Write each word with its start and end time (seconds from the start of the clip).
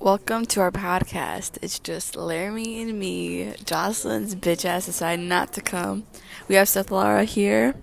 Welcome 0.00 0.46
to 0.46 0.62
our 0.62 0.70
podcast. 0.70 1.58
It's 1.60 1.78
just 1.78 2.16
Laramie 2.16 2.80
and 2.80 2.98
me. 2.98 3.52
Jocelyn's 3.66 4.34
bitch 4.34 4.64
ass 4.64 4.86
decided 4.86 5.26
not 5.26 5.52
to 5.52 5.60
come. 5.60 6.06
We 6.48 6.54
have 6.54 6.70
Seth 6.70 6.90
Lara 6.90 7.24
here. 7.24 7.74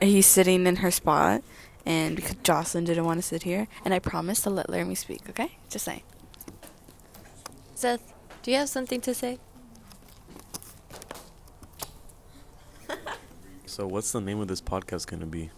He's 0.00 0.26
sitting 0.26 0.64
in 0.68 0.76
her 0.76 0.92
spot, 0.92 1.42
and 1.84 2.14
because 2.14 2.36
Jocelyn 2.44 2.84
didn't 2.84 3.04
want 3.04 3.18
to 3.18 3.22
sit 3.22 3.42
here, 3.42 3.66
and 3.84 3.92
I 3.92 3.98
promised 3.98 4.44
to 4.44 4.50
let 4.50 4.70
Laramie 4.70 4.94
speak. 4.94 5.28
Okay, 5.28 5.58
just 5.68 5.84
saying. 5.84 6.04
Seth, 7.74 8.14
do 8.44 8.52
you 8.52 8.58
have 8.58 8.68
something 8.68 9.00
to 9.00 9.12
say? 9.12 9.40
So, 13.66 13.88
what's 13.88 14.12
the 14.12 14.20
name 14.20 14.38
of 14.38 14.46
this 14.46 14.60
podcast 14.60 15.08
gonna 15.08 15.26
be? 15.26 15.50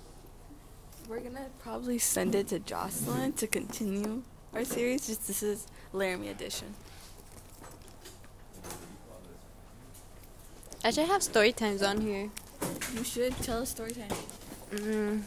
We're 1.06 1.20
gonna 1.20 1.50
probably 1.58 1.98
send 1.98 2.34
it 2.34 2.48
to 2.48 2.60
Jocelyn 2.60 3.34
to 3.34 3.46
continue 3.46 4.22
our 4.54 4.64
series. 4.64 5.06
Just 5.06 5.26
this 5.26 5.42
is 5.42 5.66
Laramie 5.92 6.28
edition. 6.28 6.74
I 10.84 10.90
should 10.90 11.06
have 11.06 11.22
story 11.22 11.52
times 11.52 11.82
on 11.82 12.00
here. 12.00 12.30
You 12.94 13.04
should 13.04 13.36
tell 13.42 13.62
a 13.62 13.66
story 13.66 13.92
time, 13.92 14.10
Mm. 14.70 15.22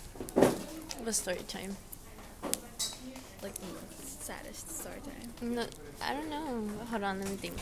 What 1.04 1.16
story 1.16 1.40
time? 1.48 1.76
like 3.42 3.56
the 3.56 3.66
saddest 4.06 4.70
story 4.82 5.02
time. 5.04 5.56
No, 5.56 5.66
I 6.02 6.14
don't 6.14 6.30
know. 6.30 6.70
Hold 6.92 7.04
on, 7.04 7.20
let 7.20 7.30
me 7.30 7.36
think. 7.38 7.58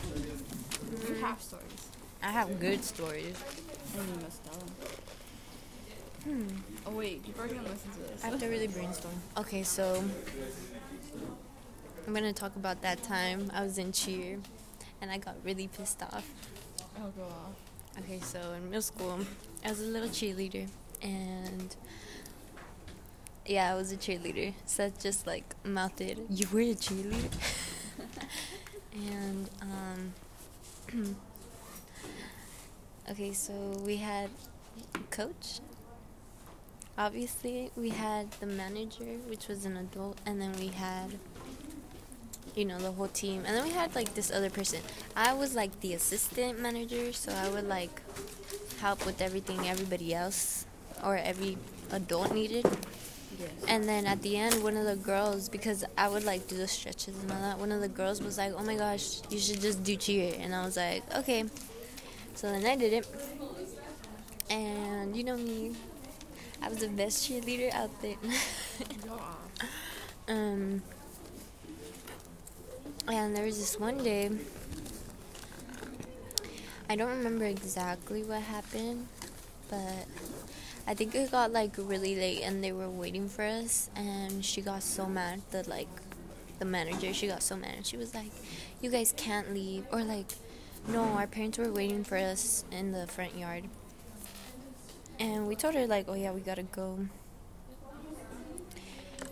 You 1.08 1.14
Mm, 1.14 1.20
have 1.20 1.40
stories, 1.40 1.88
I 2.22 2.30
have 2.30 2.60
good 2.60 2.84
stories. 2.84 3.36
and 3.96 4.08
you 4.08 4.16
must 4.22 4.44
tell 4.44 4.54
them. 4.58 4.70
Hmm. 6.24 6.48
Oh 6.86 6.90
wait, 6.92 7.24
people 7.24 7.42
are 7.42 7.48
gonna 7.48 7.62
listen 7.62 7.90
to 7.92 7.98
this. 8.12 8.22
I 8.22 8.26
have 8.28 8.38
to 8.40 8.46
really 8.48 8.68
brainstorm. 8.68 9.14
Okay, 9.38 9.62
so 9.62 10.04
I'm 12.10 12.14
gonna 12.14 12.32
talk 12.32 12.56
about 12.56 12.82
that 12.82 13.04
time 13.04 13.52
I 13.54 13.62
was 13.62 13.78
in 13.78 13.92
cheer, 13.92 14.40
and 15.00 15.12
I 15.12 15.18
got 15.18 15.36
really 15.44 15.68
pissed 15.68 16.02
off. 16.02 16.28
Oh, 16.98 17.12
go 17.16 17.22
off. 17.22 18.00
Okay, 18.00 18.18
so 18.18 18.40
in 18.56 18.64
middle 18.64 18.82
school, 18.82 19.20
I 19.64 19.68
was 19.68 19.78
a 19.78 19.84
little 19.84 20.08
cheerleader, 20.08 20.66
and 21.00 21.76
yeah, 23.46 23.72
I 23.72 23.76
was 23.76 23.92
a 23.92 23.96
cheerleader. 23.96 24.54
Seth 24.66 25.00
just 25.00 25.24
like 25.24 25.54
mouthed 25.62 26.18
"You 26.28 26.48
were 26.52 26.58
a 26.58 26.74
cheerleader," 26.74 27.30
and 28.92 29.48
um, 29.62 30.12
okay, 33.12 33.32
so 33.32 33.52
we 33.86 33.98
had 33.98 34.30
coach. 35.10 35.60
Obviously, 36.98 37.70
we 37.76 37.90
had 37.90 38.32
the 38.32 38.46
manager, 38.46 39.16
which 39.28 39.46
was 39.46 39.64
an 39.64 39.76
adult, 39.76 40.18
and 40.26 40.42
then 40.42 40.52
we 40.58 40.66
had, 40.66 41.20
you 42.56 42.64
know, 42.64 42.78
the 42.78 42.92
whole 42.92 43.08
team, 43.08 43.44
and 43.46 43.56
then 43.56 43.64
we 43.64 43.70
had 43.70 43.94
like 43.94 44.14
this 44.14 44.30
other 44.30 44.50
person. 44.50 44.80
I 45.16 45.32
was 45.32 45.54
like 45.54 45.80
the 45.80 45.94
assistant 45.94 46.60
manager, 46.60 47.12
so 47.12 47.32
I 47.32 47.48
would 47.48 47.68
like 47.68 48.02
help 48.80 49.04
with 49.06 49.20
everything 49.20 49.68
everybody 49.68 50.14
else 50.14 50.66
or 51.04 51.16
every 51.16 51.56
adult 51.92 52.32
needed. 52.34 52.64
Yes. 53.38 53.50
And 53.68 53.88
then 53.88 54.06
at 54.06 54.22
the 54.22 54.36
end, 54.36 54.62
one 54.62 54.76
of 54.76 54.84
the 54.84 54.96
girls, 54.96 55.48
because 55.48 55.84
I 55.96 56.08
would 56.08 56.24
like 56.24 56.48
do 56.48 56.56
the 56.56 56.68
stretches 56.68 57.16
and 57.22 57.30
all 57.32 57.40
that, 57.40 57.58
one 57.58 57.72
of 57.72 57.80
the 57.80 57.88
girls 57.88 58.22
was 58.22 58.38
like, 58.38 58.52
"Oh 58.56 58.64
my 58.64 58.76
gosh, 58.76 59.20
you 59.30 59.38
should 59.38 59.60
just 59.60 59.82
do 59.82 59.96
cheer," 59.96 60.34
and 60.38 60.54
I 60.54 60.64
was 60.64 60.76
like, 60.76 61.02
"Okay." 61.16 61.44
So 62.34 62.50
then 62.50 62.64
I 62.66 62.76
did 62.76 62.92
it, 62.92 63.06
and 64.48 65.16
you 65.16 65.24
know 65.24 65.36
me, 65.36 65.72
I 66.62 66.68
was 66.68 66.78
the 66.78 66.88
best 66.88 67.28
cheerleader 67.28 67.72
out 67.74 67.90
there. 68.02 68.16
Um, 70.28 70.82
and 73.08 73.36
there 73.36 73.44
was 73.44 73.58
this 73.58 73.78
one 73.78 73.98
day. 73.98 74.30
I 76.88 76.96
don't 76.96 77.10
remember 77.10 77.44
exactly 77.44 78.24
what 78.24 78.42
happened, 78.42 79.06
but 79.68 80.06
I 80.86 80.94
think 80.94 81.14
it 81.14 81.30
got 81.30 81.52
like 81.52 81.74
really 81.78 82.16
late 82.16 82.42
and 82.42 82.64
they 82.64 82.72
were 82.72 82.90
waiting 82.90 83.28
for 83.28 83.44
us 83.44 83.90
and 83.94 84.44
she 84.44 84.60
got 84.60 84.82
so 84.82 85.06
mad 85.06 85.42
that 85.52 85.68
like 85.68 85.88
the 86.58 86.64
manager 86.64 87.14
she 87.14 87.28
got 87.28 87.42
so 87.42 87.56
mad 87.56 87.74
and 87.76 87.86
she 87.86 87.96
was 87.96 88.12
like 88.14 88.32
you 88.82 88.90
guys 88.90 89.14
can't 89.16 89.54
leave 89.54 89.86
or 89.92 90.02
like 90.02 90.32
no 90.88 91.02
our 91.02 91.26
parents 91.26 91.58
were 91.58 91.72
waiting 91.72 92.02
for 92.02 92.16
us 92.16 92.64
in 92.72 92.90
the 92.90 93.06
front 93.06 93.36
yard 93.36 93.64
and 95.20 95.46
we 95.46 95.54
told 95.54 95.74
her 95.74 95.86
like 95.86 96.06
oh 96.08 96.14
yeah 96.14 96.32
we 96.32 96.40
gotta 96.40 96.64
go 96.64 96.98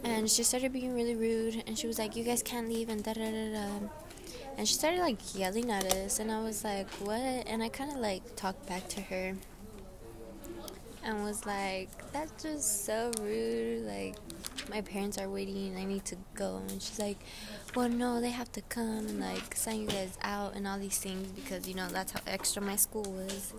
and 0.05 0.31
she 0.31 0.43
started 0.43 0.73
being 0.73 0.95
really 0.95 1.15
rude 1.15 1.63
and 1.67 1.79
she 1.79 1.87
was 1.87 1.99
like 1.99 2.17
you 2.17 2.25
guys 2.25 2.43
can't 2.43 2.69
leave 2.69 2.89
and 2.89 3.03
da 3.03 3.13
da 3.13 3.31
da 3.31 3.53
da. 3.53 3.89
And 4.57 4.67
she 4.67 4.75
started 4.75 5.01
like 5.01 5.19
yelling 5.35 5.71
at 5.71 5.85
us 5.95 6.19
and 6.19 6.31
i 6.33 6.41
was 6.41 6.65
like 6.65 6.89
what? 6.95 7.21
And 7.21 7.63
i 7.63 7.69
kind 7.69 7.91
of 7.91 7.99
like 7.99 8.37
talked 8.37 8.67
back 8.67 8.89
to 8.89 9.01
her 9.01 9.35
and 11.05 11.25
was 11.25 11.47
like 11.47 11.89
that's 12.13 12.43
just 12.43 12.85
so 12.85 13.11
rude 13.21 13.85
like 13.87 14.17
my 14.69 14.81
parents 14.81 15.17
are 15.17 15.29
waiting 15.29 15.77
i 15.77 15.85
need 15.85 16.05
to 16.05 16.17
go. 16.35 16.61
And 16.69 16.83
she's 16.83 16.99
like 16.99 17.19
well 17.75 17.89
no 17.89 18.21
they 18.21 18.31
have 18.31 18.51
to 18.53 18.61
come 18.63 19.07
and 19.07 19.21
like 19.21 19.55
sign 19.55 19.83
you 19.83 19.87
guys 19.87 20.17
out 20.23 20.55
and 20.55 20.67
all 20.67 20.79
these 20.79 20.99
things 20.99 21.29
because 21.33 21.69
you 21.69 21.75
know 21.75 21.89
that's 21.89 22.13
how 22.13 22.21
extra 22.27 22.61
my 22.63 22.77
school 22.77 23.05
was. 23.05 23.53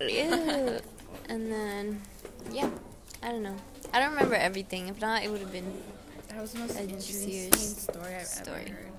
Yeah 0.00 0.80
and 1.30 1.50
then 1.50 2.00
yeah 2.52 2.68
i 3.22 3.30
don't 3.30 3.42
know 3.42 3.56
i 3.94 4.00
don't 4.00 4.10
remember 4.12 4.34
everything 4.34 4.88
if 4.88 5.00
not 5.00 5.22
it 5.24 5.30
would 5.30 5.40
have 5.40 5.52
been 5.52 5.72
That 6.28 6.40
was 6.42 6.52
the 6.52 6.58
most 6.60 6.76
A 6.76 6.82
interesting 6.82 7.52
story 7.54 8.14
I've 8.14 8.26
story. 8.26 8.60
ever 8.66 8.70
heard. 8.70 8.92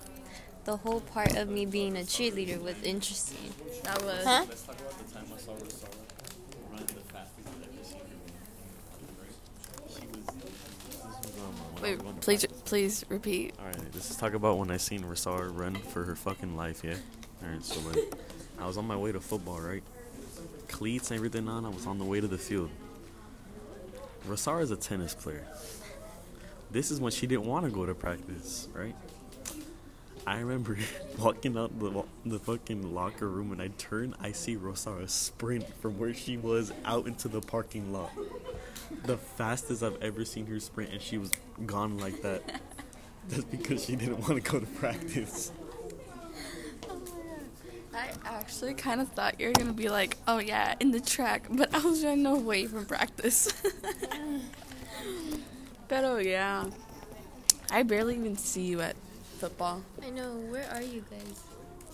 the 0.66 0.78
whole 0.78 1.02
part 1.02 1.36
of 1.38 1.50
me 1.50 1.66
being 1.66 1.96
a 1.98 2.02
cheerleader 2.02 2.60
was 2.62 2.82
interesting 2.84 3.52
That 3.84 4.02
was. 4.04 4.24
huh 4.26 4.46
Let's 4.50 4.64
talk 4.64 4.80
about 4.80 4.98
the 4.98 5.14
time 5.14 5.26
I 5.34 5.38
saw 5.38 5.52
Rosara 5.54 5.90
run 6.72 6.86
the 6.88 6.94
fastest 7.14 7.48
I've 7.48 7.64
ever 7.68 7.84
seen 7.84 8.00
her 8.00 8.18
run. 9.20 9.32
She 9.90 10.06
was. 10.08 10.26
This 10.26 10.98
was 11.04 11.36
when 11.36 11.46
I 11.78 11.82
Wait, 11.84 11.94
was 11.96 12.02
going 12.04 12.16
to 12.16 12.22
please, 12.22 12.46
please 12.66 13.06
repeat. 13.10 13.54
Alright, 13.60 13.92
this 13.92 14.10
is 14.12 14.18
talk 14.18 14.34
about 14.34 14.58
when 14.58 14.72
I 14.72 14.78
seen 14.78 15.02
Rosara 15.04 15.50
run 15.50 15.76
for 15.76 16.04
her 16.06 16.16
fucking 16.16 16.56
life, 16.56 16.84
yeah? 16.84 16.96
Alright, 17.44 17.64
so 17.64 17.80
like, 17.90 18.14
I 18.60 18.68
was 18.68 18.78
on 18.78 18.86
my 18.86 18.96
way 18.96 19.12
to 19.12 19.20
football, 19.20 19.60
right? 19.60 19.84
Cleats 20.72 21.12
and 21.12 21.18
everything 21.18 21.48
on, 21.48 21.66
I 21.66 21.70
was 21.70 21.86
on 21.86 22.00
the 22.00 22.06
way 22.06 22.20
to 22.22 22.28
the 22.28 22.38
field. 22.38 22.70
Rosara 24.28 24.62
is 24.62 24.72
a 24.72 24.76
tennis 24.76 25.14
player. 25.14 25.46
This 26.72 26.90
is 26.92 27.00
when 27.00 27.12
she 27.12 27.28
didn't 27.28 27.46
want 27.46 27.66
to 27.66 27.72
go 27.72 27.86
to 27.86 27.94
practice, 27.94 28.68
right? 28.74 28.96
I 30.26 30.40
remember 30.40 30.78
walking 31.20 31.58
out 31.58 31.78
the 31.80 32.04
the 32.26 32.40
fucking 32.40 32.94
locker 32.94 33.28
room 33.28 33.52
and 33.52 33.62
I 33.62 33.70
turn, 33.78 34.16
I 34.22 34.32
see 34.32 34.56
Rosara 34.56 35.10
sprint 35.10 35.68
from 35.82 35.98
where 35.98 36.14
she 36.14 36.38
was 36.38 36.72
out 36.86 37.08
into 37.08 37.28
the 37.28 37.42
parking 37.42 37.92
lot. 37.92 38.12
The 39.06 39.18
fastest 39.18 39.84
I've 39.84 40.02
ever 40.02 40.24
seen 40.26 40.46
her 40.48 40.60
sprint, 40.60 40.92
and 40.92 41.02
she 41.02 41.18
was 41.18 41.32
gone 41.66 41.98
like 41.98 42.22
that. 42.22 42.62
That's 43.30 43.44
because 43.44 43.86
she 43.86 43.96
didn't 43.96 44.20
want 44.28 44.44
to 44.44 44.52
go 44.52 44.60
to 44.60 44.66
practice. 44.66 45.52
I 48.24 48.36
actually 48.36 48.74
kind 48.74 49.02
of 49.02 49.10
thought 49.10 49.40
you 49.40 49.48
were 49.48 49.54
gonna 49.54 49.74
be 49.74 49.90
like, 49.90 50.18
oh 50.28 50.40
yeah, 50.40 50.76
in 50.80 50.92
the 50.92 51.00
track, 51.00 51.48
but 51.50 51.74
I 51.74 51.80
was 51.80 52.04
running 52.04 52.26
away 52.26 52.66
from 52.68 52.86
practice. 52.86 53.52
but 55.88 56.04
oh 56.04 56.18
yeah, 56.18 56.66
I 57.72 57.84
barely 57.84 58.16
even 58.16 58.38
see 58.38 58.64
you 58.64 58.82
at 58.82 58.96
football. 59.40 59.82
i 60.04 60.10
know 60.10 60.32
where 60.50 60.70
are 60.72 60.82
you 60.84 61.04
guys 61.10 61.40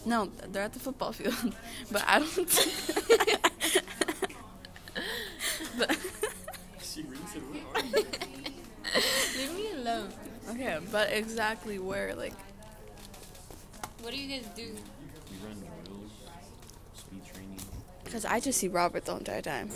No, 0.05 0.29
they're 0.51 0.63
at 0.63 0.73
the 0.73 0.79
football 0.79 1.11
field, 1.13 1.55
but 1.91 2.03
I 2.07 2.19
don't. 2.19 2.35
but 5.77 5.97
She 6.81 7.03
really 7.03 7.21
said, 7.31 7.41
"Where 7.43 7.63
are 7.75 7.85
you?" 7.85 8.05
leave 9.37 9.53
me 9.55 9.71
alone 9.81 10.11
okay, 10.49 10.79
but 10.91 11.11
exactly 11.11 11.79
where? 11.79 12.15
Like, 12.15 12.33
what 14.01 14.13
do 14.13 14.19
you 14.19 14.27
guys 14.27 14.47
do 14.55 14.63
We 14.63 15.47
run 15.47 15.57
drills, 15.57 15.57
speed 15.57 15.57
training. 15.57 15.76
Because 18.07 18.25
I 18.25 18.39
just 18.39 18.59
see 18.59 18.67
Robert 18.67 19.05
the 19.05 19.15
entire 19.15 19.41
time. 19.41 19.69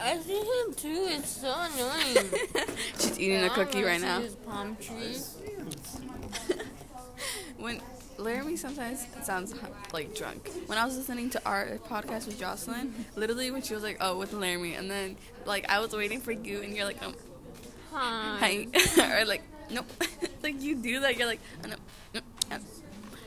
I 0.00 0.18
see 0.18 0.38
him 0.38 0.74
too. 0.74 1.06
It's 1.10 1.28
so 1.28 1.52
annoying. 1.52 2.30
She's 2.98 3.18
eating 3.18 3.42
a 3.44 3.50
cookie 3.50 3.82
right 3.82 4.00
now. 4.00 4.22
palm 4.46 4.76
tree. 4.76 5.16
when 7.58 7.80
Laramie 8.16 8.56
sometimes 8.56 9.06
sounds 9.24 9.54
like 9.92 10.14
drunk. 10.14 10.48
When 10.66 10.78
I 10.78 10.84
was 10.84 10.96
listening 10.96 11.30
to 11.30 11.44
our 11.44 11.78
podcast 11.88 12.26
with 12.26 12.38
Jocelyn, 12.38 12.94
literally 13.16 13.50
when 13.50 13.62
she 13.62 13.74
was 13.74 13.82
like, 13.82 13.98
"Oh, 14.00 14.16
with 14.18 14.32
Laramie," 14.32 14.74
and 14.74 14.88
then 14.90 15.16
like 15.44 15.68
I 15.68 15.80
was 15.80 15.92
waiting 15.92 16.20
for 16.20 16.32
you, 16.32 16.62
and 16.62 16.76
you're 16.76 16.84
like, 16.84 17.02
"Um, 17.04 17.14
Hi. 17.92 18.66
hi," 18.72 19.20
or 19.20 19.24
like, 19.24 19.42
"Nope," 19.70 19.90
like 20.42 20.62
you 20.62 20.76
do 20.76 21.00
that. 21.00 21.16
You're 21.16 21.26
like, 21.26 21.40
oh, 21.64 21.68
"No, 21.68 21.76
no." 22.14 22.20
Yeah. 22.50 22.58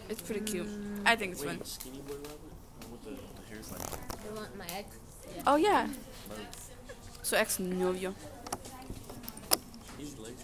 It's 0.09 0.21
pretty 0.21 0.41
cute. 0.41 0.67
I 1.05 1.15
think 1.15 1.33
it's 1.33 1.43
fun. 1.43 1.57
Wait, 1.57 1.67
skinny 1.67 1.99
boy 1.99 2.15
Robert? 2.15 2.39
With 2.91 3.03
the, 3.03 3.11
the 3.71 3.79
hair's 3.79 3.91
like. 3.91 4.23
The 4.23 4.33
one, 4.33 4.49
my 4.57 4.65
ex. 4.77 4.97
Oh 5.47 5.55
yeah. 5.55 5.87
So 7.23 7.37
ex 7.37 7.59
novio. 7.59 8.13
He's 9.97 10.17
late. 10.17 10.35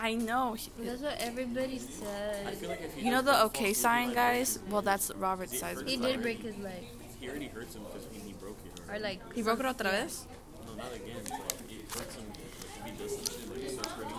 I 0.00 0.14
know. 0.14 0.56
That's 0.78 1.02
what 1.02 1.16
everybody 1.18 1.78
said. 1.78 2.56
You 2.96 3.10
know 3.10 3.22
the 3.22 3.44
okay 3.46 3.72
sign, 3.72 4.14
guys? 4.14 4.60
Well, 4.70 4.82
that's 4.82 5.10
Robert's 5.16 5.58
size. 5.58 5.82
He 5.84 5.96
did 5.96 6.22
break 6.22 6.40
his 6.42 6.56
leg. 6.58 6.86
He 7.20 7.28
already 7.28 7.48
hurts 7.48 7.74
him 7.74 7.82
because 7.82 8.06
he 8.24 8.32
broke 8.34 8.58
it. 8.64 8.80
Or 8.88 8.98
like 9.00 9.20
He 9.34 9.42
broke 9.42 9.58
it 9.58 9.66
otra 9.66 9.90
vez? 9.90 10.26
No, 10.66 10.74
not 10.74 10.94
again. 10.94 11.16
But 11.24 11.32
it 11.68 11.82
hurts 11.92 12.14
him 12.14 12.26
if 12.32 12.84
he 12.84 12.90
does 12.92 13.16
some 13.16 13.24
shit 13.24 13.50
like 13.50 13.62
it 13.64 13.70
starts 13.72 13.92
hurting 13.92 14.10
him. 14.10 14.18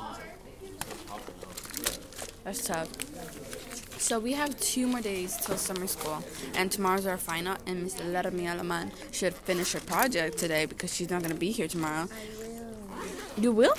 It 0.64 0.82
starts 0.84 1.04
popping 1.04 1.36
out. 1.48 2.44
That's 2.44 2.64
tough. 2.66 2.90
So 4.00 4.18
we 4.20 4.34
have 4.34 4.58
two 4.60 4.88
more 4.88 5.02
days 5.02 5.38
till 5.38 5.58
summer 5.58 5.86
school, 5.86 6.24
and 6.56 6.72
tomorrow's 6.72 7.06
our 7.06 7.18
final. 7.18 7.58
And 7.68 7.84
Miss 7.84 7.96
Lermi 7.96 8.46
Alaman 8.48 8.92
should 9.14 9.34
finish 9.36 9.74
her 9.74 9.82
project 9.82 10.38
today 10.38 10.66
because 10.66 10.94
she's 10.94 11.10
not 11.10 11.22
gonna 11.22 11.36
be 11.36 11.52
here 11.52 11.68
tomorrow. 11.68 12.08
I 12.08 12.38
will 12.40 13.44
You 13.44 13.52
will? 13.52 13.76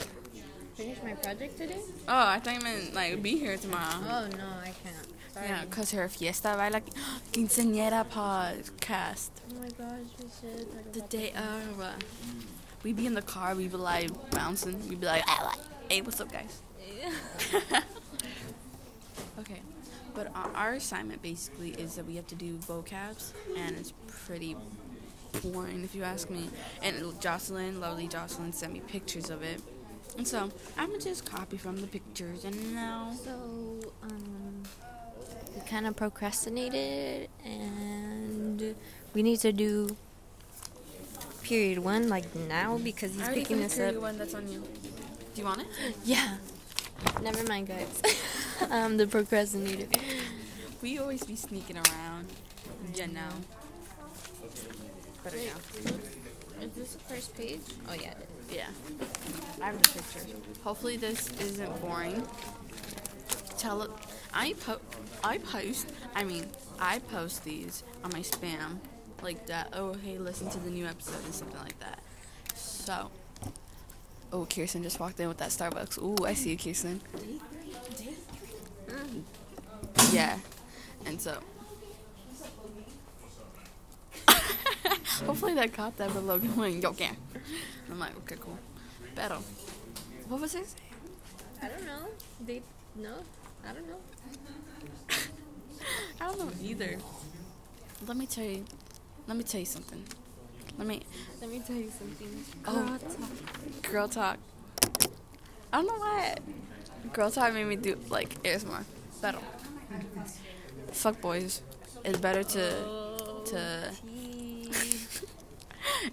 finish 0.76 0.99
my 1.02 1.12
project 1.14 1.56
today. 1.58 1.81
Oh, 2.08 2.26
I 2.34 2.38
thought 2.38 2.55
you 2.55 2.61
meant 2.61 2.94
like 2.94 3.22
be 3.22 3.38
here 3.38 3.56
tomorrow. 3.56 3.99
Oh 4.08 4.28
no, 4.37 4.46
I 4.62 4.72
can't. 4.82 5.06
Sorry. 5.34 5.46
Yeah, 5.49 5.64
cause 5.70 5.90
her 5.93 6.08
fiesta 6.08 6.55
baila 6.56 6.81
quinceañera 7.32 8.05
podcast. 8.06 9.31
Oh 9.50 9.55
my 9.61 9.69
gosh, 9.70 10.11
we 10.19 10.26
should 10.38 10.93
The 10.93 11.00
day 11.02 11.32
of, 11.32 11.81
uh, 11.81 11.93
we 12.82 12.93
be 12.93 13.06
in 13.06 13.14
the 13.14 13.22
car, 13.22 13.55
we 13.55 13.69
be 13.69 13.76
like 13.76 14.11
bouncing, 14.31 14.88
we 14.88 14.96
be 14.96 15.06
like, 15.06 15.25
"Ah, 15.26 15.55
hey, 15.88 16.02
what's 16.02 16.20
up, 16.20 16.31
guys? 16.32 16.61
Okay, 19.38 19.61
but 20.15 20.31
our, 20.55 20.73
assignment 20.75 21.23
basically 21.23 21.71
is 21.71 21.97
that 21.97 22.07
we 22.07 22.17
have 22.17 22.27
to 22.29 22.35
do 22.35 22.57
vocabs, 22.57 23.33
and 23.57 23.77
it's 23.77 23.93
pretty 24.07 24.57
boring 25.43 25.85
if 25.85 25.95
you 25.95 26.03
ask 26.03 26.31
me. 26.31 26.49
And 26.83 27.21
Jocelyn, 27.21 27.81
lovely 27.81 28.09
Jocelyn, 28.09 28.53
sent 28.53 28.73
me 28.73 28.81
pictures 28.81 29.31
of 29.31 29.43
it, 29.43 29.61
and 30.17 30.27
so 30.27 30.51
I'm 30.77 30.91
gonna 30.91 31.01
just 31.01 31.25
copy 31.25 31.57
from 31.57 31.81
the 31.81 31.87
pictures. 31.87 32.45
And 32.45 32.75
now, 32.75 33.12
So, 33.25 33.33
um, 34.03 34.62
we 35.55 35.61
kind 35.69 35.87
of 35.87 35.97
procrastinated, 35.97 37.29
and 37.45 38.75
we 39.15 39.23
need 39.23 39.41
to 39.41 39.53
do 39.53 39.97
period 41.43 41.79
one 41.79 42.09
like 42.09 42.33
now 42.49 42.79
because 42.79 43.13
he's 43.15 43.29
picking 43.29 43.59
this 43.61 43.77
up. 43.79 43.95
one 43.97 44.17
that's 44.17 44.35
on 44.35 44.47
you. 44.51 44.61
Do 45.35 45.41
you 45.41 45.45
want 45.45 45.61
it? 45.63 45.67
Yeah. 46.05 46.37
Never 47.23 47.43
mind, 47.45 47.67
guys. 47.69 48.03
I'm 48.62 48.73
um, 48.73 48.97
the 48.97 49.07
procrastinator. 49.07 49.87
We 50.83 50.99
always 50.99 51.23
be 51.25 51.37
sneaking 51.37 51.77
around, 51.77 52.27
you 52.95 53.09
know. 53.09 53.31
But 55.23 55.35
yeah, 55.35 56.62
Is 56.62 56.71
this 56.73 56.95
the 56.95 56.99
first 57.01 57.37
page? 57.37 57.61
Oh 57.89 57.95
yeah. 57.95 58.15
yeah. 58.53 58.67
I 59.61 59.67
have 59.67 59.83
the 59.83 59.89
picture. 59.89 60.37
Hopefully 60.65 60.97
this 60.97 61.29
isn't 61.41 61.81
boring. 61.81 62.27
Tell 63.59 63.83
it. 63.83 63.91
I 64.33 64.55
po- 64.55 64.81
I 65.23 65.39
post. 65.39 65.93
I 66.15 66.25
mean, 66.25 66.47
I 66.79 66.99
post 66.99 67.45
these 67.45 67.83
on 68.03 68.11
my 68.13 68.21
spam, 68.21 68.79
like 69.23 69.47
that. 69.47 69.69
Oh, 69.75 69.95
hey, 69.95 70.19
listen 70.19 70.49
to 70.51 70.59
the 70.59 70.71
new 70.71 70.87
episode 70.87 71.23
and 71.25 71.35
something 71.35 71.61
like 71.61 71.79
that. 71.81 72.01
So. 72.55 73.11
Oh, 74.33 74.47
Kirsten 74.47 74.83
just 74.85 75.01
walked 75.01 75.19
in 75.19 75.27
with 75.29 75.39
that 75.39 75.49
Starbucks. 75.51 75.99
Ooh, 76.01 76.25
I 76.25 76.35
see 76.35 76.51
you, 76.51 76.56
Kirsten. 76.56 77.01
Mm. 78.91 79.23
Yeah, 80.13 80.39
and 81.07 81.21
so. 81.21 81.39
Hopefully 85.27 85.55
that 85.55 85.73
caught 85.73 85.97
that 85.99 86.13
below 86.13 86.39
going, 86.39 86.83
yo, 86.83 86.93
can. 86.93 87.17
I'm 87.91 87.99
like, 87.99 88.17
okay, 88.19 88.37
cool. 88.41 88.59
Pero, 89.15 89.39
what 90.29 90.41
was 90.41 90.55
it? 90.55 90.67
I 91.63 91.69
don't 91.69 91.85
know. 91.85 92.07
They 92.45 92.63
no. 92.97 93.15
I 93.69 93.73
don't 93.73 93.87
know. 93.89 94.01
I 96.21 96.25
don't 96.25 96.39
know 96.39 96.51
either. 96.63 96.97
Let 98.07 98.17
me 98.17 98.27
tell 98.27 98.45
you. 98.45 98.65
Let 99.27 99.37
me 99.37 99.45
tell 99.45 99.61
you 99.61 99.67
something. 99.67 100.03
Let 100.79 100.87
me. 100.87 101.03
Let 101.41 101.51
me 101.51 101.61
tell 101.61 101.77
you 101.77 101.91
something. 101.91 102.45
Oh. 102.67 102.99
Girl 103.83 104.09
talk. 104.09 104.39
I 105.73 105.77
don't 105.77 105.87
know 105.87 105.95
why. 105.95 106.37
Girl 107.12 107.31
talk 107.31 107.52
made 107.55 107.64
me 107.67 107.76
do 107.76 107.97
like 108.08 108.43
ASMR. 108.43 108.85
Better. 109.20 109.38
Fuck 110.93 111.20
boys. 111.20 111.62
It's 112.05 112.19
better 112.19 112.43
to. 112.43 112.70
To. 113.47 113.91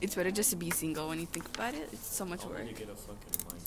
it's 0.02 0.16
better 0.16 0.32
just 0.32 0.50
to 0.52 0.56
be 0.56 0.70
single 0.72 1.10
when 1.10 1.20
you 1.20 1.26
think 1.26 1.46
about 1.56 1.74
it. 1.76 1.90
It's 1.92 2.08
so 2.08 2.26
much 2.26 2.46
work. 2.46 2.66
You 2.68 2.74
get 2.74 2.90
a 2.90 2.96
fucking 2.96 3.18
mic. 3.52 3.62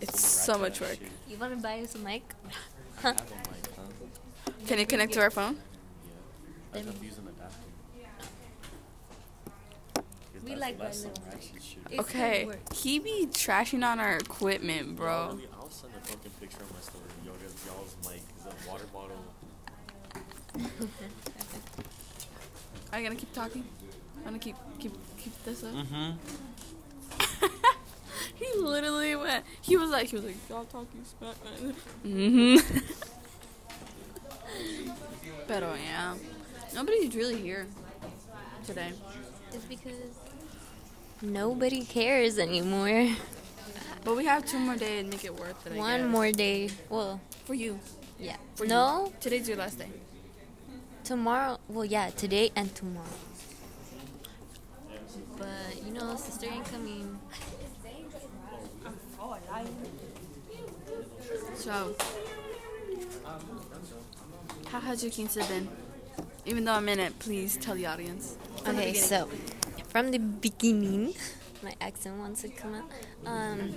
It's 0.00 0.24
so 0.26 0.56
much 0.58 0.80
work. 0.80 0.98
You 1.28 1.36
want 1.36 1.54
to 1.56 1.62
buy 1.62 1.80
us 1.80 1.94
a 1.94 1.98
mic? 1.98 2.22
I 3.02 3.08
have 3.08 3.16
a 3.18 3.22
mic, 3.34 3.68
huh? 3.76 4.52
Can 4.66 4.78
it 4.78 4.88
connect 4.88 5.12
to 5.14 5.20
our 5.20 5.30
phone? 5.30 5.58
I 6.74 6.78
have 6.78 6.86
using 7.02 7.24
an 7.26 7.34
adapter. 7.36 7.56
'Cause 9.94 10.42
We 10.44 10.54
like 10.56 10.78
that's 10.78 11.02
that 11.02 11.16
some 11.16 11.24
little 11.24 11.38
ratchet 11.38 12.00
Okay. 12.00 12.48
He 12.74 12.98
be 12.98 13.26
trashing 13.30 13.84
on 13.86 14.00
our 14.00 14.16
equipment, 14.16 14.96
bro. 14.96 15.28
Really, 15.28 15.48
I'll 15.54 15.70
send 15.70 15.92
a 15.96 16.00
fucking 16.00 16.30
picture 16.46 16.62
of 16.62 16.72
my 16.72 16.80
story. 16.80 17.04
Yo, 17.24 17.32
guys, 17.32 17.54
y'all's 17.66 17.96
mic 18.06 18.22
is 18.38 18.46
a 18.46 18.54
water 18.70 18.84
bottle. 18.92 19.18
Are 22.92 23.00
you 23.00 23.04
gonna 23.04 23.18
keep 23.18 23.32
talking? 23.32 23.64
I'm 24.18 24.26
gonna 24.26 24.38
keep 24.38 24.54
keep 24.78 24.92
keep 25.18 25.44
this 25.44 25.64
up. 25.64 25.72
Mm-hmm. 25.72 26.12
he 28.36 28.46
literally 28.58 29.16
went. 29.16 29.44
He 29.60 29.76
was 29.76 29.90
like, 29.90 30.06
he 30.06 30.14
was 30.16 30.24
like, 30.24 30.36
y'all 30.48 30.64
talking 30.66 31.04
smack. 31.18 31.34
Mm-hmm. 32.06 32.78
Pero 35.48 35.74
yeah, 35.74 36.14
nobody's 36.74 37.16
really 37.16 37.40
here 37.42 37.66
today. 38.64 38.92
It's 39.52 39.64
because 39.64 39.98
nobody 41.20 41.84
cares 41.84 42.38
anymore. 42.38 43.08
But 44.06 44.16
we 44.16 44.24
have 44.26 44.46
two 44.46 44.60
more 44.60 44.76
days 44.76 45.02
to 45.04 45.10
make 45.10 45.24
it 45.24 45.34
worth 45.34 45.66
it. 45.66 45.72
I 45.72 45.76
One 45.78 46.06
more 46.06 46.30
day. 46.30 46.70
Well, 46.88 47.20
for 47.44 47.54
you. 47.54 47.80
yeah. 48.20 48.36
For 48.54 48.62
you. 48.64 48.70
no, 48.70 49.12
Today's 49.18 49.48
your 49.48 49.58
last 49.58 49.80
day. 49.80 49.88
tomorrow. 51.02 51.58
Well, 51.68 51.84
yeah, 51.84 52.10
today 52.10 52.52
and 52.54 52.72
tomorrow. 52.72 53.18
But 55.36 55.82
you 55.84 55.92
know, 55.92 56.14
sister 56.14 56.46
ain't 56.46 56.64
coming. 56.66 57.18
So, 61.56 61.96
how 64.68 64.80
has 64.80 65.02
your 65.02 65.10
quince 65.10 65.34
been? 65.34 65.68
Even 66.44 66.64
though 66.64 66.74
I'm 66.74 66.88
in 66.88 67.00
it, 67.00 67.18
please 67.18 67.56
tell 67.56 67.74
the 67.74 67.86
audience. 67.86 68.36
From 68.62 68.76
Okay, 68.76 68.92
beginning. 68.92 69.08
so 69.08 69.28
from 69.88 70.10
the 70.12 70.18
beginning, 70.18 71.14
my 71.66 71.74
accent 71.80 72.16
wants 72.18 72.42
to 72.42 72.48
come 72.48 72.74
out. 72.74 72.88
Um, 73.26 73.74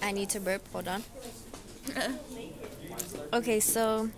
I 0.00 0.12
need 0.12 0.30
to 0.30 0.40
burp. 0.40 0.62
Hold 0.72 0.86
on. 0.86 1.02
Okay, 3.32 3.60
so 3.60 4.10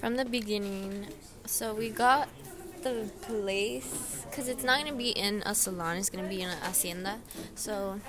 from 0.00 0.16
the 0.16 0.24
beginning, 0.24 1.06
so 1.46 1.74
we 1.74 1.88
got 1.88 2.28
the 2.82 3.08
place 3.22 4.24
because 4.28 4.48
it's 4.48 4.62
not 4.62 4.78
gonna 4.80 4.96
be 4.96 5.10
in 5.10 5.42
a 5.46 5.54
salon; 5.54 5.96
it's 5.96 6.10
gonna 6.10 6.28
be 6.28 6.42
in 6.42 6.50
an 6.50 6.58
hacienda. 6.62 7.18
So 7.54 8.00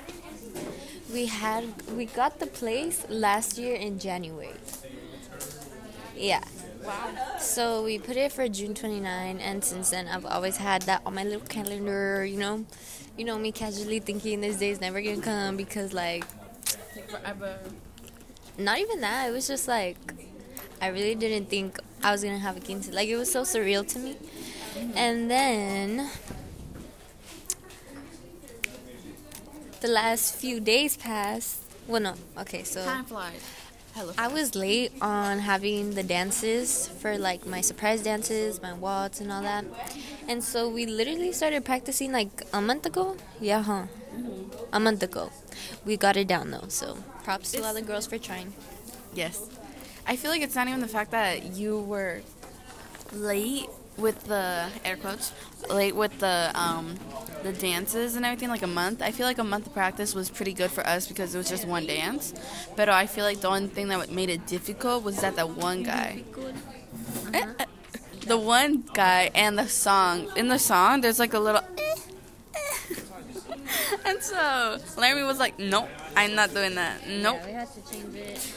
we 1.13 1.27
had 1.27 1.63
we 1.95 2.05
got 2.05 2.39
the 2.39 2.47
place 2.47 3.05
last 3.09 3.57
year 3.57 3.75
in 3.75 3.99
January. 3.99 4.59
Yeah. 6.15 6.43
Wow. 6.83 7.37
So 7.39 7.83
we 7.83 7.97
put 7.99 8.17
it 8.17 8.31
for 8.31 8.47
June 8.47 8.73
29, 8.73 9.39
and 9.39 9.63
since 9.63 9.89
then 9.91 10.07
I've 10.07 10.25
always 10.25 10.57
had 10.57 10.81
that 10.83 11.01
on 11.05 11.15
my 11.15 11.23
little 11.23 11.47
calendar. 11.47 12.25
You 12.25 12.37
know, 12.37 12.65
you 13.17 13.25
know 13.25 13.37
me 13.37 13.51
casually 13.51 13.99
thinking 13.99 14.41
this 14.41 14.57
day's 14.57 14.81
never 14.81 15.01
gonna 15.01 15.21
come 15.21 15.55
because 15.57 15.93
like 15.93 16.25
Like 16.95 17.09
forever. 17.09 17.59
not 18.57 18.79
even 18.79 19.01
that. 19.01 19.29
It 19.29 19.31
was 19.31 19.47
just 19.47 19.67
like 19.67 19.97
I 20.81 20.87
really 20.87 21.15
didn't 21.15 21.49
think 21.49 21.79
I 22.03 22.11
was 22.11 22.23
gonna 22.23 22.39
have 22.39 22.57
a 22.57 22.59
quince. 22.59 22.89
Like 22.91 23.07
it 23.07 23.15
was 23.17 23.31
so 23.31 23.43
surreal 23.43 23.87
to 23.93 23.99
me. 23.99 24.17
And 24.95 25.29
then 25.29 26.09
the 29.81 29.87
last 29.87 30.35
few 30.35 30.59
days 30.59 30.97
passed. 30.97 31.61
Well, 31.87 32.01
no. 32.01 32.13
Okay, 32.39 32.63
so 32.63 32.83
Time 32.83 33.05
flies. 33.05 33.41
Hello. 33.95 34.11
I 34.17 34.27
was 34.27 34.55
late 34.55 34.91
on 35.01 35.37
having 35.37 35.93
the 35.93 36.01
dances 36.01 36.87
for 36.87 37.15
like 37.15 37.45
my 37.45 37.61
surprise 37.61 38.01
dances, 38.01 38.59
my 38.59 38.73
waltz, 38.73 39.21
and 39.21 39.31
all 39.31 39.43
that. 39.43 39.65
And 40.27 40.43
so 40.43 40.67
we 40.67 40.87
literally 40.87 41.31
started 41.31 41.63
practicing 41.63 42.11
like 42.11 42.41
a 42.51 42.59
month 42.59 42.87
ago. 42.87 43.17
Yeah, 43.39 43.61
huh? 43.61 43.85
Mm-hmm. 44.15 44.63
A 44.73 44.79
month 44.79 45.03
ago. 45.03 45.31
We 45.85 45.95
got 45.95 46.17
it 46.17 46.27
down 46.27 46.49
though. 46.49 46.69
So 46.69 46.97
props 47.23 47.51
to 47.51 47.63
all 47.63 47.75
the 47.75 47.83
girls 47.83 48.07
for 48.07 48.17
trying. 48.17 48.53
Yes. 49.13 49.47
I 50.07 50.15
feel 50.15 50.31
like 50.31 50.41
it's 50.41 50.55
not 50.55 50.67
even 50.67 50.79
the 50.79 50.87
fact 50.87 51.11
that 51.11 51.53
you 51.53 51.79
were 51.79 52.21
late. 53.11 53.69
With 53.97 54.23
the 54.25 54.67
air 54.83 54.97
quotes, 54.97 55.31
like 55.69 55.93
with 55.95 56.17
the 56.19 56.51
um, 56.55 56.95
the 57.43 57.53
dances 57.53 58.15
and 58.15 58.25
everything, 58.25 58.49
like 58.49 58.61
a 58.63 58.67
month. 58.67 59.01
I 59.01 59.11
feel 59.11 59.25
like 59.25 59.37
a 59.37 59.43
month 59.43 59.67
of 59.67 59.73
practice 59.73 60.15
was 60.15 60.29
pretty 60.29 60.53
good 60.53 60.71
for 60.71 60.85
us 60.87 61.07
because 61.07 61.33
it 61.35 61.37
was 61.37 61.49
just 61.49 61.65
one 61.67 61.85
dance. 61.85 62.33
But 62.75 62.89
I 62.89 63.05
feel 63.05 63.25
like 63.25 63.41
the 63.41 63.49
only 63.49 63.67
thing 63.67 63.87
that 63.89 64.11
made 64.11 64.29
it 64.29 64.45
difficult 64.47 65.03
was 65.03 65.21
that 65.21 65.35
the 65.35 65.45
one 65.47 65.83
guy. 65.83 66.23
Eh, 67.33 67.45
eh, 67.59 67.65
The 68.25 68.37
one 68.37 68.83
guy 68.93 69.31
and 69.35 69.59
the 69.59 69.67
song. 69.67 70.29
In 70.37 70.47
the 70.47 70.59
song, 70.59 71.01
there's 71.01 71.19
like 71.19 71.33
a 71.33 71.39
little. 71.39 71.61
and 74.05 74.21
so 74.21 74.77
Larry 74.97 75.23
was 75.23 75.39
like, 75.39 75.57
"Nope, 75.59 75.89
I'm 76.15 76.35
not 76.35 76.53
doing 76.53 76.75
that. 76.75 77.07
Nope." 77.07 77.37
Yeah, 77.41 77.45
we 77.45 77.51
had 77.53 77.69
to 77.73 77.91
change 77.91 78.15
it 78.15 78.53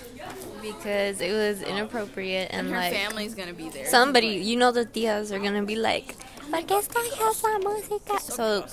because 0.62 1.20
it 1.20 1.32
was 1.32 1.62
inappropriate 1.62 2.49
and, 2.50 2.66
And 2.66 2.70
her 2.70 2.80
like 2.80 2.92
family's 2.92 3.35
gonna 3.35 3.52
be 3.54 3.68
there. 3.70 3.87
somebody, 3.87 4.28
you 4.28 4.56
know, 4.56 4.73
the 4.73 4.85
tias 4.85 5.30
are 5.32 5.38
gonna 5.38 5.62
be 5.64 5.76
like, 5.76 6.14
"¿Por 6.50 6.61
qué 6.62 6.78
escogió 6.80 7.30
esa 7.30 7.58
música?" 7.61 8.20
So 8.20 8.66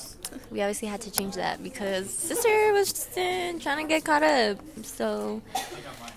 we 0.51 0.61
obviously 0.61 0.87
had 0.87 1.01
to 1.01 1.11
change 1.11 1.35
that 1.35 1.61
because 1.61 2.09
sister 2.09 2.73
was 2.73 2.91
just 2.91 3.17
uh, 3.17 3.53
trying 3.59 3.85
to 3.85 3.87
get 3.87 4.03
caught 4.03 4.23
up. 4.23 4.57
So 4.83 5.41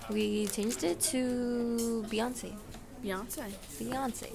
we 0.09 0.47
changed 0.47 0.83
it 0.83 0.99
to 1.11 2.05
Beyonce. 2.09 2.53
Beyonce. 3.03 3.43
Beyonce. 3.79 4.29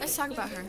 Let's 0.00 0.16
talk 0.16 0.30
about 0.30 0.50
her. 0.50 0.64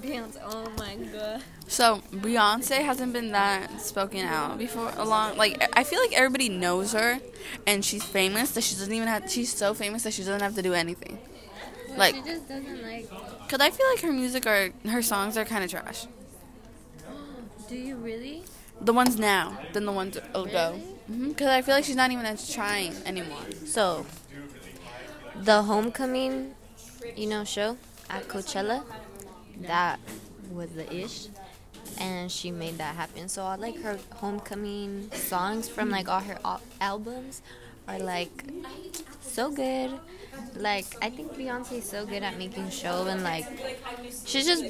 Beyonce. 0.00 0.38
Oh 0.44 0.70
my 0.76 0.96
god. 0.96 1.42
So 1.68 2.02
Beyonce 2.12 2.84
hasn't 2.84 3.12
been 3.12 3.32
that 3.32 3.80
spoken 3.80 4.26
out 4.26 4.58
before 4.58 4.92
a 4.96 5.04
long 5.04 5.36
like 5.36 5.62
I 5.76 5.84
feel 5.84 6.00
like 6.00 6.12
everybody 6.12 6.48
knows 6.48 6.92
her 6.92 7.20
and 7.66 7.84
she's 7.84 8.04
famous 8.04 8.50
that 8.52 8.64
she 8.64 8.74
doesn't 8.74 8.92
even 8.92 9.08
have 9.08 9.30
she's 9.30 9.54
so 9.54 9.74
famous 9.74 10.02
that 10.02 10.12
she 10.12 10.22
doesn't 10.22 10.40
have 10.40 10.54
to 10.56 10.62
do 10.62 10.74
anything. 10.74 11.18
Like- 11.96 12.16
she 12.16 12.22
just 12.22 12.48
doesn't 12.48 12.82
like. 12.82 13.08
Cause 13.48 13.60
I 13.60 13.70
feel 13.70 13.86
like 13.90 14.00
her 14.00 14.12
music 14.12 14.46
or 14.46 14.70
her 14.88 15.02
songs 15.02 15.36
are 15.36 15.44
kind 15.44 15.62
of 15.62 15.70
trash. 15.70 16.06
Do 17.68 17.76
you 17.76 17.96
really? 17.96 18.42
The 18.80 18.92
ones 18.92 19.18
now 19.18 19.58
than 19.72 19.84
the 19.86 19.92
ones 19.92 20.16
ago. 20.16 20.44
Really? 20.44 20.82
Mm-hmm, 21.10 21.28
because 21.28 21.48
I 21.48 21.62
feel 21.62 21.74
like 21.74 21.84
she's 21.84 21.96
not 21.96 22.10
even 22.10 22.26
as 22.26 22.52
trying 22.52 22.94
anymore. 23.06 23.44
So, 23.66 24.06
the 25.36 25.62
homecoming, 25.62 26.54
you 27.14 27.26
know, 27.26 27.44
show 27.44 27.76
at 28.10 28.28
Coachella, 28.28 28.84
that 29.62 30.00
was 30.52 30.70
the 30.70 30.92
ish, 30.94 31.28
and 31.98 32.30
she 32.30 32.50
made 32.50 32.78
that 32.78 32.94
happen. 32.96 33.28
So 33.28 33.44
I 33.44 33.56
like 33.56 33.80
her 33.82 33.98
homecoming 34.16 35.10
songs 35.12 35.68
from 35.68 35.90
like 35.90 36.08
all 36.08 36.20
her 36.20 36.38
al- 36.44 36.62
albums 36.80 37.42
are 37.88 37.98
like 37.98 38.44
so 39.20 39.50
good. 39.50 39.92
Like 40.56 40.86
I 41.02 41.10
think 41.10 41.34
Beyonce 41.34 41.78
is 41.78 41.84
so 41.88 42.06
good 42.06 42.22
at 42.22 42.36
making 42.38 42.70
show 42.70 43.06
and 43.06 43.22
like 43.22 43.46
she's 44.24 44.46
just 44.46 44.64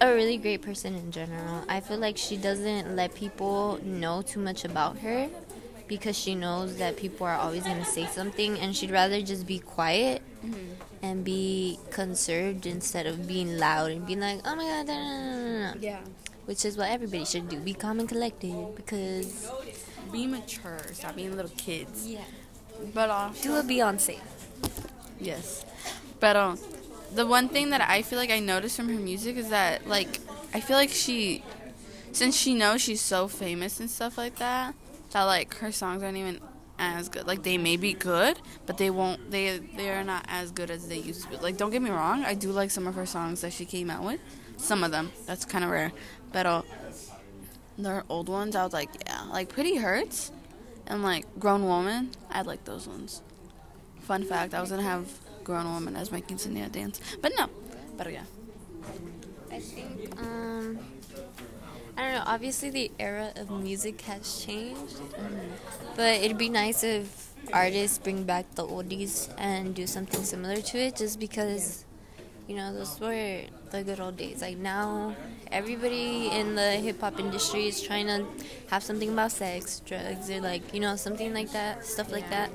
a 0.00 0.14
really 0.14 0.36
great 0.38 0.62
person 0.62 0.94
in 0.94 1.10
general. 1.10 1.64
I 1.68 1.80
feel 1.80 1.98
like 1.98 2.16
she 2.16 2.36
doesn't 2.36 2.96
let 2.96 3.14
people 3.14 3.78
know 3.84 4.22
too 4.22 4.40
much 4.40 4.64
about 4.64 4.98
her 4.98 5.28
because 5.88 6.16
she 6.18 6.34
knows 6.34 6.76
that 6.78 6.96
people 6.96 7.26
are 7.26 7.36
always 7.36 7.64
going 7.64 7.78
to 7.78 7.84
say 7.84 8.06
something 8.06 8.58
and 8.58 8.76
she'd 8.76 8.90
rather 8.90 9.22
just 9.22 9.46
be 9.46 9.58
quiet 9.58 10.22
and 11.02 11.24
be 11.24 11.78
conserved 11.90 12.66
instead 12.66 13.06
of 13.06 13.26
being 13.26 13.56
loud 13.58 13.90
and 13.90 14.06
being 14.06 14.20
like, 14.20 14.40
oh 14.44 14.54
my 14.56 14.64
god, 14.64 14.86
da, 14.86 14.94
da, 14.94 15.72
da." 15.74 15.78
Yeah. 15.80 16.00
which 16.46 16.64
is 16.64 16.76
what 16.76 16.88
everybody 16.90 17.24
should 17.24 17.48
do. 17.48 17.58
Be 17.60 17.74
calm 17.74 18.00
and 18.00 18.08
collected 18.08 18.74
because 18.76 19.50
Be 20.12 20.26
mature. 20.26 20.78
Stop 20.92 21.16
being 21.16 21.36
little 21.36 21.50
kids. 21.56 22.06
yeah, 22.06 22.24
But 22.94 23.10
also 23.10 23.42
do 23.42 23.56
a 23.56 23.62
Beyonce. 23.62 24.18
Yes. 25.20 25.64
But 26.20 26.36
um, 26.36 26.58
the 27.14 27.26
one 27.26 27.48
thing 27.48 27.70
that 27.70 27.80
I 27.88 28.02
feel 28.02 28.18
like 28.18 28.30
I 28.30 28.40
noticed 28.40 28.76
from 28.76 28.88
her 28.88 28.98
music 29.00 29.36
is 29.36 29.50
that 29.50 29.86
like 29.86 30.20
I 30.54 30.60
feel 30.60 30.76
like 30.76 30.90
she, 30.90 31.44
since 32.12 32.34
she 32.36 32.54
knows 32.54 32.80
she's 32.80 33.00
so 33.02 33.28
famous 33.28 33.80
and 33.80 33.90
stuff 33.90 34.16
like 34.16 34.36
that, 34.36 34.74
that 35.10 35.24
like 35.24 35.54
her 35.58 35.70
songs 35.72 36.02
aren't 36.02 36.16
even 36.16 36.40
as 36.78 37.08
good. 37.08 37.26
Like 37.26 37.42
they 37.42 37.58
may 37.58 37.76
be 37.76 37.92
good, 37.92 38.38
but 38.66 38.78
they 38.78 38.90
won't. 38.90 39.30
They 39.30 39.58
they 39.58 39.90
are 39.90 40.04
not 40.04 40.24
as 40.28 40.50
good 40.50 40.70
as 40.70 40.88
they 40.88 40.98
used 40.98 41.22
to 41.24 41.28
be. 41.30 41.36
Like 41.36 41.56
don't 41.56 41.70
get 41.70 41.82
me 41.82 41.90
wrong, 41.90 42.24
I 42.24 42.34
do 42.34 42.50
like 42.50 42.70
some 42.70 42.86
of 42.86 42.94
her 42.94 43.06
songs 43.06 43.40
that 43.42 43.52
she 43.52 43.64
came 43.64 43.90
out 43.90 44.04
with. 44.04 44.20
Some 44.56 44.82
of 44.82 44.90
them. 44.90 45.12
That's 45.26 45.44
kind 45.44 45.64
of 45.64 45.70
rare. 45.70 45.92
But 46.32 46.46
uh, 46.46 46.62
the 47.78 48.04
old 48.08 48.28
ones, 48.28 48.56
I 48.56 48.64
was 48.64 48.72
like, 48.72 48.90
yeah, 49.06 49.22
like 49.30 49.48
Pretty 49.48 49.76
Hurts, 49.76 50.32
and 50.86 51.02
like 51.02 51.24
Grown 51.38 51.64
Woman. 51.64 52.10
I 52.30 52.42
like 52.42 52.64
those 52.64 52.88
ones. 52.88 53.22
Fun 54.00 54.24
fact, 54.24 54.54
I 54.54 54.60
was 54.60 54.70
gonna 54.70 54.82
have 54.82 55.06
grown 55.44 55.64
woman 55.64 55.96
as 55.96 56.12
my 56.12 56.20
quinceanera 56.20 56.70
dance, 56.70 57.00
but 57.22 57.32
no. 57.36 57.48
But 57.96 58.12
yeah, 58.12 58.24
I 59.50 59.60
think, 59.60 60.18
um, 60.20 60.78
I 61.98 62.02
don't 62.02 62.12
know. 62.12 62.22
Obviously, 62.26 62.70
the 62.70 62.92
era 63.00 63.32
of 63.34 63.50
music 63.50 64.00
has 64.02 64.44
changed, 64.44 65.00
but 65.96 66.22
it'd 66.22 66.38
be 66.38 66.48
nice 66.48 66.84
if 66.84 67.34
artists 67.52 67.98
bring 67.98 68.22
back 68.22 68.54
the 68.54 68.64
oldies 68.64 69.28
and 69.36 69.74
do 69.74 69.84
something 69.84 70.22
similar 70.22 70.58
to 70.58 70.78
it, 70.78 70.94
just 70.94 71.18
because, 71.18 71.84
you 72.46 72.54
know, 72.54 72.72
those 72.72 73.00
were 73.00 73.40
the 73.72 73.82
good 73.82 73.98
old 73.98 74.16
days. 74.16 74.42
Like 74.42 74.58
now, 74.58 75.16
everybody 75.50 76.28
in 76.28 76.54
the 76.54 76.70
hip 76.78 77.00
hop 77.00 77.18
industry 77.18 77.66
is 77.66 77.82
trying 77.82 78.06
to 78.06 78.24
have 78.70 78.84
something 78.84 79.10
about 79.10 79.32
sex, 79.32 79.82
drugs, 79.84 80.30
or 80.30 80.40
like 80.40 80.72
you 80.72 80.78
know 80.78 80.94
something 80.94 81.34
like 81.34 81.50
that, 81.50 81.84
stuff 81.84 82.12
like 82.12 82.30
that. 82.30 82.50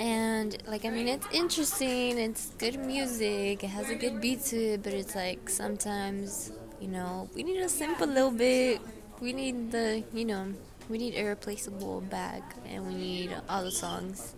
And 0.00 0.60
like 0.66 0.84
I 0.84 0.90
mean, 0.90 1.06
it's 1.06 1.26
interesting. 1.32 2.18
It's 2.18 2.50
good 2.58 2.80
music. 2.80 3.62
It 3.62 3.68
has 3.68 3.90
a 3.90 3.94
good 3.94 4.20
beat 4.20 4.42
to 4.46 4.56
it, 4.56 4.82
but 4.82 4.92
it's 4.92 5.14
like 5.14 5.48
sometimes 5.48 6.50
you 6.80 6.88
know 6.88 7.28
we 7.34 7.42
need 7.42 7.58
to 7.58 7.68
simp 7.68 8.00
a 8.00 8.04
little 8.04 8.30
bit. 8.30 8.80
We 9.20 9.32
need 9.32 9.72
the 9.72 10.04
you 10.12 10.24
know 10.24 10.54
we 10.88 10.98
need 10.98 11.14
irreplaceable 11.14 12.00
back, 12.02 12.42
and 12.66 12.86
we 12.86 12.94
need 12.94 13.30
all 13.48 13.64
the 13.64 13.70
songs 13.70 14.34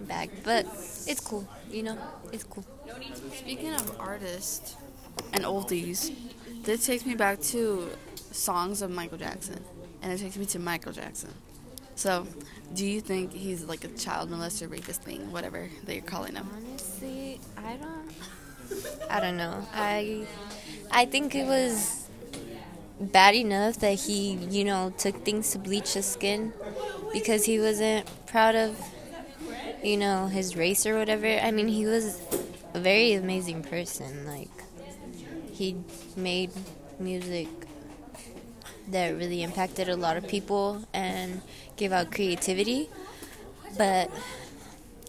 back. 0.00 0.30
But 0.42 0.66
it's 1.06 1.20
cool. 1.20 1.46
You 1.70 1.82
know, 1.84 1.98
it's 2.32 2.44
cool. 2.44 2.64
speaking 3.32 3.72
of 3.74 4.00
artists 4.00 4.76
and 5.32 5.44
oldies, 5.44 6.12
this 6.62 6.86
takes 6.86 7.04
me 7.04 7.14
back 7.14 7.40
to 7.42 7.90
songs 8.30 8.82
of 8.82 8.90
Michael 8.90 9.18
Jackson, 9.18 9.62
and 10.02 10.12
it 10.12 10.18
takes 10.18 10.36
me 10.36 10.46
to 10.46 10.58
Michael 10.58 10.92
Jackson. 10.92 11.30
So, 11.96 12.26
do 12.74 12.84
you 12.84 13.00
think 13.00 13.32
he's 13.32 13.64
like 13.64 13.84
a 13.84 13.88
child 13.88 14.28
molester, 14.30 14.68
rapist 14.68 15.02
thing, 15.02 15.30
whatever 15.30 15.68
they're 15.84 16.00
calling 16.00 16.34
him? 16.34 16.48
Honestly, 16.56 17.40
I 17.56 17.76
don't. 17.76 18.12
I 19.10 19.20
don't 19.20 19.36
know. 19.36 19.64
I 19.72 20.26
I 20.90 21.04
think 21.06 21.34
it 21.34 21.46
was 21.46 22.08
bad 23.00 23.34
enough 23.34 23.78
that 23.80 24.00
he, 24.00 24.32
you 24.50 24.64
know, 24.64 24.92
took 24.96 25.24
things 25.24 25.50
to 25.52 25.58
bleach 25.58 25.94
his 25.94 26.06
skin 26.06 26.52
because 27.12 27.44
he 27.44 27.58
wasn't 27.60 28.08
proud 28.26 28.54
of, 28.54 28.78
you 29.82 29.96
know, 29.96 30.26
his 30.26 30.56
race 30.56 30.86
or 30.86 30.98
whatever. 30.98 31.26
I 31.26 31.50
mean, 31.50 31.68
he 31.68 31.86
was 31.86 32.20
a 32.74 32.80
very 32.80 33.12
amazing 33.14 33.62
person. 33.62 34.26
Like 34.26 34.50
he 35.52 35.76
made 36.16 36.50
music 36.98 37.48
that 38.88 39.16
really 39.16 39.42
impacted 39.42 39.88
a 39.88 39.96
lot 39.96 40.16
of 40.16 40.26
people 40.28 40.84
and 40.92 41.40
gave 41.76 41.92
out 41.92 42.10
creativity. 42.12 42.88
But 43.76 44.10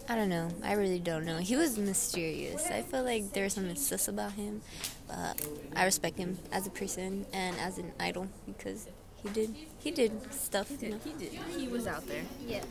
I 0.08 0.14
don't 0.14 0.28
know. 0.28 0.48
I 0.62 0.72
really 0.74 1.00
don't 1.00 1.24
know. 1.24 1.38
He 1.38 1.56
was 1.56 1.78
mysterious. 1.78 2.66
I 2.70 2.82
feel 2.82 3.02
like 3.02 3.32
there's 3.32 3.54
something 3.54 3.76
sus 3.76 4.08
about 4.08 4.32
him. 4.32 4.62
But 5.08 5.46
I 5.74 5.84
respect 5.84 6.18
him 6.18 6.38
as 6.52 6.66
a 6.66 6.70
person 6.70 7.26
and 7.32 7.56
as 7.58 7.78
an 7.78 7.92
idol 8.00 8.28
because 8.46 8.88
he 9.22 9.28
did 9.28 9.54
he 9.78 9.90
did 9.90 10.32
stuff. 10.32 10.70
you 10.80 10.90
know. 10.90 10.98
He 11.04 11.12
did. 11.12 11.32
He 11.56 11.68
was 11.68 11.86
out 11.86 12.06
there. 12.06 12.22
Yeah. 12.46 12.62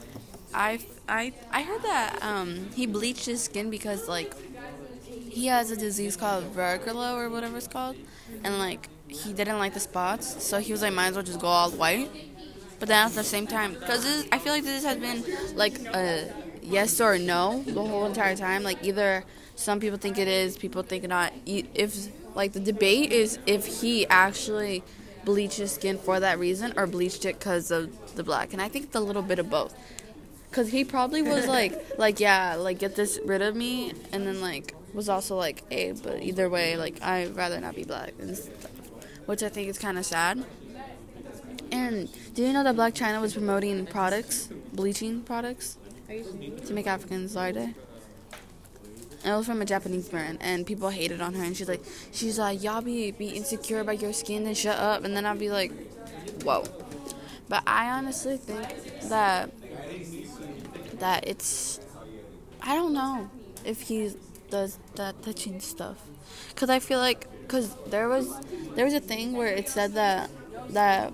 I, 0.54 0.80
I, 1.10 1.34
I 1.52 1.64
heard 1.64 1.84
that 1.84 2.24
um, 2.24 2.70
he 2.74 2.86
bleached 2.86 3.26
his 3.26 3.44
skin 3.44 3.70
because 3.70 4.08
like 4.08 4.34
he 5.06 5.48
has 5.48 5.70
a 5.72 5.76
disease 5.76 6.16
called 6.16 6.46
vertigo 6.46 7.16
or 7.16 7.30
whatever 7.30 7.58
it's 7.58 7.68
called, 7.68 7.98
and 8.44 8.58
like 8.58 8.88
he 9.08 9.34
didn't 9.34 9.60
like 9.60 9.74
the 9.74 9.80
spots, 9.80 10.44
so 10.44 10.60
he 10.60 10.72
was 10.72 10.82
like, 10.82 10.94
might 10.94 11.08
as 11.08 11.16
well 11.16 11.24
just 11.24 11.40
go 11.40 11.48
all 11.48 11.72
white. 11.72 12.10
But 12.80 12.90
then 12.90 13.06
at 13.06 13.14
the 13.14 13.24
same 13.24 13.48
time, 13.48 13.74
because 13.74 14.28
I 14.32 14.40
feel 14.40 14.54
like 14.54 14.64
this 14.64 14.84
has 14.84 14.98
been 14.98 15.24
like 15.56 15.80
a 15.88 16.34
yes 16.62 17.00
or 17.00 17.18
no 17.18 17.64
the 17.64 17.84
whole 17.84 18.06
entire 18.06 18.36
time. 18.36 18.64
Like 18.64 18.84
either 18.84 19.24
some 19.56 19.80
people 19.80 19.98
think 19.98 20.18
it 20.18 20.28
is, 20.28 20.58
people 20.58 20.84
think 20.84 21.08
not. 21.08 21.34
If 21.46 22.10
like 22.36 22.52
the 22.52 22.60
debate 22.60 23.12
is 23.12 23.40
if 23.48 23.82
he 23.82 24.06
actually 24.08 24.84
bleached 25.24 25.58
his 25.58 25.72
skin 25.72 25.98
for 25.98 26.20
that 26.20 26.38
reason 26.38 26.74
or 26.78 26.86
bleached 26.86 27.26
it 27.26 27.40
because 27.40 27.72
of 27.72 28.16
the 28.16 28.24
black, 28.24 28.54
and 28.54 28.62
I 28.62 28.68
think 28.68 28.86
it's 28.86 28.96
a 28.96 29.00
little 29.00 29.24
bit 29.24 29.40
of 29.40 29.50
both. 29.50 29.74
Cause 30.52 30.70
he 30.70 30.86
probably 30.86 31.22
was 31.22 31.48
like, 31.58 31.98
like 31.98 32.20
yeah, 32.20 32.56
like 32.56 32.80
get 32.80 32.96
this 32.96 33.20
rid 33.26 33.42
of 33.42 33.56
me, 33.56 33.94
and 34.12 34.28
then 34.28 34.42
like 34.42 34.76
was 34.94 35.10
also 35.10 35.36
like, 35.36 35.64
hey, 35.72 35.92
but 35.92 36.22
either 36.22 36.50
way, 36.50 36.78
like 36.78 37.02
I'd 37.02 37.36
rather 37.36 37.60
not 37.60 37.76
be 37.76 37.84
black 37.84 38.14
and 38.20 38.38
stuff, 38.38 38.72
which 39.26 39.44
I 39.44 39.50
think 39.50 39.70
is 39.70 39.80
kind 39.80 39.98
of 39.98 40.06
sad. 40.06 40.46
And 41.72 42.10
do 42.34 42.44
you 42.44 42.54
know 42.54 42.64
that 42.64 42.76
Blac 42.76 42.94
Chyna 42.94 43.20
was 43.20 43.34
promoting 43.34 43.86
products, 43.86 44.50
bleaching 44.72 45.22
products, 45.22 45.78
to 46.08 46.74
make 46.74 46.88
Africans 46.88 47.36
lighter? 47.36 47.74
And 49.26 49.34
it 49.34 49.38
was 49.38 49.48
from 49.48 49.60
a 49.60 49.66
Japanese 49.66 50.08
brand, 50.08 50.38
and 50.40 50.68
people 50.68 50.90
hated 50.90 51.20
on 51.20 51.34
her. 51.34 51.44
And 51.44 51.58
she's 51.58 51.68
like, 51.68 51.84
she's 52.12 52.38
like, 52.38 52.62
y'all 52.62 52.82
be 52.82 53.10
be 53.10 53.30
insecure 53.30 53.80
about 53.80 54.00
your 54.00 54.14
skin, 54.14 54.44
then 54.44 54.54
shut 54.54 54.78
up. 54.78 55.04
And 55.04 55.18
then 55.18 55.26
I'll 55.26 55.36
be 55.36 55.50
like, 55.50 55.72
whoa. 56.44 56.64
But 57.50 57.64
I 57.66 57.90
honestly 57.90 58.38
think 58.38 59.02
that 59.10 59.50
that 61.00 61.28
it's, 61.28 61.80
I 62.62 62.76
don't 62.76 62.94
know 62.94 63.32
if 63.66 63.82
he 63.82 64.14
does 64.52 64.78
that 64.94 65.24
touching 65.24 65.60
stuff, 65.60 65.98
cause 66.56 66.70
I 66.70 66.78
feel 66.78 67.00
like, 67.00 67.28
cause 67.48 67.76
there 67.88 68.08
was 68.08 68.32
there 68.76 68.86
was 68.86 68.94
a 68.94 69.00
thing 69.00 69.34
where 69.34 69.48
it 69.48 69.70
said 69.70 69.94
that 69.94 70.30
that 70.70 71.12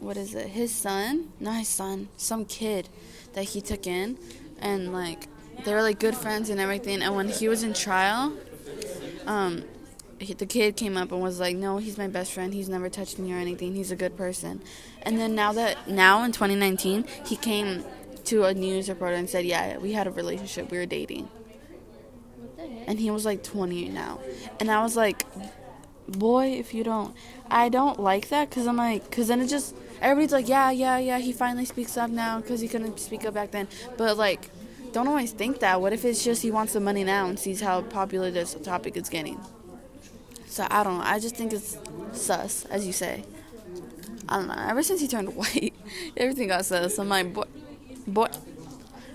what 0.00 0.16
is 0.16 0.34
it? 0.34 0.48
His 0.48 0.74
son, 0.74 1.32
not 1.38 1.60
his 1.60 1.68
son, 1.68 2.08
some 2.16 2.44
kid 2.44 2.88
that 3.34 3.44
he 3.44 3.60
took 3.60 3.86
in, 3.86 4.18
and 4.60 4.92
like 4.92 5.28
they 5.64 5.74
were 5.74 5.82
like 5.82 5.98
good 5.98 6.16
friends 6.16 6.50
and 6.50 6.60
everything. 6.60 7.02
And 7.02 7.14
when 7.14 7.28
he 7.28 7.48
was 7.48 7.62
in 7.62 7.74
trial, 7.74 8.32
um, 9.26 9.64
he, 10.18 10.34
the 10.34 10.46
kid 10.46 10.76
came 10.76 10.96
up 10.96 11.12
and 11.12 11.20
was 11.20 11.40
like, 11.40 11.56
"No, 11.56 11.78
he's 11.78 11.98
my 11.98 12.08
best 12.08 12.32
friend. 12.32 12.54
He's 12.54 12.68
never 12.68 12.88
touched 12.88 13.18
me 13.18 13.32
or 13.32 13.38
anything. 13.38 13.74
He's 13.74 13.90
a 13.90 13.96
good 13.96 14.16
person." 14.16 14.62
And 15.02 15.18
then 15.18 15.34
now 15.34 15.52
that 15.52 15.88
now 15.88 16.22
in 16.24 16.32
2019, 16.32 17.04
he 17.26 17.36
came 17.36 17.84
to 18.24 18.44
a 18.44 18.54
news 18.54 18.88
reporter 18.88 19.14
and 19.14 19.28
said, 19.28 19.44
"Yeah, 19.44 19.78
we 19.78 19.92
had 19.92 20.06
a 20.06 20.10
relationship. 20.10 20.70
We 20.70 20.78
were 20.78 20.86
dating." 20.86 21.28
And 22.86 22.98
he 22.98 23.10
was 23.10 23.24
like 23.24 23.42
20 23.42 23.88
now 23.90 24.18
and 24.60 24.70
i 24.70 24.82
was 24.82 24.96
like 24.96 25.24
boy 26.08 26.52
if 26.52 26.72
you 26.74 26.84
don't 26.84 27.14
i 27.50 27.68
don't 27.68 27.98
like 27.98 28.28
that 28.28 28.48
because 28.48 28.66
i'm 28.66 28.76
like 28.76 29.04
because 29.08 29.28
then 29.28 29.40
it 29.40 29.48
just 29.48 29.74
everybody's 30.00 30.32
like 30.32 30.48
yeah 30.48 30.70
yeah 30.70 30.98
yeah 30.98 31.18
he 31.18 31.32
finally 31.32 31.64
speaks 31.64 31.96
up 31.96 32.10
now 32.10 32.40
because 32.40 32.60
he 32.60 32.68
couldn't 32.68 32.98
speak 32.98 33.24
up 33.24 33.34
back 33.34 33.50
then 33.50 33.66
but 33.96 34.16
like 34.16 34.50
don't 34.92 35.08
always 35.08 35.32
think 35.32 35.60
that 35.60 35.80
what 35.80 35.92
if 35.92 36.04
it's 36.04 36.22
just 36.22 36.42
he 36.42 36.50
wants 36.50 36.72
the 36.72 36.80
money 36.80 37.04
now 37.04 37.26
and 37.26 37.38
sees 37.38 37.60
how 37.60 37.80
popular 37.82 38.30
this 38.30 38.54
topic 38.62 38.96
is 38.96 39.08
getting 39.08 39.40
so 40.46 40.66
i 40.70 40.82
don't 40.84 40.98
know 40.98 41.04
i 41.04 41.18
just 41.18 41.36
think 41.36 41.52
it's 41.52 41.78
sus 42.12 42.64
as 42.66 42.86
you 42.86 42.92
say 42.92 43.24
i 44.28 44.36
don't 44.36 44.48
know 44.48 44.54
ever 44.58 44.82
since 44.82 45.00
he 45.00 45.08
turned 45.08 45.34
white 45.36 45.74
everything 46.16 46.48
got 46.48 46.64
sus 46.64 46.98
i'm 46.98 47.08
like 47.08 47.32
boy 47.32 47.44
boy 48.06 48.28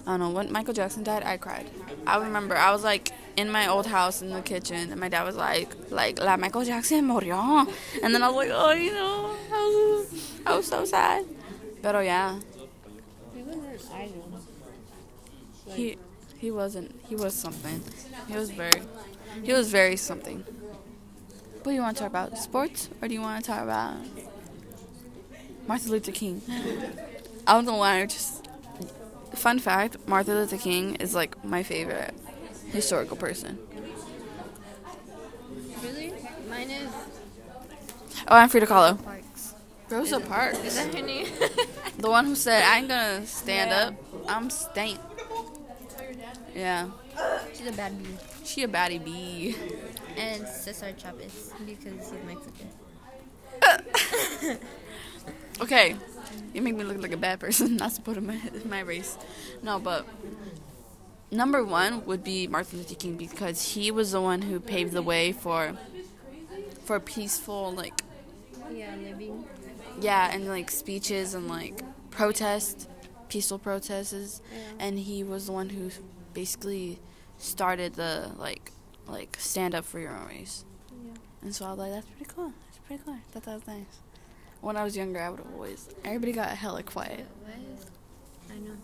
I 0.07 0.12
don't 0.12 0.19
know. 0.22 0.29
When 0.29 0.53
Michael 0.53 0.74
Jackson 0.74 1.03
died, 1.03 1.24
I 1.24 1.36
cried. 1.36 1.69
I 2.07 2.17
remember 2.17 2.55
I 2.55 2.72
was 2.72 2.81
like 2.81 3.12
in 3.36 3.51
my 3.51 3.67
old 3.67 3.86
house 3.88 4.22
in 4.22 4.29
the 4.29 4.41
kitchen, 4.41 4.89
and 4.89 4.98
my 5.01 5.10
dad 5.10 5.24
was 5.25 5.36
like, 5.36 5.75
like, 5.91 6.17
La 6.17 6.38
Michael 6.38 6.63
Jackson 6.63 7.05
murió. 7.05 7.67
And 8.01 8.15
then 8.15 8.24
I 8.24 8.29
was 8.29 8.38
like, 8.38 8.50
oh, 8.53 8.72
you 8.72 8.93
know, 8.93 9.36
I 9.51 10.05
was, 10.07 10.31
I 10.46 10.55
was 10.55 10.65
so 10.65 10.86
sad. 10.86 11.25
But 11.81 11.96
oh 11.96 12.00
yeah, 12.00 12.39
He 13.36 13.43
was 13.43 13.55
an 13.57 13.91
idol. 13.93 14.24
He 15.69 15.97
he 16.38 16.51
wasn't. 16.51 16.93
He 17.07 17.15
was 17.15 17.33
something. 17.33 17.81
He 18.27 18.36
was 18.36 18.51
very, 18.51 18.81
he 19.43 19.53
was 19.53 19.69
very 19.71 19.95
something. 19.95 20.43
What 21.63 21.71
do 21.71 21.71
you 21.71 21.81
want 21.81 21.97
to 21.97 22.03
talk 22.03 22.09
about? 22.12 22.38
Sports, 22.38 22.89
or 23.01 23.07
do 23.07 23.13
you 23.13 23.21
want 23.21 23.43
to 23.43 23.51
talk 23.51 23.63
about 23.63 23.95
Martin 25.67 25.91
Luther 25.91 26.12
King? 26.12 26.41
I 27.45 27.53
don't 27.53 27.65
know 27.65 27.75
why. 27.77 28.01
I 28.01 28.05
just 28.05 28.47
fun 29.33 29.59
fact: 29.59 29.97
Martin 30.07 30.36
Luther 30.36 30.57
King 30.57 30.95
is 30.95 31.13
like 31.13 31.43
my 31.43 31.63
favorite 31.63 32.13
historical 32.71 33.17
person. 33.17 33.57
Really? 35.83 36.13
Mine 36.50 36.71
is 36.71 36.89
Oh, 38.29 38.36
I'm 38.36 38.50
Frida 38.50 38.65
Kahlo. 38.65 39.01
Parks. 39.03 39.55
Rosa 39.89 40.19
Parks. 40.19 40.59
Is 40.59 40.75
that 40.75 40.93
her 40.93 41.01
name? 41.01 41.27
The 41.97 42.12
one 42.12 42.25
who 42.25 42.36
said, 42.36 42.62
I 42.62 42.77
ain't 42.77 42.89
gonna 42.89 43.25
stand 43.25 43.71
up, 43.74 43.95
I'm 44.27 44.51
staying. 44.51 45.00
Yeah. 46.57 46.89
She's 47.55 47.67
a 47.67 47.71
bad 47.71 47.97
bee. 48.01 48.17
She 48.43 48.63
a 48.63 48.67
baddie 48.67 49.03
bee. 49.03 49.55
And 50.17 50.47
Cesar 50.47 50.93
Chavez 50.97 51.53
because 51.65 51.93
he's 52.09 52.13
Mexican. 52.25 52.69
Okay. 55.61 55.95
You 56.53 56.61
make 56.61 56.75
me 56.75 56.83
look 56.83 57.01
like 57.01 57.11
a 57.11 57.17
bad 57.17 57.39
person, 57.39 57.77
not 57.81 57.91
supporting 57.91 58.27
my 58.27 58.39
my 58.65 58.81
race. 58.81 59.17
No, 59.63 59.79
but 59.79 60.05
number 61.31 61.63
one 61.63 62.05
would 62.05 62.23
be 62.23 62.47
Martin 62.47 62.77
Luther 62.79 62.95
King 62.95 63.17
because 63.17 63.73
he 63.73 63.89
was 63.91 64.12
the 64.12 64.21
one 64.21 64.43
who 64.43 64.60
paved 64.60 64.93
the 64.93 65.01
way 65.01 65.32
for 65.32 65.73
for 66.86 66.99
peaceful 66.99 67.71
like 67.73 68.01
Yeah, 68.71 68.95
living. 69.01 69.45
yeah, 69.99 70.29
and 70.34 70.47
like 70.47 70.69
speeches 70.69 71.34
and 71.34 71.47
like 71.47 71.82
protest, 72.12 72.88
peaceful 73.29 73.58
protests, 73.60 74.41
Yeah. 74.51 74.60
and 74.86 74.99
he 74.99 75.23
was 75.23 75.47
the 75.47 75.53
one 75.53 75.69
who 75.69 75.89
basically 76.38 77.00
started 77.39 77.95
the 77.95 78.30
like 78.38 78.71
like 79.08 79.36
stand 79.39 79.73
up 79.73 79.84
for 79.84 80.00
your 80.00 80.12
own 80.12 80.28
race. 80.28 80.65
Yeah. 81.04 81.13
And 81.41 81.56
so 81.56 81.65
I 81.65 81.69
was 81.69 81.80
like, 81.80 81.91
that's 81.93 82.06
pretty 82.06 82.32
cool. 82.36 82.54
That's 82.67 82.78
pretty 82.86 83.02
cool. 83.04 83.15
I 83.15 83.19
thought 83.32 83.43
that 83.43 83.56
was 83.56 83.65
nice. 83.67 84.00
When 84.62 84.78
I 84.78 84.84
was 84.84 84.95
younger, 84.95 85.19
I 85.19 85.30
would 85.32 85.43
always 85.52 85.89
everybody 86.06 86.34
got 86.34 86.50
hella 86.50 86.84
quiet. 86.84 87.26
I 88.52 88.54
know. 88.60 88.78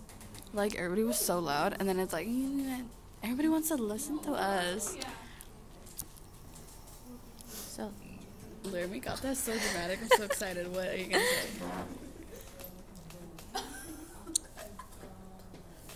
Like 0.51 0.75
everybody 0.75 1.03
was 1.03 1.19
so 1.19 1.37
loud, 1.37 1.75
and 1.79 1.87
then 1.87 1.99
it's 1.99 2.11
like 2.11 2.27
everybody 3.21 3.49
wants 3.49 3.67
to 3.67 3.75
listen 3.75 4.17
to 4.23 4.31
us. 4.31 4.97
So, 7.47 7.91
Laramie 8.63 8.99
got 8.99 9.21
that 9.21 9.37
so 9.37 9.51
dramatic. 9.51 9.99
I'm 10.01 10.09
so 10.17 10.23
excited. 10.23 10.73
What 10.73 10.87
are 10.87 10.95
you 10.95 11.05
gonna 11.05 11.23
say? 11.23 11.47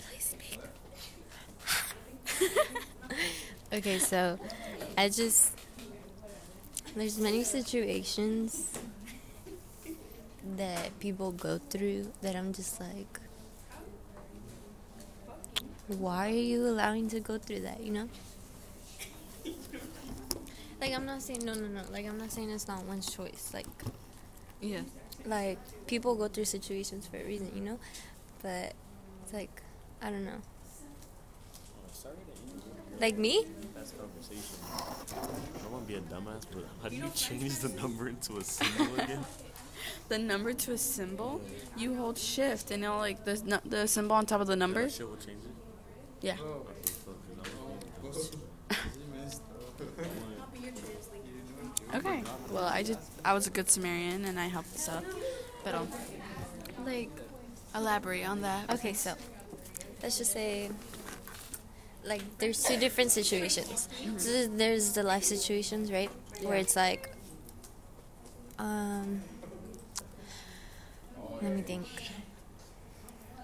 Please 0.10 0.24
speak. 0.24 0.60
okay, 3.74 4.00
so 4.00 4.40
I 4.98 5.10
just 5.10 5.54
there's 6.96 7.20
many 7.20 7.44
situations 7.44 8.74
that 10.56 10.98
people 11.00 11.32
go 11.32 11.60
through 11.70 12.12
that 12.22 12.36
I'm 12.36 12.54
just 12.54 12.80
like 12.80 13.20
why 15.88 16.28
are 16.28 16.32
you 16.32 16.68
allowing 16.68 17.08
to 17.10 17.20
go 17.20 17.38
through 17.38 17.62
that, 17.62 17.82
you 17.82 17.92
know? 17.92 18.10
Like 20.80 20.94
I'm 20.94 21.06
not 21.06 21.22
saying 21.22 21.44
no 21.46 21.54
no 21.54 21.68
no, 21.68 21.82
like 21.92 22.06
I'm 22.08 22.18
not 22.18 22.32
saying 22.32 22.50
it's 22.52 22.68
not 22.68 22.84
one's 22.86 23.12
choice. 23.14 23.52
Like 23.54 23.66
Yeah. 24.62 24.82
like 25.26 25.60
people 25.88 26.16
go 26.16 26.28
through 26.28 26.46
situations 26.46 27.08
for 27.08 27.18
a 27.18 27.24
reason, 27.24 27.52
you 27.56 27.62
know? 27.62 27.80
But 28.42 28.74
it's 29.24 29.34
like 29.34 29.62
I 30.02 30.10
don't 30.12 30.26
know. 30.26 30.42
Like 33.00 33.18
me? 33.18 33.44
That's 33.76 33.92
conversation. 33.92 34.58
I 35.56 35.62
don't 35.64 35.72
want 35.72 35.88
to 35.88 35.94
be 35.94 35.98
a 35.98 36.02
dumbass, 36.02 36.44
but 36.54 36.66
how 36.82 36.90
do 36.90 36.96
you 36.96 37.10
change 37.16 37.60
the 37.60 37.70
number 37.70 38.08
into 38.10 38.38
a 38.38 38.44
symbol 38.44 38.96
again? 38.96 39.26
The 40.10 40.18
number 40.18 40.54
to 40.54 40.72
a 40.74 40.78
symbol, 40.78 41.42
you 41.76 41.96
hold 41.96 42.18
shift, 42.18 42.72
and 42.72 42.84
it'll 42.84 42.98
like 42.98 43.24
the 43.26 43.62
the 43.66 43.88
symbol 43.88 44.16
on 44.16 44.26
top 44.26 44.40
of 44.42 44.48
the 44.48 44.56
number. 44.56 44.84
That 44.84 44.92
shit 44.92 45.08
will 45.08 45.16
change 45.18 45.44
it. 45.46 45.52
Yeah. 46.22 46.34
Okay, 46.34 46.92
fuck, 47.06 48.02
'cause 48.04 48.32
Okay. 51.96 52.24
Well, 52.52 52.66
I 52.66 52.84
just 52.84 53.00
I 53.26 53.34
was 53.34 53.48
a 53.48 53.50
good 53.50 53.70
Sumerian 53.70 54.26
and 54.26 54.40
I 54.40 54.48
helped 54.48 54.72
this 54.74 54.88
out, 54.90 55.04
but 55.64 55.76
um, 55.76 55.88
Like 56.86 57.10
elaborate 57.76 58.28
on 58.28 58.42
that. 58.42 58.70
Okay, 58.72 58.94
so 58.94 59.14
let's 60.02 60.18
just 60.18 60.32
say 60.32 60.70
like 62.08 62.22
there's 62.40 62.64
two 62.64 62.78
different 62.78 63.12
situations. 63.12 63.90
So 64.18 64.48
there's- 64.48 64.94
the 64.94 65.04
life 65.04 65.24
situations, 65.24 65.92
right? 65.92 66.12
Where 66.42 66.58
it's 66.58 66.76
like 66.76 67.12
um 68.60 69.22
let 71.42 71.54
me 71.54 71.62
think. 71.62 71.88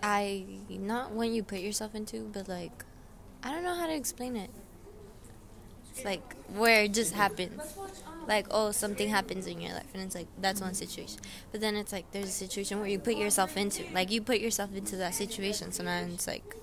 I 0.03 0.45
not 0.69 1.11
when 1.13 1.33
you 1.33 1.43
put 1.43 1.59
yourself 1.59 1.95
into, 1.95 2.29
but 2.33 2.47
like 2.47 2.83
I 3.43 3.51
don't 3.51 3.63
know 3.63 3.75
how 3.75 3.87
to 3.87 3.95
explain 3.95 4.35
it. 4.35 4.49
It's 5.91 6.05
like 6.05 6.35
where 6.55 6.83
it 6.83 6.93
just 6.93 7.13
happens. 7.13 7.61
Like, 8.27 8.47
oh, 8.51 8.71
something 8.71 9.09
happens 9.09 9.47
in 9.47 9.59
your 9.59 9.73
life, 9.73 9.87
and 9.93 10.01
it's 10.01 10.15
like 10.15 10.27
that's 10.39 10.61
one 10.61 10.73
situation. 10.73 11.19
But 11.51 11.59
then 11.61 11.75
it's 11.75 11.91
like 11.91 12.09
there's 12.11 12.29
a 12.29 12.31
situation 12.31 12.79
where 12.79 12.87
you 12.87 12.97
put 12.99 13.15
yourself 13.17 13.57
into, 13.57 13.83
like 13.93 14.11
you 14.11 14.21
put 14.21 14.39
yourself 14.39 14.73
into 14.75 14.95
that 14.97 15.13
situation. 15.13 15.71
So 15.71 15.83
now 15.83 15.99
it's 16.01 16.27
like, 16.27 16.55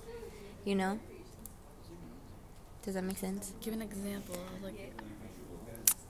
you 0.64 0.74
know. 0.74 0.98
Does 2.84 2.94
that 2.94 3.04
make 3.04 3.18
sense? 3.18 3.52
Give 3.60 3.74
an 3.74 3.82
example. 3.82 4.36
Like, 4.62 4.92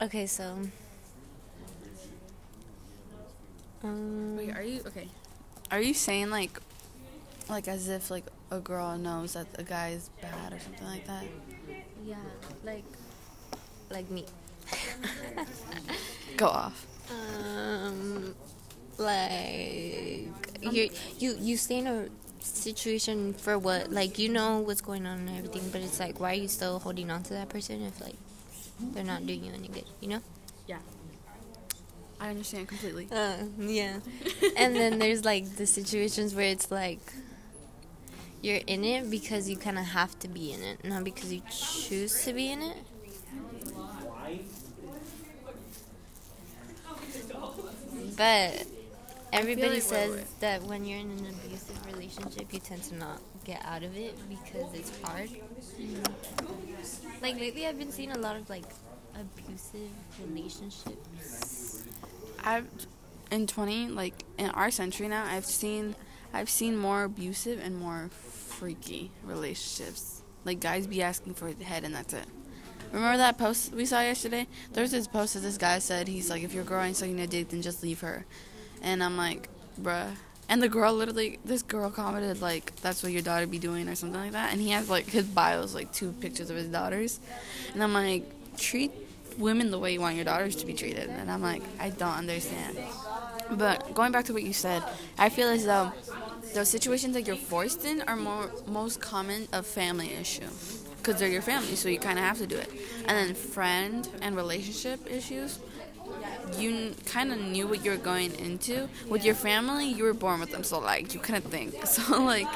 Okay, 0.02 0.26
so. 0.26 0.56
Um, 3.82 4.36
wait, 4.36 4.50
are 4.54 4.62
you 4.62 4.80
okay? 4.86 5.08
Are 5.70 5.80
you 5.80 5.94
saying 5.94 6.30
like, 6.30 6.58
like 7.48 7.66
as 7.68 7.88
if 7.88 8.10
like 8.10 8.24
a 8.50 8.60
girl 8.60 8.96
knows 8.98 9.32
that 9.34 9.46
a 9.58 9.62
guy 9.62 9.90
is 9.90 10.10
bad 10.20 10.52
or 10.52 10.58
something 10.60 10.86
like 10.86 11.06
that? 11.06 11.24
yeah, 12.04 12.16
like, 12.64 12.84
like 13.90 14.10
me. 14.10 14.24
Go 16.36 16.46
off. 16.46 16.86
Um, 17.10 18.34
like 18.98 20.28
you 20.60 20.90
you 21.18 21.36
you 21.40 21.56
stay 21.56 21.78
in 21.78 21.86
a 21.86 22.06
situation 22.40 23.34
for 23.34 23.58
what? 23.58 23.90
Like 23.90 24.18
you 24.18 24.28
know 24.28 24.58
what's 24.60 24.80
going 24.80 25.06
on 25.06 25.18
and 25.20 25.30
everything, 25.38 25.68
but 25.70 25.80
it's 25.80 26.00
like 26.00 26.20
why 26.20 26.32
are 26.32 26.34
you 26.34 26.48
still 26.48 26.78
holding 26.78 27.10
on 27.10 27.22
to 27.24 27.34
that 27.34 27.48
person 27.48 27.82
if 27.82 28.00
like 28.00 28.16
they're 28.80 29.04
not 29.04 29.26
doing 29.26 29.44
you 29.44 29.52
any 29.52 29.68
good? 29.68 29.84
You 30.00 30.08
know? 30.08 30.20
Yeah. 30.66 30.78
I 32.20 32.30
understand 32.30 32.68
completely. 32.68 33.08
Uh, 33.10 33.36
yeah. 33.58 34.00
and 34.56 34.76
then 34.76 34.98
there's 34.98 35.24
like 35.24 35.56
the 35.56 35.66
situations 35.66 36.34
where 36.34 36.46
it's 36.46 36.70
like 36.70 37.00
you're 38.42 38.60
in 38.66 38.84
it 38.84 39.10
because 39.10 39.48
you 39.48 39.56
kind 39.56 39.78
of 39.78 39.84
have 39.86 40.18
to 40.20 40.28
be 40.28 40.52
in 40.52 40.62
it, 40.62 40.84
not 40.84 41.04
because 41.04 41.32
you 41.32 41.42
choose 41.50 42.24
to 42.24 42.32
be 42.32 42.50
in 42.50 42.62
it. 42.62 42.76
But 48.16 48.66
everybody 49.32 49.74
like- 49.74 49.82
says 49.82 50.24
that 50.40 50.62
when 50.62 50.84
you're 50.84 50.98
in 50.98 51.10
an 51.10 51.26
abusive 51.26 51.79
relationship, 52.18 52.52
you 52.52 52.60
tend 52.60 52.82
to 52.84 52.94
not 52.96 53.20
get 53.44 53.62
out 53.64 53.82
of 53.82 53.96
it 53.96 54.16
because 54.28 54.74
it's 54.74 55.00
hard. 55.02 55.30
Mm. 55.78 57.22
Like 57.22 57.36
lately, 57.36 57.66
I've 57.66 57.78
been 57.78 57.92
seeing 57.92 58.12
a 58.12 58.18
lot 58.18 58.36
of 58.36 58.48
like 58.50 58.64
abusive 59.14 59.90
relationships. 60.26 61.84
I've 62.42 62.66
in 63.30 63.46
20 63.46 63.88
like 63.88 64.24
in 64.38 64.50
our 64.50 64.72
century 64.72 65.06
now 65.06 65.24
I've 65.24 65.44
seen 65.44 65.94
I've 66.32 66.50
seen 66.50 66.76
more 66.76 67.04
abusive 67.04 67.60
and 67.62 67.78
more 67.78 68.08
freaky 68.10 69.10
relationships. 69.24 70.22
Like 70.44 70.60
guys 70.60 70.86
be 70.86 71.02
asking 71.02 71.34
for 71.34 71.52
the 71.52 71.64
head 71.64 71.84
and 71.84 71.94
that's 71.94 72.12
it. 72.12 72.26
Remember 72.92 73.18
that 73.18 73.38
post 73.38 73.72
we 73.72 73.86
saw 73.86 74.00
yesterday? 74.00 74.48
There 74.72 74.82
was 74.82 74.90
this 74.90 75.06
post 75.06 75.34
that 75.34 75.40
this 75.40 75.58
guy 75.58 75.78
said 75.78 76.08
he's 76.08 76.30
like 76.30 76.42
if 76.42 76.52
your 76.52 76.64
girl 76.64 76.82
ain't 76.82 76.96
sucking 76.96 77.20
a 77.20 77.26
dick 77.26 77.50
then 77.50 77.62
just 77.62 77.82
leave 77.82 78.00
her. 78.00 78.24
And 78.82 79.02
I'm 79.02 79.16
like, 79.16 79.48
bruh. 79.80 80.10
And 80.50 80.60
the 80.60 80.68
girl 80.68 80.92
literally 80.92 81.38
this 81.44 81.62
girl 81.62 81.90
commented 81.90 82.42
like 82.42 82.74
that's 82.82 83.02
what 83.02 83.12
your 83.12 83.22
daughter 83.22 83.46
be 83.46 83.60
doing 83.60 83.88
or 83.88 83.94
something 83.94 84.20
like 84.20 84.32
that 84.32 84.52
and 84.52 84.60
he 84.60 84.70
has 84.70 84.90
like 84.90 85.06
his 85.06 85.24
bios 85.24 85.74
like 85.76 85.92
two 85.92 86.10
pictures 86.20 86.50
of 86.50 86.56
his 86.56 86.66
daughters. 86.66 87.20
And 87.72 87.82
I'm 87.82 87.94
like, 87.94 88.24
treat 88.58 88.90
women 89.38 89.70
the 89.70 89.78
way 89.78 89.92
you 89.92 90.00
want 90.00 90.16
your 90.16 90.24
daughters 90.24 90.56
to 90.56 90.66
be 90.66 90.74
treated. 90.74 91.08
And 91.08 91.30
I'm 91.30 91.40
like, 91.40 91.62
I 91.78 91.90
don't 91.90 92.16
understand. 92.16 92.78
But 93.52 93.94
going 93.94 94.12
back 94.12 94.24
to 94.26 94.32
what 94.32 94.42
you 94.42 94.52
said, 94.52 94.82
I 95.18 95.28
feel 95.28 95.48
as 95.48 95.64
though 95.64 95.92
those 96.52 96.68
situations 96.68 97.14
that 97.14 97.26
you're 97.26 97.36
forced 97.36 97.84
in 97.84 98.02
are 98.02 98.16
more 98.16 98.50
most 98.66 99.00
common 99.00 99.46
a 99.52 99.62
family 99.62 100.12
issue 100.14 100.48
because 100.98 101.18
they're 101.18 101.28
your 101.28 101.42
family, 101.42 101.76
so 101.76 101.88
you 101.88 101.98
kind 101.98 102.18
of 102.18 102.24
have 102.24 102.38
to 102.38 102.46
do 102.46 102.56
it. 102.56 102.70
And 103.06 103.28
then 103.28 103.34
friend 103.34 104.08
and 104.20 104.36
relationship 104.36 105.10
issues, 105.10 105.58
you 106.58 106.94
kind 107.06 107.32
of 107.32 107.38
knew 107.38 107.66
what 107.66 107.84
you 107.84 107.90
were 107.90 107.96
going 107.96 108.34
into 108.36 108.88
with 109.08 109.24
your 109.24 109.34
family. 109.34 109.86
You 109.86 110.04
were 110.04 110.14
born 110.14 110.40
with 110.40 110.50
them, 110.50 110.64
so 110.64 110.78
like 110.78 111.14
you 111.14 111.20
couldn't 111.20 111.50
think. 111.50 111.74
So 111.86 112.22
like 112.22 112.46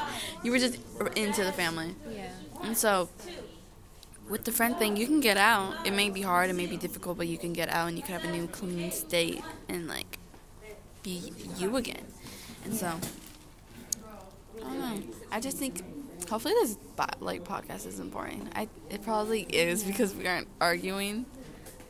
you 0.43 0.51
were 0.51 0.59
just 0.59 0.79
into 1.15 1.43
the 1.43 1.51
family. 1.51 1.95
Yeah. 2.09 2.29
And 2.63 2.77
so, 2.77 3.09
with 4.29 4.43
the 4.43 4.51
friend 4.51 4.75
thing, 4.77 4.97
you 4.97 5.05
can 5.05 5.19
get 5.19 5.37
out. 5.37 5.85
It 5.85 5.91
may 5.91 6.09
be 6.09 6.21
hard, 6.21 6.49
it 6.49 6.53
may 6.53 6.65
be 6.65 6.77
difficult, 6.77 7.17
but 7.17 7.27
you 7.27 7.37
can 7.37 7.53
get 7.53 7.69
out 7.69 7.87
and 7.87 7.97
you 7.97 8.03
can 8.03 8.19
have 8.19 8.23
a 8.23 8.31
new 8.31 8.47
clean 8.47 8.91
state 8.91 9.43
and 9.69 9.87
like 9.87 10.17
be 11.03 11.31
you 11.57 11.75
again. 11.75 12.05
And 12.63 12.73
so, 12.73 12.87
I 14.57 14.63
don't 14.63 14.79
know. 14.79 15.03
I 15.31 15.39
just 15.39 15.57
think 15.57 15.83
hopefully 16.29 16.53
this 16.61 16.77
like 17.19 17.43
podcast 17.43 17.85
isn't 17.87 18.11
boring. 18.11 18.49
I 18.55 18.67
it 18.89 19.03
probably 19.03 19.41
is 19.41 19.83
because 19.83 20.13
we 20.15 20.27
aren't 20.27 20.47
arguing, 20.59 21.25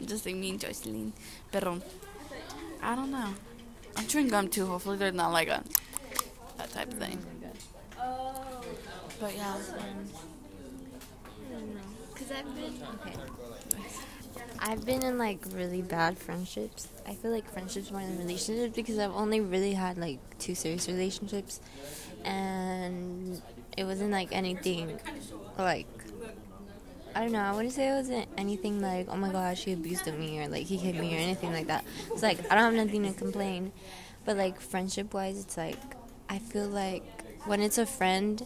just 0.04 0.26
like 0.26 0.36
me 0.36 0.52
and 0.52 0.60
Jocelyn. 0.60 1.14
I 2.82 2.96
don't 2.96 3.12
know. 3.12 3.34
I'm 3.96 4.08
chewing 4.08 4.28
gum 4.28 4.50
too. 4.50 4.66
Hopefully 4.66 4.98
they're 4.98 5.12
not 5.12 5.32
like 5.32 5.48
a 5.48 5.64
that 6.58 6.72
type 6.72 6.92
of 6.92 7.00
thing. 7.00 7.18
But 9.20 9.36
yeah. 9.36 9.56
Cause 12.16 12.32
I've 12.32 12.56
been 12.56 12.74
okay. 13.06 13.16
I've 14.60 14.86
been 14.86 15.04
in 15.04 15.18
like 15.18 15.40
really 15.54 15.82
bad 15.82 16.18
friendships. 16.18 16.88
I 17.08 17.14
feel 17.16 17.32
like 17.32 17.50
friendships 17.52 17.92
more 17.92 18.02
than 18.02 18.18
relationships 18.18 18.76
because 18.76 19.00
I've 19.00 19.16
only 19.16 19.40
really 19.40 19.74
had 19.74 19.98
like 19.98 20.20
two 20.40 20.56
serious 20.56 20.88
relationships, 20.88 21.62
and 22.24 23.42
it 23.78 23.86
wasn't 23.86 24.12
like 24.12 24.30
anything 24.32 25.00
like 25.58 25.88
I 27.16 27.22
don't 27.22 27.32
know. 27.32 27.40
I 27.40 27.54
wouldn't 27.54 27.74
say 27.74 27.88
it 27.88 27.94
wasn't 27.94 28.28
anything 28.38 28.82
like 28.82 29.08
oh 29.10 29.16
my 29.16 29.32
gosh 29.32 29.64
he 29.64 29.72
abused 29.72 30.06
me 30.14 30.40
or 30.42 30.50
like 30.50 30.64
he 30.64 30.76
hit 30.76 30.96
me 30.96 31.16
or 31.16 31.18
anything 31.18 31.54
like 31.54 31.68
that. 31.68 31.86
It's 32.12 32.22
like 32.22 32.40
I 32.52 32.56
don't 32.56 32.76
have 32.76 32.86
nothing 32.86 33.04
to 33.04 33.14
complain, 33.14 33.72
but 34.26 34.36
like 34.36 34.60
friendship 34.60 35.14
wise, 35.14 35.40
it's 35.40 35.56
like 35.56 35.80
I 36.30 36.40
feel 36.40 36.68
like 36.68 37.04
when 37.46 37.62
it's 37.62 37.78
a 37.78 37.86
friend 37.86 38.46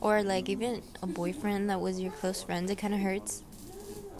or 0.00 0.22
like 0.22 0.48
even 0.48 0.82
a 1.02 1.08
boyfriend 1.08 1.70
that 1.70 1.80
was 1.80 2.00
your 2.00 2.12
close 2.12 2.40
friend, 2.40 2.70
it 2.70 2.78
kind 2.78 2.94
of 2.94 3.00
hurts 3.00 3.42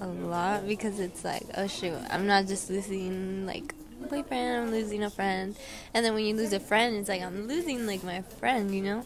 a 0.01 0.07
lot 0.07 0.67
because 0.67 0.99
it's 0.99 1.25
like, 1.25 1.45
oh 1.57 1.69
shoot, 1.69 1.99
I'm 2.11 2.27
not 2.27 2.47
just 2.47 2.69
losing 2.69 3.47
like 3.47 3.75
a 4.03 4.09
boyfriend, 4.09 4.65
I'm 4.65 4.71
losing 4.73 5.05
a 5.05 5.11
friend, 5.11 5.55
and 5.95 6.05
then 6.05 6.15
when 6.15 6.25
you 6.25 6.35
lose 6.35 6.53
a 6.53 6.61
friend, 6.61 6.97
it's 6.97 7.09
like 7.09 7.23
I'm 7.23 7.47
losing 7.47 7.87
like 7.87 8.03
my 8.03 8.23
friend, 8.23 8.75
you 8.75 8.83
know, 8.83 9.05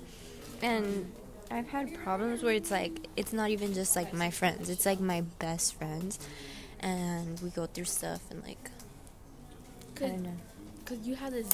and 0.62 1.12
I've 1.54 1.68
had 1.68 1.94
problems 1.94 2.42
where 2.42 2.54
it's 2.54 2.70
like 2.70 3.06
it's 3.16 3.32
not 3.32 3.50
even 3.50 3.74
just 3.74 3.94
like 3.94 4.12
my 4.12 4.30
friends, 4.30 4.68
it's 4.68 4.84
like 4.84 5.00
my 5.00 5.20
best 5.38 5.76
friends, 5.76 6.18
and 6.80 7.40
we 7.40 7.50
go 7.50 7.66
through 7.66 7.84
stuff 7.84 8.22
and 8.30 8.42
like. 8.42 8.70
I 9.96 10.08
don't 10.08 10.24
know. 10.24 10.36
Cause 10.84 10.98
you 11.04 11.14
have 11.14 11.32
this, 11.32 11.48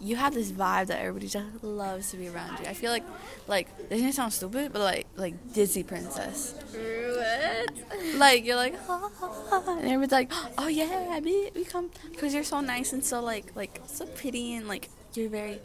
you 0.00 0.14
have 0.14 0.32
this 0.34 0.52
vibe 0.52 0.86
that 0.86 1.00
everybody 1.00 1.26
just 1.26 1.64
loves 1.64 2.12
to 2.12 2.16
be 2.16 2.28
around 2.28 2.60
you. 2.60 2.66
I 2.66 2.74
feel 2.74 2.92
like, 2.92 3.02
like 3.48 3.88
this 3.88 4.00
may 4.00 4.12
sound 4.12 4.32
stupid, 4.32 4.72
but 4.72 4.80
like, 4.80 5.06
like 5.16 5.52
Disney 5.52 5.82
princess. 5.82 6.54
What? 6.72 8.16
Like 8.16 8.44
you're 8.44 8.54
like, 8.54 8.76
ah, 8.88 9.10
ah, 9.20 9.48
ah," 9.50 9.76
and 9.78 9.84
everybody's 9.84 10.12
like, 10.12 10.32
oh 10.56 10.68
yeah, 10.68 11.08
I 11.10 11.20
we 11.20 11.64
come, 11.64 11.90
cause 12.16 12.32
you're 12.32 12.44
so 12.44 12.60
nice 12.60 12.92
and 12.92 13.04
so 13.04 13.20
like, 13.20 13.56
like 13.56 13.80
so 13.86 14.06
pretty 14.06 14.54
and 14.54 14.68
like 14.68 14.88
you're 15.14 15.28
very, 15.28 15.58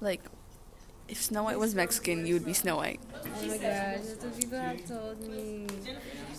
like, 0.00 0.22
if 1.12 1.22
Snow 1.22 1.42
White 1.44 1.58
was 1.58 1.74
Mexican, 1.74 2.26
you 2.26 2.32
would 2.34 2.44
be 2.46 2.54
Snow 2.54 2.76
White. 2.76 2.98
Oh 3.14 3.46
my 3.46 3.58
gosh, 3.58 3.60
that's 3.60 4.24
what 4.24 4.40
people 4.40 4.58
have 4.58 4.88
told 4.88 5.20
me. 5.28 5.66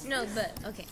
No, 0.07 0.25
but 0.33 0.51
okay. 0.65 0.85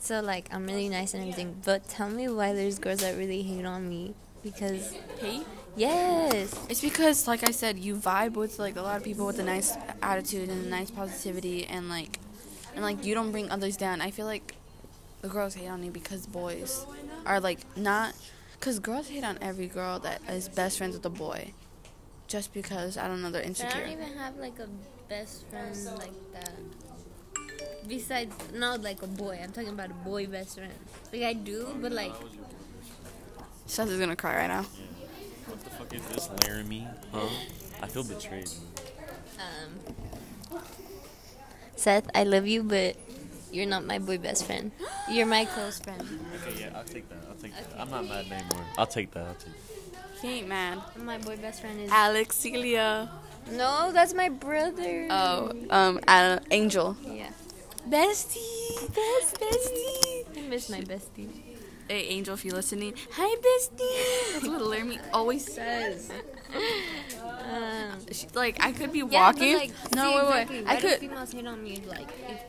So 0.00 0.20
like 0.20 0.48
I'm 0.52 0.66
really 0.66 0.88
nice 0.88 1.12
and 1.12 1.22
everything, 1.22 1.54
but 1.64 1.86
tell 1.86 2.08
me 2.08 2.28
why 2.28 2.54
there's 2.54 2.78
girls 2.78 3.00
that 3.00 3.16
really 3.16 3.42
hate 3.42 3.66
on 3.66 3.86
me 3.88 4.14
because 4.42 4.94
Hate? 5.20 5.44
yes, 5.76 6.54
It's 6.70 6.80
because, 6.80 7.28
like 7.28 7.46
I 7.46 7.50
said, 7.50 7.78
you 7.78 7.94
vibe 7.96 8.32
with 8.34 8.58
like 8.58 8.76
a 8.76 8.82
lot 8.82 8.96
of 8.96 9.04
people 9.04 9.26
with 9.26 9.38
a 9.38 9.44
nice 9.44 9.76
attitude 10.02 10.48
and 10.48 10.64
a 10.66 10.68
nice 10.68 10.90
positivity, 10.90 11.66
and 11.66 11.90
like, 11.90 12.18
and 12.74 12.82
like 12.82 13.04
you 13.04 13.14
don't 13.14 13.32
bring 13.32 13.50
others 13.50 13.76
down. 13.76 14.00
I 14.00 14.10
feel 14.10 14.26
like 14.26 14.54
the 15.20 15.28
girls 15.28 15.54
hate 15.54 15.68
on 15.68 15.82
you 15.82 15.90
because 15.90 16.26
boys 16.26 16.86
are 17.26 17.38
like 17.38 17.60
not, 17.76 18.14
because 18.58 18.78
girls 18.78 19.08
hate 19.08 19.24
on 19.24 19.36
every 19.42 19.66
girl 19.66 19.98
that 19.98 20.22
is 20.30 20.48
best 20.48 20.78
friends 20.78 20.94
with 20.96 21.04
a 21.04 21.10
boy, 21.10 21.52
just 22.26 22.52
because 22.52 22.96
I 22.96 23.08
don't 23.08 23.22
know 23.22 23.30
they're 23.30 23.42
insecure. 23.42 23.70
I 23.76 23.80
don't 23.80 23.90
even 23.90 24.12
have 24.18 24.36
like 24.36 24.58
a 24.58 24.68
best 25.08 25.46
friend 25.48 25.74
like 25.98 26.32
that. 26.32 26.50
Besides, 27.86 28.34
not 28.52 28.82
like 28.82 29.02
a 29.02 29.06
boy. 29.06 29.38
I'm 29.42 29.52
talking 29.52 29.68
about 29.70 29.90
a 29.90 29.94
boy 29.94 30.26
best 30.26 30.56
friend. 30.56 30.72
Like 31.12 31.22
I 31.22 31.32
do, 31.34 31.68
but 31.80 31.92
like 31.92 32.12
Seth 33.66 33.88
is 33.88 33.98
gonna 34.00 34.16
cry 34.16 34.36
right 34.36 34.48
now. 34.48 34.62
What 35.46 35.62
the 35.62 35.70
fuck 35.70 35.94
is 35.94 36.02
this, 36.08 36.28
Laramie? 36.44 36.86
Huh? 37.12 37.28
I 37.82 37.86
feel 37.86 38.04
betrayed. 38.04 38.50
um. 39.38 40.60
Seth, 41.76 42.08
I 42.14 42.24
love 42.24 42.46
you, 42.46 42.62
but 42.62 42.96
you're 43.52 43.66
not 43.66 43.84
my 43.84 43.98
boy 43.98 44.18
best 44.18 44.46
friend. 44.46 44.72
You're 45.10 45.26
my 45.26 45.44
close 45.44 45.78
friend. 45.78 46.00
Okay, 46.42 46.60
yeah, 46.62 46.70
I'll 46.74 46.84
take 46.84 47.08
that. 47.10 47.18
I'll 47.28 47.36
take 47.36 47.52
that. 47.52 47.80
I'm 47.80 47.90
not 47.90 48.08
mad 48.08 48.26
anymore. 48.32 48.64
I'll 48.78 48.86
take 48.86 49.10
that. 49.12 49.26
I'll 49.26 49.34
take 49.34 49.52
that. 49.52 49.65
He 50.26 50.38
ain't 50.38 50.48
mad. 50.48 50.82
My 50.96 51.18
boy 51.18 51.36
best 51.36 51.60
friend 51.60 51.78
is. 51.80 51.90
Alex 51.90 52.34
Celia. 52.36 53.08
No, 53.52 53.92
that's 53.92 54.12
my 54.12 54.28
brother. 54.28 55.06
Oh, 55.08 55.52
um, 55.70 56.00
Al- 56.08 56.40
Angel. 56.50 56.96
Yeah. 57.06 57.30
Bestie, 57.88 58.74
best 58.92 59.38
bestie. 59.40 60.24
I 60.36 60.40
miss 60.48 60.68
my 60.68 60.80
bestie. 60.80 61.28
Hey, 61.88 62.08
Angel, 62.08 62.34
if 62.34 62.44
you're 62.44 62.56
listening, 62.56 62.94
hi, 63.12 63.36
bestie. 63.36 64.32
That's 64.32 64.48
what 64.48 64.60
Laramie 64.62 64.98
always 65.12 65.46
says. 65.46 66.10
Um, 67.22 68.00
She, 68.10 68.26
like, 68.34 68.56
I 68.64 68.72
could 68.72 68.90
be 68.92 68.98
yeah, 68.98 69.04
but, 69.04 69.36
walking. 69.36 69.54
like, 69.54 69.72
no, 69.94 70.10
wait, 70.10 70.22
exactly. 70.42 70.56
wait. 70.56 70.64
Why 70.66 70.72
I 70.72 70.80
could 70.80 70.98
females 70.98 71.32
hate 71.32 71.46
on 71.46 71.62
me 71.62 71.82
like 71.86 72.08
if 72.28 72.42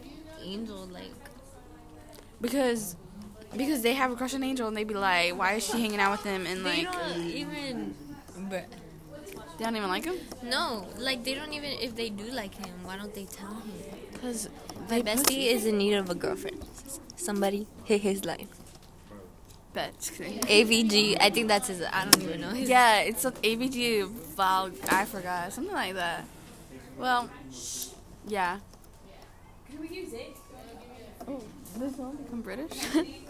Angel 0.44 0.88
like 0.88 1.14
because 2.42 2.96
because 3.56 3.82
they 3.82 3.94
have 3.94 4.12
a 4.12 4.16
crush 4.16 4.34
on 4.34 4.44
Angel 4.44 4.68
and 4.68 4.76
they'd 4.76 4.88
be 4.88 4.94
like, 4.94 5.38
why 5.38 5.54
is 5.54 5.66
she 5.66 5.80
hanging 5.80 6.00
out 6.00 6.12
with 6.12 6.24
him? 6.24 6.46
And 6.46 6.66
they 6.66 6.86
like, 6.86 6.92
don't 6.92 7.22
mm. 7.22 7.34
even. 7.34 7.96
Bruh. 8.50 8.66
they 9.58 9.66
don't 9.66 9.76
even 9.76 9.90
like 9.90 10.06
him 10.06 10.16
No, 10.44 10.86
like 11.00 11.24
they 11.24 11.34
don't 11.34 11.52
even 11.52 11.72
if 11.82 11.96
they 11.96 12.10
do 12.10 12.26
like 12.26 12.54
him. 12.56 12.74
Why 12.84 12.98
don't 12.98 13.14
they 13.14 13.26
tell 13.26 13.50
him? 13.50 13.72
because 14.12 14.50
My 14.90 15.02
bestie 15.02 15.48
is 15.48 15.66
in 15.66 15.78
need 15.78 15.94
of 15.94 16.10
a 16.10 16.16
girlfriend. 16.16 16.66
Somebody 17.16 17.68
hit 17.86 18.02
his 18.02 18.26
line. 18.26 18.48
Bet. 19.74 19.98
AVG. 20.00 21.18
I 21.20 21.30
think 21.30 21.48
that's 21.48 21.68
his. 21.68 21.82
I 21.82 22.06
don't 22.06 22.24
even 22.24 22.42
know. 22.42 22.50
His, 22.50 22.70
Yeah, 22.70 23.02
it's 23.02 23.26
a 23.26 23.32
ABG 23.32 24.08
Val. 24.36 24.72
I 24.90 25.06
forgot 25.06 25.54
something 25.54 25.74
like 25.74 25.94
that. 25.96 26.26
Well, 26.98 27.30
yeah. 28.28 28.60
Can 29.70 29.80
we 29.80 29.88
use 29.90 30.14
it? 30.14 30.36
Oh, 31.28 31.42
this 31.78 31.98
one 31.98 32.16
become 32.16 32.42
British. 32.42 32.72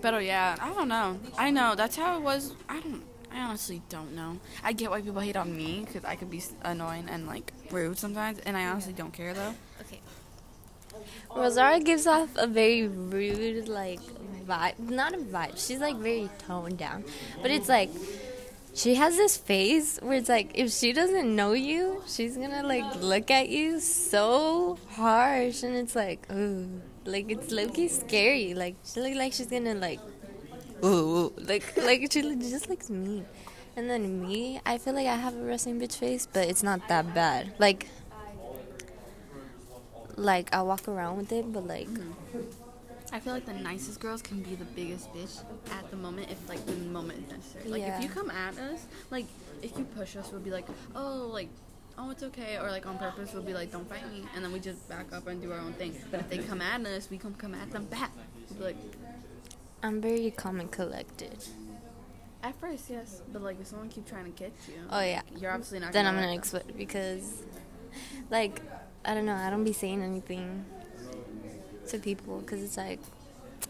but 0.00 0.14
oh 0.14 0.18
yeah, 0.18 0.56
I 0.60 0.72
don't 0.72 0.88
know. 0.88 1.18
I 1.38 1.50
know 1.50 1.74
that's 1.74 1.96
how 1.96 2.16
it 2.16 2.22
was. 2.22 2.54
I 2.68 2.80
don't. 2.80 3.02
I 3.32 3.40
honestly 3.40 3.80
don't 3.88 4.14
know. 4.14 4.38
I 4.62 4.72
get 4.72 4.90
why 4.90 5.00
people 5.00 5.20
hate 5.20 5.36
on 5.36 5.56
me 5.56 5.84
because 5.86 6.04
I 6.04 6.16
could 6.16 6.30
be 6.30 6.42
annoying 6.62 7.08
and 7.08 7.26
like 7.26 7.52
rude 7.70 7.98
sometimes, 7.98 8.38
and 8.40 8.56
I 8.56 8.66
honestly 8.66 8.92
don't 8.92 9.12
care 9.12 9.32
though. 9.32 9.54
Okay. 9.80 10.00
Rosara 11.34 11.82
gives 11.82 12.06
off 12.06 12.28
a 12.36 12.46
very 12.46 12.86
rude, 12.86 13.66
like, 13.68 14.00
vibe. 14.46 14.78
Not 14.78 15.14
a 15.14 15.18
vibe. 15.18 15.56
She's, 15.56 15.80
like, 15.80 15.96
very 15.96 16.28
toned 16.46 16.76
down. 16.76 17.04
But 17.40 17.50
it's 17.50 17.68
like, 17.68 17.90
she 18.74 18.96
has 18.96 19.16
this 19.16 19.38
face 19.38 19.98
where 20.02 20.18
it's 20.18 20.28
like, 20.28 20.50
if 20.54 20.70
she 20.70 20.92
doesn't 20.92 21.34
know 21.34 21.52
you, 21.52 22.02
she's 22.06 22.36
gonna, 22.36 22.62
like, 22.62 22.84
look 23.00 23.30
at 23.30 23.48
you 23.48 23.80
so 23.80 24.78
harsh. 24.90 25.62
And 25.62 25.74
it's 25.74 25.96
like, 25.96 26.30
ooh. 26.30 26.82
Like, 27.04 27.30
it's 27.30 27.50
low-key 27.50 27.88
scary. 27.88 28.54
Like, 28.54 28.76
she 28.84 29.00
look 29.00 29.14
like 29.14 29.32
she's 29.32 29.46
gonna, 29.46 29.74
like, 29.74 30.00
ooh. 30.84 31.32
Like, 31.36 31.76
like 31.84 32.12
she 32.12 32.22
just 32.22 32.68
looks 32.68 32.90
mean. 32.90 33.26
And 33.76 33.88
then 33.88 34.20
me, 34.20 34.60
I 34.66 34.78
feel 34.78 34.94
like 34.94 35.06
I 35.06 35.16
have 35.16 35.34
a 35.34 35.42
resting 35.42 35.80
bitch 35.80 35.96
face, 35.96 36.28
but 36.30 36.46
it's 36.48 36.62
not 36.62 36.88
that 36.88 37.14
bad. 37.14 37.54
Like, 37.58 37.88
like 40.16 40.54
I 40.54 40.62
walk 40.62 40.88
around 40.88 41.16
with 41.16 41.32
it, 41.32 41.50
but 41.52 41.66
like 41.66 41.88
I 43.12 43.20
feel 43.20 43.32
like 43.34 43.46
the 43.46 43.54
nicest 43.54 44.00
girls 44.00 44.22
can 44.22 44.42
be 44.42 44.54
the 44.54 44.64
biggest 44.64 45.12
bitch 45.14 45.42
at 45.70 45.90
the 45.90 45.96
moment 45.96 46.30
if 46.30 46.48
like 46.48 46.64
the 46.66 46.72
moment 46.72 47.24
is 47.24 47.30
necessary. 47.36 47.68
Like 47.68 47.80
Yeah. 47.82 47.96
if 47.96 48.02
you 48.02 48.08
come 48.08 48.30
at 48.30 48.58
us, 48.58 48.86
like 49.10 49.26
if 49.62 49.76
you 49.78 49.84
push 49.84 50.16
us, 50.16 50.30
we'll 50.32 50.40
be 50.40 50.50
like, 50.50 50.66
oh, 50.96 51.30
like, 51.32 51.48
oh, 51.98 52.10
it's 52.10 52.22
okay, 52.22 52.58
or 52.58 52.70
like 52.70 52.86
on 52.86 52.98
purpose, 52.98 53.32
we'll 53.32 53.42
be 53.42 53.54
like, 53.54 53.70
don't 53.72 53.88
fight 53.88 54.10
me, 54.12 54.24
and 54.34 54.44
then 54.44 54.52
we 54.52 54.60
just 54.60 54.88
back 54.88 55.12
up 55.12 55.26
and 55.26 55.40
do 55.40 55.52
our 55.52 55.58
own 55.58 55.72
thing. 55.74 55.94
But 56.10 56.20
if 56.20 56.28
they 56.30 56.38
come 56.38 56.60
at 56.60 56.84
us, 56.86 57.08
we 57.10 57.18
come 57.18 57.34
come 57.34 57.54
at 57.54 57.70
them 57.70 57.84
back. 57.86 58.10
We'll 58.58 58.68
like, 58.68 58.76
I'm 59.82 60.00
very 60.00 60.30
calm 60.30 60.60
and 60.60 60.70
collected. 60.70 61.44
at 62.42 62.54
first, 62.60 62.90
yes, 62.90 63.22
but 63.32 63.42
like 63.42 63.60
if 63.60 63.66
someone 63.66 63.88
keep 63.88 64.08
trying 64.08 64.24
to 64.24 64.30
get 64.30 64.52
you, 64.68 64.74
Oh 64.90 65.00
yeah. 65.00 65.22
you're 65.38 65.50
obviously 65.50 65.78
not. 65.80 65.92
Then 65.92 66.04
gonna 66.04 66.16
I'm 66.18 66.22
gonna 66.24 66.36
explode 66.36 66.76
because, 66.76 67.42
like, 68.30 68.60
I 69.04 69.14
don't 69.14 69.26
know. 69.26 69.34
I 69.34 69.50
don't 69.50 69.64
be 69.64 69.72
saying 69.72 70.02
anything 70.02 70.64
to 71.88 71.98
people 71.98 72.38
because 72.40 72.62
it's 72.62 72.76
like, 72.76 73.00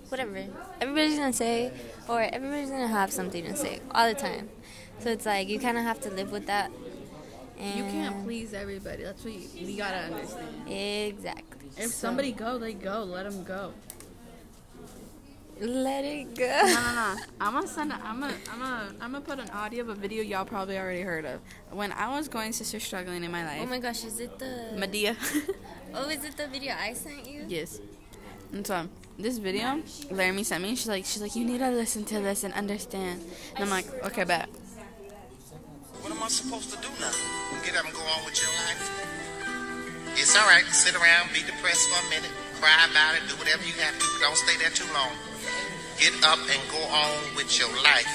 whatever. 0.08 0.46
Everybody's 0.80 1.18
gonna 1.18 1.32
say, 1.32 1.72
or 2.08 2.20
everybody's 2.22 2.70
gonna 2.70 2.88
have 2.88 3.10
something 3.12 3.44
to 3.44 3.56
say 3.56 3.80
all 3.94 4.06
the 4.08 4.14
time. 4.14 4.50
So 5.00 5.10
it's 5.10 5.26
like 5.26 5.48
you 5.48 5.58
kind 5.58 5.76
of 5.78 5.84
have 5.84 6.00
to 6.02 6.10
live 6.10 6.30
with 6.30 6.46
that. 6.46 6.70
And 7.58 7.76
You 7.78 7.84
can't 7.84 8.24
please 8.24 8.54
everybody. 8.54 9.02
That's 9.04 9.24
what 9.24 9.32
you, 9.32 9.66
we 9.66 9.76
gotta 9.76 9.98
understand. 9.98 10.68
Exactly. 10.68 11.68
If 11.76 11.84
So, 11.86 11.90
somebody 11.90 12.32
go, 12.32 12.58
they 12.58 12.72
go. 12.74 13.04
Let 13.04 13.30
them 13.30 13.44
go. 13.44 13.72
let 15.60 16.04
it 16.04 16.34
go. 16.34 16.44
No, 16.46 16.74
no, 16.74 17.14
no. 17.14 17.16
I'm 17.40 17.52
gonna 17.54 17.66
send. 17.68 17.92
A, 17.92 18.00
I'm 18.04 18.20
gonna. 18.20 18.34
I'm 18.50 18.58
gonna. 18.58 18.94
I'm 19.00 19.12
gonna 19.12 19.20
put 19.24 19.38
an 19.38 19.50
audio 19.50 19.82
of 19.82 19.90
a 19.90 19.94
video 19.94 20.22
y'all 20.22 20.44
probably 20.44 20.76
already 20.78 21.02
heard 21.02 21.24
of. 21.24 21.40
When 21.70 21.92
I 21.92 22.16
was 22.16 22.26
going 22.28 22.52
sister 22.52 22.80
struggling 22.80 23.22
in 23.22 23.30
my 23.30 23.44
life, 23.44 23.60
Oh 23.62 23.66
my 23.66 23.78
gosh, 23.78 24.04
is 24.04 24.18
it 24.20 24.38
the? 24.38 24.70
Madea. 24.76 25.16
Oh, 25.94 26.08
is 26.08 26.24
it 26.24 26.38
the 26.38 26.46
video 26.46 26.74
I 26.80 26.94
sent 26.94 27.28
you? 27.28 27.44
yes. 27.46 27.78
And 28.50 28.66
so 28.66 28.88
this 29.18 29.36
video, 29.36 29.82
Laramie 30.10 30.42
sent 30.42 30.62
me. 30.62 30.70
She's 30.74 30.88
like, 30.88 31.04
she's 31.04 31.20
like, 31.20 31.36
you 31.36 31.44
need 31.44 31.58
to 31.58 31.68
listen 31.70 32.02
to 32.06 32.14
this 32.20 32.44
and 32.44 32.54
understand. 32.54 33.22
And 33.54 33.64
I'm 33.64 33.68
like, 33.68 33.86
okay, 34.06 34.24
bet. 34.24 34.48
What 36.02 36.10
am 36.10 36.18
I 36.18 36.26
supposed 36.26 36.74
to 36.74 36.78
do 36.82 36.90
now? 36.98 37.14
Get 37.62 37.78
up 37.78 37.86
and 37.86 37.94
go 37.94 38.02
on 38.02 38.26
with 38.26 38.34
your 38.34 38.50
life? 38.66 38.82
It's 40.18 40.34
all 40.34 40.42
right. 40.50 40.66
Sit 40.74 40.98
around, 40.98 41.30
be 41.30 41.46
depressed 41.46 41.86
for 41.86 41.94
a 41.94 42.08
minute, 42.10 42.34
cry 42.58 42.74
about 42.90 43.14
it, 43.14 43.22
do 43.30 43.38
whatever 43.38 43.62
you 43.62 43.70
have 43.78 43.94
to, 43.94 44.06
but 44.10 44.26
don't 44.26 44.34
stay 44.34 44.58
there 44.58 44.74
too 44.74 44.90
long. 44.98 45.14
Get 46.02 46.10
up 46.26 46.42
and 46.42 46.58
go 46.74 46.82
on 46.90 47.38
with 47.38 47.54
your 47.54 47.70
life. 47.86 48.10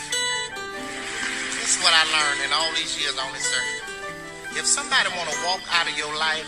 This 1.56 1.80
is 1.80 1.80
what 1.80 1.96
I 1.96 2.04
learned 2.12 2.44
in 2.44 2.52
all 2.52 2.68
these 2.76 2.92
years 3.00 3.16
on 3.16 3.32
this 3.32 3.48
earth. 3.56 4.60
If 4.60 4.68
somebody 4.68 5.08
want 5.16 5.32
to 5.32 5.40
walk 5.48 5.64
out 5.72 5.88
of 5.88 5.96
your 5.96 6.12
life, 6.12 6.44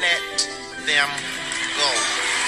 let 0.00 0.48
them 0.88 1.12
go. 1.76 2.39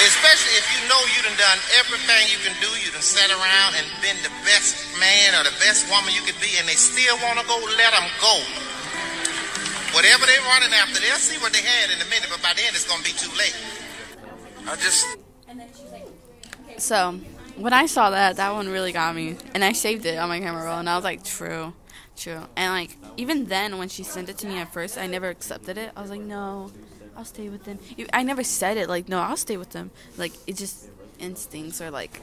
Especially 0.00 0.56
if 0.56 0.64
you 0.72 0.80
know 0.88 0.96
you 1.12 1.20
done 1.20 1.36
done 1.36 1.60
everything 1.76 2.24
you 2.32 2.40
can 2.40 2.56
do, 2.60 2.68
you 2.80 2.88
done 2.92 3.04
sat 3.04 3.28
around 3.28 3.76
and 3.76 3.84
been 4.00 4.16
the 4.24 4.32
best 4.48 4.80
man 4.96 5.36
or 5.36 5.44
the 5.44 5.52
best 5.60 5.84
woman 5.92 6.08
you 6.16 6.24
could 6.24 6.40
be, 6.40 6.56
and 6.56 6.64
they 6.64 6.76
still 6.76 7.16
want 7.20 7.36
to 7.36 7.44
go, 7.44 7.60
let 7.76 7.92
them 7.92 8.08
go. 8.20 8.34
Whatever 9.92 10.24
they're 10.24 10.46
running 10.48 10.72
after, 10.72 11.00
they'll 11.00 11.20
see 11.20 11.36
what 11.44 11.52
they 11.52 11.60
had 11.60 11.92
in 11.92 12.00
a 12.00 12.08
minute, 12.08 12.28
but 12.32 12.40
by 12.40 12.52
then 12.56 12.72
it's 12.72 12.88
going 12.88 13.02
to 13.02 13.08
be 13.08 13.16
too 13.16 13.32
late. 13.36 13.56
I 14.68 14.76
just 14.76 15.04
So 16.78 17.20
when 17.56 17.72
I 17.72 17.86
saw 17.86 18.10
that, 18.10 18.36
that 18.36 18.52
one 18.54 18.68
really 18.68 18.92
got 18.92 19.14
me, 19.14 19.36
and 19.54 19.64
I 19.64 19.72
saved 19.72 20.06
it 20.06 20.16
on 20.16 20.28
my 20.28 20.40
camera 20.40 20.64
roll, 20.64 20.78
and 20.78 20.88
I 20.88 20.96
was 20.96 21.04
like, 21.04 21.24
true, 21.24 21.74
true. 22.16 22.40
And 22.56 22.72
like 22.72 22.96
even 23.16 23.46
then, 23.46 23.78
when 23.78 23.88
she 23.88 24.02
sent 24.02 24.28
it 24.28 24.38
to 24.38 24.46
me 24.46 24.58
at 24.58 24.72
first, 24.72 24.96
I 24.96 25.06
never 25.06 25.28
accepted 25.28 25.76
it. 25.76 25.92
I 25.96 26.00
was 26.00 26.10
like, 26.10 26.20
no, 26.20 26.70
I'll 27.20 27.26
stay 27.26 27.50
with 27.50 27.64
them. 27.64 27.78
I 28.14 28.22
never 28.22 28.42
said 28.42 28.78
it 28.78 28.88
like, 28.88 29.06
no, 29.06 29.20
I'll 29.20 29.36
stay 29.36 29.58
with 29.58 29.70
them. 29.70 29.90
Like 30.16 30.32
it 30.46 30.56
just 30.56 30.88
instincts 31.18 31.82
or 31.82 31.90
like. 31.90 32.18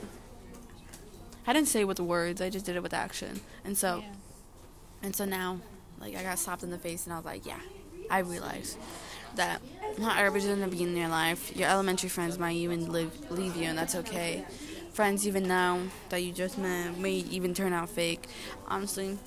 I 1.45 1.53
didn't 1.53 1.67
say 1.67 1.81
it 1.81 1.87
with 1.87 1.99
words. 1.99 2.41
I 2.41 2.49
just 2.49 2.65
did 2.65 2.75
it 2.75 2.81
with 2.81 2.95
action, 2.95 3.39
and 3.63 3.77
so, 3.77 4.03
and 5.03 5.15
so 5.15 5.23
now, 5.23 5.59
like 6.01 6.15
I 6.15 6.23
got 6.23 6.39
slapped 6.39 6.63
in 6.63 6.71
the 6.71 6.79
face, 6.79 7.05
and 7.05 7.13
I 7.13 7.17
was 7.17 7.25
like, 7.25 7.45
yeah, 7.45 7.59
I 8.09 8.19
realized 8.19 8.79
that 9.35 9.61
not 9.99 10.17
everybody's 10.17 10.47
gonna 10.47 10.67
be 10.67 10.81
in 10.81 10.97
your 10.97 11.09
life. 11.09 11.55
Your 11.55 11.69
elementary 11.69 12.09
friends 12.09 12.39
might 12.39 12.55
even 12.55 12.91
live, 12.91 13.29
leave 13.29 13.55
you, 13.55 13.65
and 13.65 13.77
that's 13.77 13.93
okay. 13.93 14.45
Friends 14.93 15.27
even 15.27 15.47
now 15.47 15.79
that 16.09 16.23
you 16.23 16.33
just 16.33 16.57
met 16.57 16.97
may 16.97 17.11
even 17.11 17.53
turn 17.53 17.71
out 17.71 17.87
fake. 17.87 18.25
Honestly, 18.67 19.19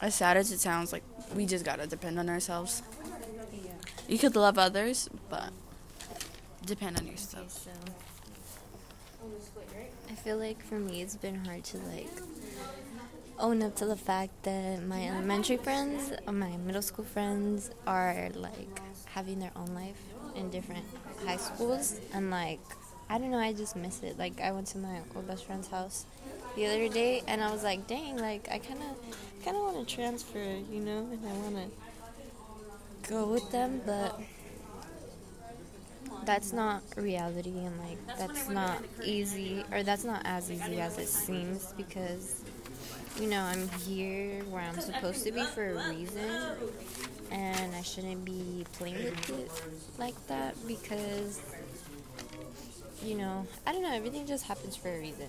as 0.00 0.14
sad 0.14 0.38
as 0.38 0.50
it 0.52 0.58
sounds, 0.58 0.90
like 0.90 1.04
we 1.36 1.44
just 1.44 1.66
gotta 1.66 1.86
depend 1.86 2.18
on 2.18 2.30
ourselves. 2.30 2.82
You 4.08 4.18
could 4.18 4.36
love 4.36 4.58
others, 4.58 5.08
but 5.28 5.50
depend 6.64 6.98
on 6.98 7.06
yourself. 7.06 7.50
So 7.50 7.70
I 10.10 10.14
feel 10.14 10.38
like 10.38 10.62
for 10.64 10.78
me 10.78 11.02
it's 11.02 11.16
been 11.16 11.44
hard 11.44 11.64
to 11.64 11.78
like 11.78 12.08
own 13.38 13.62
up 13.62 13.76
to 13.76 13.86
the 13.86 13.96
fact 13.96 14.42
that 14.44 14.82
my 14.82 15.06
elementary 15.08 15.56
friends, 15.58 16.12
uh, 16.26 16.32
my 16.32 16.56
middle 16.56 16.82
school 16.82 17.04
friends 17.04 17.70
are 17.86 18.28
like 18.34 18.80
having 19.06 19.38
their 19.38 19.52
own 19.56 19.74
life 19.74 20.00
in 20.34 20.50
different 20.50 20.84
high 21.24 21.36
schools 21.36 22.00
and 22.12 22.30
like 22.30 22.60
I 23.10 23.18
don't 23.18 23.30
know, 23.30 23.38
I 23.38 23.52
just 23.52 23.76
miss 23.76 24.02
it. 24.02 24.18
Like 24.18 24.40
I 24.40 24.52
went 24.52 24.66
to 24.68 24.78
my 24.78 25.00
old 25.14 25.26
best 25.26 25.44
friend's 25.46 25.68
house 25.68 26.04
the 26.56 26.66
other 26.66 26.88
day 26.88 27.22
and 27.26 27.42
I 27.42 27.50
was 27.52 27.62
like, 27.62 27.86
"Dang, 27.86 28.18
like 28.18 28.48
I 28.50 28.58
kind 28.58 28.80
of 28.82 29.44
kind 29.44 29.56
of 29.56 29.62
want 29.62 29.86
to 29.88 29.94
transfer, 29.94 30.38
you 30.72 30.80
know, 30.80 31.06
and 31.12 31.20
I 31.26 31.32
want 31.34 31.56
to 31.56 31.87
go 33.08 33.26
with 33.26 33.50
them, 33.50 33.80
but 33.86 34.20
that's 36.24 36.52
not 36.52 36.82
reality 36.96 37.54
and 37.56 37.78
like 37.78 38.18
that's 38.18 38.48
not 38.50 38.82
easy 39.02 39.64
or 39.72 39.82
that's 39.82 40.04
not 40.04 40.20
as 40.26 40.50
easy 40.50 40.78
as 40.78 40.98
it 40.98 41.08
seems 41.08 41.72
because 41.72 42.42
you 43.18 43.26
know 43.28 43.40
i'm 43.40 43.66
here 43.86 44.42
where 44.50 44.60
i'm 44.60 44.78
supposed 44.78 45.24
to 45.24 45.32
be 45.32 45.42
for 45.42 45.70
a 45.70 45.88
reason 45.88 46.30
and 47.30 47.74
i 47.74 47.80
shouldn't 47.80 48.26
be 48.26 48.66
playing 48.74 49.02
with 49.02 49.30
it 49.30 49.50
like 49.98 50.14
that 50.26 50.54
because 50.66 51.40
you 53.02 53.14
know 53.14 53.46
i 53.66 53.72
don't 53.72 53.82
know 53.82 53.94
everything 53.94 54.26
just 54.26 54.44
happens 54.44 54.76
for 54.76 54.88
a 54.94 54.98
reason 54.98 55.28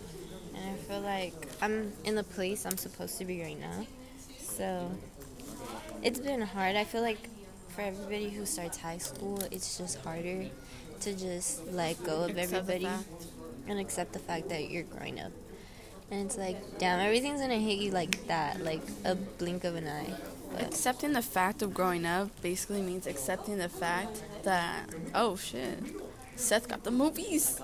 and 0.53 0.69
i 0.69 0.73
feel 0.83 0.99
like 0.99 1.33
i'm 1.61 1.93
in 2.03 2.15
the 2.15 2.23
place 2.23 2.65
i'm 2.65 2.77
supposed 2.77 3.17
to 3.17 3.23
be 3.23 3.41
right 3.41 3.59
now 3.59 3.87
so 4.37 4.91
it's 6.03 6.19
been 6.19 6.41
hard. 6.41 6.75
I 6.75 6.83
feel 6.83 7.01
like 7.01 7.17
for 7.79 7.85
everybody 7.85 8.29
who 8.29 8.45
starts 8.45 8.77
high 8.77 8.97
school 8.97 9.39
it's 9.51 9.77
just 9.77 9.99
harder 9.99 10.45
to 10.99 11.13
just 11.13 11.65
let 11.71 12.01
go 12.03 12.23
of 12.23 12.31
Accept 12.31 12.53
everybody 12.53 12.83
fact. 12.83 13.25
and 13.69 13.79
accept 13.79 14.11
the 14.11 14.19
fact 14.19 14.49
that 14.49 14.69
you're 14.69 14.83
growing 14.83 15.17
up. 15.17 15.31
And 16.11 16.25
it's 16.25 16.37
like, 16.37 16.57
damn, 16.77 16.99
everything's 16.99 17.39
gonna 17.39 17.55
hit 17.55 17.79
you 17.79 17.91
like 17.91 18.27
that, 18.27 18.65
like 18.65 18.81
a 19.05 19.15
blink 19.15 19.63
of 19.63 19.75
an 19.75 19.87
eye. 19.87 20.13
But 20.51 20.63
Accepting 20.63 21.13
the 21.13 21.21
fact 21.21 21.61
of 21.61 21.73
growing 21.73 22.05
up 22.05 22.29
basically 22.41 22.81
means 22.81 23.07
accepting 23.07 23.59
the 23.59 23.69
fact 23.69 24.23
that 24.43 24.89
oh 25.15 25.37
shit, 25.37 25.79
Seth 26.35 26.67
got 26.67 26.83
the 26.83 26.91
movies. 26.91 27.61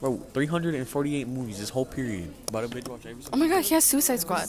Bro, 0.00 0.16
348 0.32 1.28
movies 1.28 1.60
this 1.60 1.68
whole 1.68 1.84
period. 1.84 2.32
About 2.48 2.62
to 2.62 2.68
binge 2.68 2.88
watch 2.88 3.06
every 3.06 3.22
Oh 3.32 3.36
my 3.36 3.46
god, 3.46 3.62
he 3.62 3.74
has 3.74 3.84
Suicide 3.84 4.18
Squad. 4.18 4.48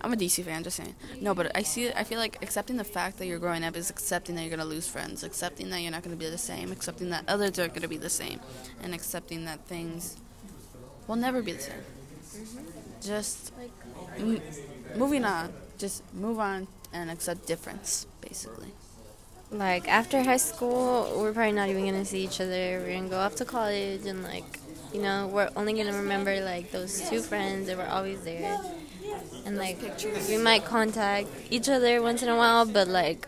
I'm 0.00 0.12
a 0.12 0.16
DC 0.16 0.44
fan, 0.44 0.62
just 0.64 0.76
saying. 0.76 0.94
No, 1.20 1.34
but 1.34 1.50
I 1.56 1.62
see. 1.62 1.90
I 1.92 2.04
feel 2.04 2.18
like 2.18 2.38
accepting 2.42 2.76
the 2.76 2.84
fact 2.84 3.18
that 3.18 3.26
you're 3.26 3.38
growing 3.38 3.64
up 3.64 3.76
is 3.76 3.90
accepting 3.90 4.34
that 4.36 4.42
you're 4.42 4.50
gonna 4.56 4.64
lose 4.68 4.86
friends, 4.88 5.22
accepting 5.24 5.70
that 5.70 5.80
you're 5.80 5.90
not 5.90 6.02
gonna 6.02 6.16
be 6.16 6.28
the 6.30 6.38
same, 6.38 6.70
accepting 6.72 7.10
that 7.10 7.24
others 7.28 7.58
aren't 7.58 7.74
gonna 7.74 7.88
be 7.88 7.96
the 7.96 8.10
same, 8.10 8.40
and 8.82 8.94
accepting 8.94 9.44
that 9.46 9.66
things 9.66 10.16
will 11.06 11.16
never 11.16 11.42
be 11.42 11.52
the 11.52 11.60
same. 11.62 11.82
Mm-hmm. 12.34 12.58
Just 13.02 13.52
Like, 13.58 13.70
m- 14.18 14.42
moving 14.96 15.24
on. 15.24 15.52
Just 15.78 16.02
move 16.14 16.38
on 16.40 16.66
and 16.92 17.10
accept 17.10 17.46
difference, 17.46 18.06
basically. 18.20 18.72
like 19.50 19.88
after 19.88 20.22
high 20.22 20.36
school, 20.36 21.14
we're 21.18 21.32
probably 21.32 21.52
not 21.52 21.68
even 21.68 21.84
gonna 21.86 22.04
see 22.04 22.24
each 22.24 22.40
other. 22.40 22.80
We're 22.84 22.94
gonna 22.96 23.08
go 23.08 23.18
off 23.18 23.36
to 23.36 23.44
college 23.44 24.04
and 24.06 24.22
like, 24.22 24.58
you 24.92 25.00
know, 25.00 25.26
we're 25.28 25.50
only 25.56 25.72
gonna 25.72 25.96
remember 25.96 26.40
like 26.42 26.70
those 26.72 27.08
two 27.08 27.20
friends 27.20 27.66
that 27.68 27.76
were 27.76 27.86
always 27.88 28.20
there. 28.22 28.58
And 29.44 29.56
like, 29.56 29.78
we 30.28 30.36
might 30.38 30.64
contact 30.64 31.28
each 31.50 31.68
other 31.68 32.02
once 32.02 32.22
in 32.22 32.28
a 32.28 32.36
while, 32.36 32.66
but 32.66 32.88
like, 32.88 33.26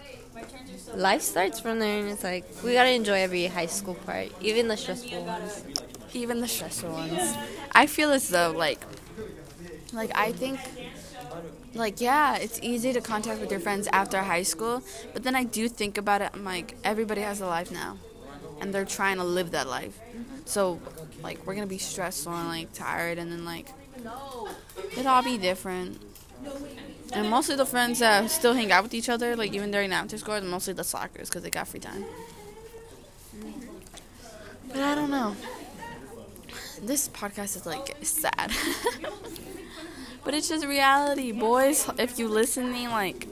life 0.95 1.23
starts 1.23 1.61
from 1.61 1.79
there, 1.79 2.01
and 2.01 2.09
it's 2.09 2.25
like 2.25 2.45
we 2.65 2.75
gotta 2.75 2.91
enjoy 2.91 3.21
every 3.21 3.47
high 3.47 3.67
school 3.67 3.95
part, 3.95 4.29
even 4.41 4.69
the 4.69 4.77
stressful 4.77 5.25
ones. 5.25 5.65
even 6.13 6.41
the 6.41 6.49
stressful 6.49 6.91
ones. 6.91 7.39
I 7.73 7.87
feel 7.87 8.11
as 8.13 8.29
though 8.29 8.53
like 8.53 8.85
like 9.93 10.11
I 10.15 10.33
think 10.33 10.61
like 11.75 12.01
yeah, 12.01 12.37
it's 12.37 12.59
easy 12.63 12.93
to 12.93 13.01
contact 13.01 13.41
with 13.41 13.51
your 13.51 13.61
friends 13.61 13.89
after 13.93 14.19
high 14.23 14.43
school, 14.43 14.83
but 15.13 15.23
then 15.23 15.37
I 15.37 15.45
do 15.45 15.69
think 15.69 15.97
about 15.99 16.23
it. 16.23 16.31
I'm 16.35 16.45
like 16.45 16.77
everybody 16.85 17.21
has 17.23 17.41
a 17.41 17.47
life 17.47 17.71
now, 17.71 17.99
and 18.61 18.75
they're 18.75 18.85
trying 18.85 19.17
to 19.19 19.25
live 19.25 19.53
that 19.53 19.69
life. 19.69 19.99
So 20.47 20.81
like 21.23 21.47
we're 21.47 21.55
gonna 21.55 21.67
be 21.67 21.79
stressed 21.79 22.27
and 22.27 22.49
like 22.49 22.73
tired, 22.73 23.19
and 23.19 23.31
then 23.31 23.45
like 23.45 23.69
it'll 24.93 25.09
all 25.09 25.23
be 25.23 25.39
different. 25.39 26.01
And 27.13 27.29
mostly 27.29 27.57
the 27.57 27.67
friends 27.67 27.99
that 27.99 28.31
still 28.31 28.55
hang 28.55 28.71
out 28.71 28.83
with 28.83 28.95
each 28.95 29.09
other, 29.09 29.37
like 29.37 29.53
even 29.53 29.71
during 29.71 29.93
after 29.93 30.17
school, 30.17 30.35
are 30.35 30.41
mostly 30.41 30.75
the 30.75 30.85
slackers 30.85 31.29
because 31.29 31.43
they 31.43 31.51
got 31.51 31.69
free 31.69 31.81
time. 31.81 32.05
But 34.69 34.79
I 34.79 34.95
don't 34.95 35.11
know 35.11 35.35
this 36.83 37.09
podcast 37.09 37.57
is 37.57 37.67
like 37.67 37.97
sad. 38.03 38.53
but 40.25 40.35
it's 40.35 40.49
just 40.49 40.67
reality, 40.67 41.33
boys. 41.33 41.89
If 41.99 42.19
you 42.19 42.29
listening, 42.29 42.91
like, 42.91 43.29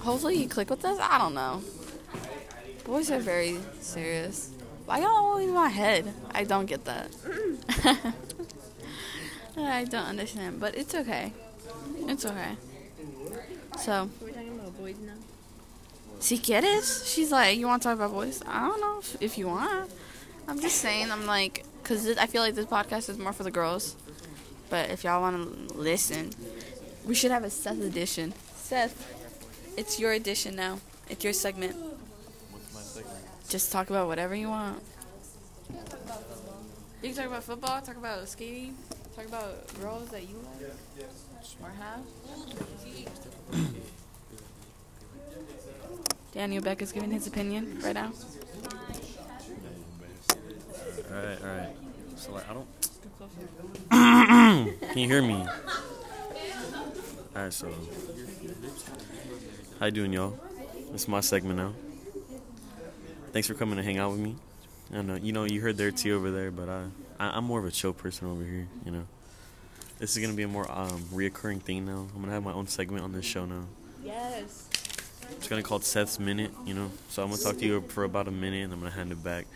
hopefully 0.00 0.36
you 0.36 0.48
click 0.48 0.70
with 0.70 0.84
us. 0.84 0.98
I 1.00 1.18
don't 1.18 1.34
know. 1.34 1.62
Boys 2.84 3.10
are 3.10 3.18
very 3.18 3.58
serious. 3.80 4.50
Why 4.86 5.00
y'all 5.00 5.08
always 5.08 5.48
in 5.48 5.54
my 5.54 5.68
head? 5.68 6.12
I 6.30 6.44
don't 6.44 6.66
get 6.66 6.84
that. 6.86 7.10
I 9.58 9.84
don't 9.84 10.06
understand, 10.06 10.60
but 10.60 10.74
it's 10.76 10.94
okay. 10.94 11.32
It's 12.06 12.24
okay. 12.24 12.56
So, 13.78 14.08
We're 14.20 14.30
talking 14.30 14.58
about 14.58 14.76
boys 14.78 14.96
now. 15.04 15.12
si 16.20 16.38
quieres, 16.38 17.06
she's 17.06 17.30
like, 17.30 17.58
you 17.58 17.66
want 17.66 17.82
to 17.82 17.88
talk 17.88 17.96
about 17.96 18.12
boys? 18.12 18.42
I 18.46 18.66
don't 18.66 18.80
know 18.80 18.98
if, 18.98 19.16
if 19.22 19.38
you 19.38 19.46
want. 19.46 19.90
I'm 20.48 20.60
just 20.60 20.76
saying, 20.78 21.10
I'm 21.10 21.26
like, 21.26 21.64
because 21.82 22.16
I 22.16 22.26
feel 22.26 22.42
like 22.42 22.54
this 22.54 22.66
podcast 22.66 23.08
is 23.08 23.18
more 23.18 23.32
for 23.32 23.44
the 23.44 23.50
girls. 23.50 23.94
But 24.70 24.90
if 24.90 25.04
y'all 25.04 25.20
want 25.20 25.68
to 25.68 25.74
listen, 25.74 26.30
we 27.06 27.14
should 27.14 27.30
have 27.30 27.44
a 27.44 27.50
Seth 27.50 27.80
edition. 27.82 28.34
Seth, 28.56 29.14
it's 29.76 29.98
your 30.00 30.12
edition 30.12 30.56
now. 30.56 30.80
It's 31.08 31.22
your 31.24 31.32
segment. 31.32 31.76
What's 31.76 32.74
my 32.74 32.80
segment? 32.80 33.24
Just 33.48 33.72
talk 33.72 33.88
about 33.90 34.08
whatever 34.08 34.34
you 34.34 34.48
want. 34.48 34.82
You 37.02 37.08
can 37.10 37.14
talk 37.16 37.26
about 37.26 37.44
football, 37.44 37.80
talk 37.80 37.96
about 37.96 38.28
skating, 38.28 38.76
talk 39.18 39.26
about 39.26 39.80
girls 39.80 40.08
that 40.10 40.28
you 40.28 40.36
like 40.36 41.08
or 41.62 41.70
have. 41.70 42.00
Daniel 46.32 46.62
Beck 46.62 46.82
is 46.82 46.92
giving 46.92 47.10
his 47.10 47.26
opinion 47.26 47.80
right 47.82 47.94
now. 47.94 48.12
All 51.10 51.16
right, 51.16 51.42
all 51.42 51.48
right. 51.48 51.70
So 52.16 52.32
like, 52.32 52.48
I 52.48 52.54
don't. 52.54 52.68
Can 54.90 54.98
you 54.98 55.08
hear 55.08 55.22
me? 55.22 55.44
All 57.34 57.42
right, 57.42 57.52
so 57.52 57.68
how 59.80 59.86
you 59.86 59.92
doing, 59.92 60.12
y'all? 60.12 60.38
This 60.92 61.02
is 61.02 61.08
my 61.08 61.20
segment 61.20 61.58
now. 61.58 61.72
Thanks 63.32 63.48
for 63.48 63.54
coming 63.54 63.78
to 63.78 63.82
hang 63.82 63.98
out 63.98 64.12
with 64.12 64.20
me. 64.20 64.36
I 64.94 65.02
know 65.02 65.16
you 65.16 65.32
know 65.32 65.42
you 65.44 65.60
heard 65.60 65.76
their 65.76 65.90
tea 65.90 66.12
over 66.12 66.30
there, 66.30 66.52
but 66.52 66.68
I, 66.68 66.84
I 67.18 67.28
I'm 67.30 67.44
more 67.44 67.58
of 67.58 67.64
a 67.66 67.70
chill 67.70 67.92
person 67.92 68.28
over 68.28 68.44
here. 68.44 68.68
You 68.84 68.92
know, 68.92 69.06
this 69.98 70.16
is 70.16 70.22
gonna 70.22 70.36
be 70.36 70.42
a 70.44 70.48
more 70.48 70.70
um 70.70 71.02
reoccurring 71.12 71.62
thing 71.62 71.86
now. 71.86 72.06
I'm 72.14 72.20
gonna 72.20 72.32
have 72.32 72.44
my 72.44 72.52
own 72.52 72.66
segment 72.66 73.04
on 73.04 73.12
this 73.12 73.24
show 73.24 73.44
now. 73.44 73.64
Yes. 74.04 74.68
It's 75.32 75.46
gonna 75.48 75.62
be 75.62 75.66
called 75.66 75.84
Seth's 75.84 76.18
Minute, 76.18 76.50
you 76.64 76.74
know. 76.74 76.90
So 77.10 77.22
I'm 77.22 77.30
gonna 77.30 77.42
talk 77.42 77.58
to 77.58 77.64
you 77.64 77.80
for 77.88 78.04
about 78.04 78.28
a 78.28 78.30
minute, 78.32 78.64
and 78.64 78.72
I'm 78.72 78.80
gonna 78.80 78.90
hand 78.90 79.12
it 79.12 79.22
back. 79.22 79.46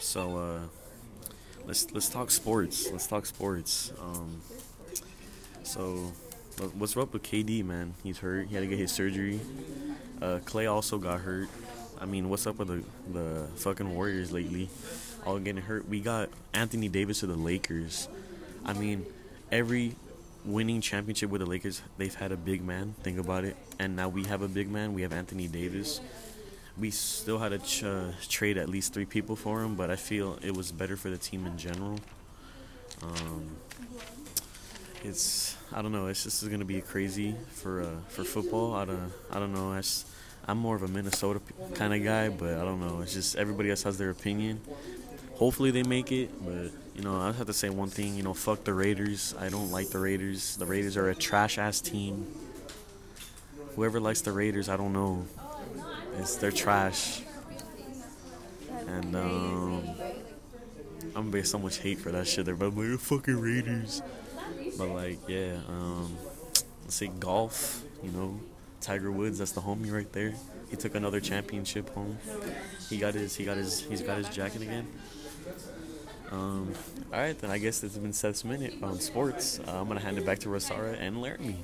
So 0.00 0.36
uh, 0.36 0.60
let's 1.66 1.90
let's 1.92 2.08
talk 2.08 2.30
sports. 2.30 2.90
Let's 2.90 3.06
talk 3.06 3.26
sports. 3.26 3.92
Um, 4.00 4.40
so 5.62 6.12
what's 6.76 6.96
up 6.96 7.12
with 7.12 7.22
KD, 7.22 7.64
man? 7.64 7.94
He's 8.02 8.18
hurt. 8.18 8.48
He 8.48 8.54
had 8.54 8.60
to 8.62 8.66
get 8.66 8.78
his 8.78 8.92
surgery. 8.92 9.40
Uh, 10.20 10.38
Klay 10.44 10.70
also 10.72 10.98
got 10.98 11.20
hurt. 11.20 11.48
I 12.00 12.04
mean, 12.06 12.28
what's 12.28 12.46
up 12.46 12.58
with 12.58 12.68
the 12.68 12.84
the 13.12 13.46
fucking 13.56 13.94
Warriors 13.94 14.32
lately? 14.32 14.68
All 15.24 15.38
getting 15.38 15.62
hurt. 15.62 15.88
We 15.88 16.00
got 16.00 16.30
Anthony 16.52 16.88
Davis 16.88 17.20
to 17.20 17.26
the 17.26 17.36
Lakers. 17.36 18.08
I 18.64 18.72
mean, 18.72 19.06
every 19.50 19.94
winning 20.44 20.80
championship 20.80 21.30
with 21.30 21.40
the 21.40 21.46
Lakers, 21.46 21.82
they've 21.96 22.14
had 22.14 22.32
a 22.32 22.36
big 22.36 22.64
man. 22.64 22.94
Think 23.02 23.18
about 23.18 23.44
it. 23.44 23.56
And 23.78 23.94
now 23.94 24.08
we 24.08 24.24
have 24.24 24.42
a 24.42 24.48
big 24.48 24.68
man. 24.68 24.94
We 24.94 25.02
have 25.02 25.12
Anthony 25.12 25.46
Davis. 25.46 26.00
We 26.78 26.90
still 26.90 27.38
had 27.38 27.50
to 27.50 27.58
ch- 27.58 27.84
uh, 27.84 28.12
trade 28.28 28.56
at 28.58 28.68
least 28.68 28.94
three 28.94 29.04
people 29.04 29.36
for 29.36 29.62
him, 29.62 29.76
but 29.76 29.90
I 29.90 29.96
feel 29.96 30.38
it 30.42 30.56
was 30.56 30.72
better 30.72 30.96
for 30.96 31.10
the 31.10 31.18
team 31.18 31.46
in 31.46 31.58
general. 31.58 32.00
Um, 33.02 33.50
it's 35.04 35.56
I 35.72 35.82
don't 35.82 35.92
know. 35.92 36.06
It's 36.06 36.24
just 36.24 36.42
is 36.42 36.48
gonna 36.48 36.64
be 36.64 36.80
crazy 36.80 37.34
for 37.50 37.82
uh, 37.82 37.86
for 38.08 38.24
football. 38.24 38.74
I 38.74 38.84
don't 38.84 39.12
I 39.30 39.38
don't 39.38 39.52
know. 39.52 39.78
I'm 40.46 40.58
more 40.58 40.74
of 40.74 40.82
a 40.82 40.88
Minnesota 40.88 41.40
kind 41.74 41.94
of 41.94 42.02
guy, 42.02 42.28
but 42.28 42.54
I 42.54 42.64
don't 42.64 42.80
know. 42.80 43.00
It's 43.00 43.12
just 43.12 43.36
everybody 43.36 43.70
else 43.70 43.82
has 43.84 43.98
their 43.98 44.10
opinion. 44.10 44.60
Hopefully 45.42 45.72
they 45.72 45.82
make 45.82 46.12
it, 46.12 46.30
but 46.46 46.70
you 46.94 47.02
know 47.02 47.20
I 47.20 47.30
just 47.30 47.38
have 47.38 47.48
to 47.48 47.52
say 47.52 47.68
one 47.68 47.88
thing. 47.88 48.14
You 48.14 48.22
know, 48.22 48.32
fuck 48.32 48.62
the 48.62 48.72
Raiders. 48.72 49.34
I 49.40 49.48
don't 49.48 49.72
like 49.72 49.88
the 49.88 49.98
Raiders. 49.98 50.56
The 50.56 50.66
Raiders 50.66 50.96
are 50.96 51.08
a 51.08 51.16
trash 51.16 51.58
ass 51.58 51.80
team. 51.80 52.32
Whoever 53.74 53.98
likes 53.98 54.20
the 54.20 54.30
Raiders, 54.30 54.68
I 54.68 54.76
don't 54.76 54.92
know. 54.92 55.26
It's 56.20 56.36
they're 56.36 56.52
trash. 56.52 57.22
And 58.86 59.16
um, 59.16 59.82
I'm 61.16 61.24
gonna 61.24 61.38
get 61.38 61.48
so 61.48 61.58
much 61.58 61.78
hate 61.78 61.98
for 61.98 62.12
that 62.12 62.28
shit. 62.28 62.46
They're 62.46 62.54
like, 62.54 62.76
"You're 62.76 62.96
fucking 62.96 63.40
Raiders. 63.40 64.00
But 64.78 64.90
like, 64.90 65.18
yeah, 65.26 65.56
um, 65.68 66.16
let's 66.84 66.94
say 66.94 67.08
golf. 67.18 67.82
You 68.04 68.12
know, 68.12 68.38
Tiger 68.80 69.10
Woods. 69.10 69.40
That's 69.40 69.50
the 69.50 69.62
homie 69.62 69.92
right 69.92 70.12
there. 70.12 70.34
He 70.70 70.76
took 70.76 70.94
another 70.94 71.18
championship 71.18 71.92
home. 71.94 72.16
He 72.88 72.96
got 72.98 73.14
his. 73.14 73.34
He 73.34 73.44
got 73.44 73.56
his. 73.56 73.80
He's 73.80 74.02
got 74.02 74.18
his 74.18 74.28
jacket 74.28 74.62
again. 74.62 74.86
Um, 76.32 76.72
all 77.12 77.20
right, 77.20 77.38
then 77.38 77.50
I 77.50 77.58
guess 77.58 77.80
this 77.80 77.92
has 77.92 78.02
been 78.02 78.14
Seth's 78.14 78.42
minute 78.44 78.74
on 78.82 78.98
sports. 79.00 79.60
Uh, 79.60 79.80
I'm 79.80 79.86
gonna 79.86 80.00
hand 80.00 80.16
it 80.16 80.24
back 80.24 80.38
to 80.40 80.48
Rosara 80.48 80.96
and 80.98 81.20
Laramie. 81.20 81.62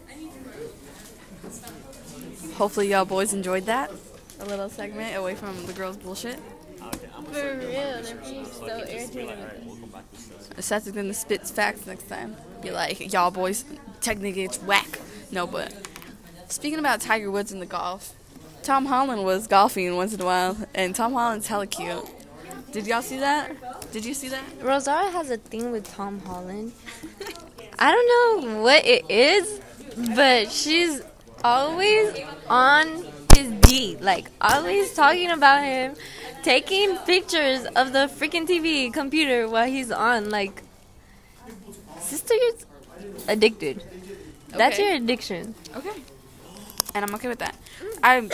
Hopefully, 2.55 2.91
y'all 2.91 3.07
boys 3.07 3.33
enjoyed 3.33 3.65
that. 3.65 3.91
A 4.41 4.45
little 4.45 4.69
segment 4.69 5.17
away 5.17 5.35
from 5.35 5.65
the 5.67 5.73
girls' 5.73 5.97
bullshit. 5.97 6.39
For 7.33 7.59
real, 7.59 8.03
they're 8.03 8.15
being 8.17 8.45
so 8.47 8.67
irritated 8.67 9.39
Seth 10.59 10.87
is 10.87 10.93
gonna 10.93 11.15
spit 11.15 11.47
facts 11.49 11.87
next 11.87 12.09
time. 12.09 12.37
Be 12.63 12.71
like, 12.71 13.13
y'all 13.13 13.31
boys, 13.31 13.65
technically 14.01 14.45
it's 14.45 14.59
whack. 14.59 14.99
No, 15.33 15.47
but 15.47 15.73
speaking 16.49 16.79
about 16.79 17.01
Tiger 17.01 17.31
Woods 17.31 17.53
and 17.53 17.63
the 17.63 17.67
golf, 17.67 18.13
Tom 18.63 18.87
Holland 18.87 19.25
was 19.25 19.47
golfing 19.47 19.97
once 19.97 20.13
in 20.13 20.21
a 20.21 20.25
while, 20.25 20.57
and 20.75 20.95
Tom 20.95 21.13
Holland's 21.15 21.47
hella 21.47 21.67
cute. 21.67 22.05
Did 22.73 22.87
y'all 22.87 23.03
see 23.03 23.19
that? 23.19 23.57
Did 23.93 24.05
you 24.05 24.15
see 24.15 24.29
that? 24.29 24.43
Rosara 24.61 25.11
has 25.11 25.31
a 25.31 25.37
thing 25.39 25.71
with 25.73 25.85
Tom 25.93 26.21
Holland. 26.21 26.73
I 27.79 27.93
don't 27.93 28.45
know 28.45 28.61
what 28.63 28.85
it 28.87 29.05
is, 29.11 29.61
but 30.15 30.51
she's 30.51 31.01
always 31.43 32.15
on 32.49 33.07
his 33.35 33.51
D. 33.63 33.97
Like, 34.01 34.27
always 34.41 34.93
talking 34.95 35.31
about 35.31 35.63
him, 35.65 35.95
taking 36.43 36.97
pictures 36.99 37.65
of 37.77 37.93
the 37.93 38.11
freaking 38.13 38.47
TV 38.47 38.93
computer 38.93 39.49
while 39.49 39.67
he's 39.69 39.91
on. 39.91 40.29
Like, 40.31 40.63
sister's 42.01 42.67
addicted. 43.27 43.83
That's 44.49 44.77
Okay. 44.79 44.87
your 44.87 44.97
addiction. 44.97 45.55
Okay. 45.77 46.03
And 46.95 47.05
I'm 47.05 47.15
okay 47.15 47.29
with 47.29 47.39
that. 47.39 47.55
I'm 48.03 48.31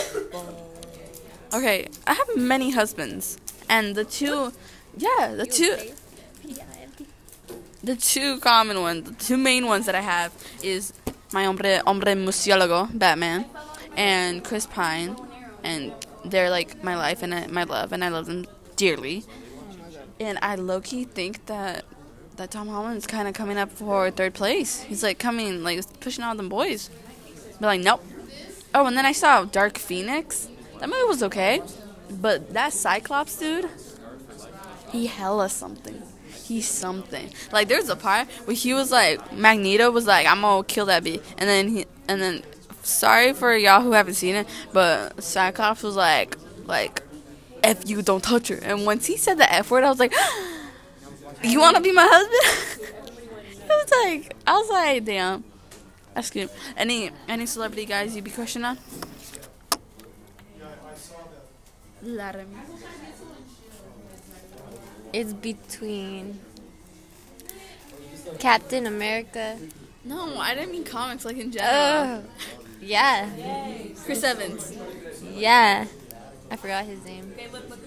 okay. 1.52 1.88
I 2.06 2.14
have 2.14 2.36
many 2.36 2.70
husbands, 2.70 3.36
and 3.68 3.94
the 3.94 4.04
two, 4.04 4.52
yeah, 4.96 5.34
the 5.34 5.46
two, 5.46 5.76
the 7.82 7.96
two 7.96 8.38
common 8.40 8.80
ones, 8.80 9.10
the 9.10 9.14
two 9.16 9.36
main 9.36 9.66
ones 9.66 9.86
that 9.86 9.94
I 9.94 10.00
have 10.00 10.32
is 10.62 10.92
my 11.32 11.44
hombre 11.44 11.82
hombre 11.86 12.14
murciélago, 12.14 12.96
Batman, 12.96 13.46
and 13.96 14.44
Chris 14.44 14.66
Pine, 14.66 15.16
and 15.62 15.92
they're 16.24 16.50
like 16.50 16.82
my 16.82 16.96
life 16.96 17.22
and 17.22 17.34
I, 17.34 17.46
my 17.48 17.64
love, 17.64 17.92
and 17.92 18.04
I 18.04 18.08
love 18.08 18.26
them 18.26 18.46
dearly. 18.76 19.24
And 20.20 20.38
I 20.42 20.54
low 20.54 20.80
key 20.80 21.04
think 21.04 21.46
that 21.46 21.84
that 22.36 22.50
Tom 22.50 22.68
Holland's 22.68 23.06
kind 23.06 23.28
of 23.28 23.34
coming 23.34 23.56
up 23.56 23.70
for 23.70 24.10
third 24.10 24.34
place. 24.34 24.82
He's 24.82 25.02
like 25.02 25.18
coming, 25.18 25.62
like 25.62 25.82
pushing 26.00 26.24
all 26.24 26.34
them 26.34 26.48
boys. 26.48 26.90
But 27.60 27.66
like, 27.66 27.80
nope. 27.80 28.04
Oh, 28.74 28.86
and 28.86 28.96
then 28.96 29.06
I 29.06 29.12
saw 29.12 29.44
Dark 29.44 29.78
Phoenix. 29.78 30.48
That 30.80 30.88
movie 30.88 31.04
was 31.04 31.22
okay, 31.22 31.62
but 32.10 32.52
that 32.54 32.72
Cyclops 32.72 33.38
dude, 33.38 33.68
he 34.94 35.06
hella 35.06 35.48
something. 35.48 36.00
He's 36.44 36.68
something. 36.68 37.30
Like, 37.50 37.68
there's 37.68 37.88
a 37.88 37.96
part 37.96 38.28
where 38.44 38.54
he 38.54 38.74
was 38.74 38.92
like, 38.92 39.32
Magneto 39.32 39.90
was 39.90 40.06
like, 40.06 40.26
I'm 40.26 40.42
gonna 40.42 40.62
kill 40.62 40.86
that 40.86 41.02
bee, 41.02 41.20
and 41.36 41.48
then 41.48 41.68
he, 41.68 41.86
and 42.06 42.20
then, 42.20 42.42
sorry 42.82 43.32
for 43.32 43.56
y'all 43.56 43.80
who 43.80 43.92
haven't 43.92 44.14
seen 44.14 44.36
it, 44.36 44.46
but 44.72 45.22
Cyclops 45.22 45.82
was 45.82 45.96
like, 45.96 46.36
like, 46.66 47.02
if 47.64 47.88
you 47.88 48.02
don't 48.02 48.22
touch 48.22 48.48
her. 48.48 48.58
And 48.62 48.86
once 48.86 49.06
he 49.06 49.16
said 49.16 49.38
the 49.38 49.52
F 49.52 49.70
word, 49.70 49.84
I 49.84 49.90
was 49.90 49.98
like, 49.98 50.14
you 51.42 51.60
wanna 51.60 51.80
be 51.80 51.90
my 51.90 52.06
husband? 52.08 52.88
it 53.50 53.68
was 53.68 53.90
like, 54.04 54.36
I 54.46 54.52
was 54.52 54.70
like, 54.70 55.04
damn. 55.04 55.44
That's 56.14 56.30
good. 56.30 56.48
Any 56.76 57.10
any 57.26 57.46
celebrity 57.46 57.86
guys 57.86 58.14
you'd 58.14 58.22
be 58.22 58.30
crushing 58.30 58.62
on? 58.64 58.78
Laramie. 62.00 62.54
It's 65.14 65.32
between 65.32 66.40
Captain 68.40 68.84
America. 68.88 69.56
No, 70.04 70.40
I 70.40 70.56
didn't 70.56 70.72
mean 70.72 70.82
comics 70.82 71.24
like 71.24 71.36
in 71.36 71.50
oh, 71.50 71.52
general. 71.52 72.24
Oh, 72.24 72.64
yeah, 72.80 73.30
Chris 74.04 74.24
Evans. 74.24 74.76
yeah. 75.32 75.86
I 76.50 76.56
forgot 76.56 76.84
his 76.84 77.04
name. 77.04 77.32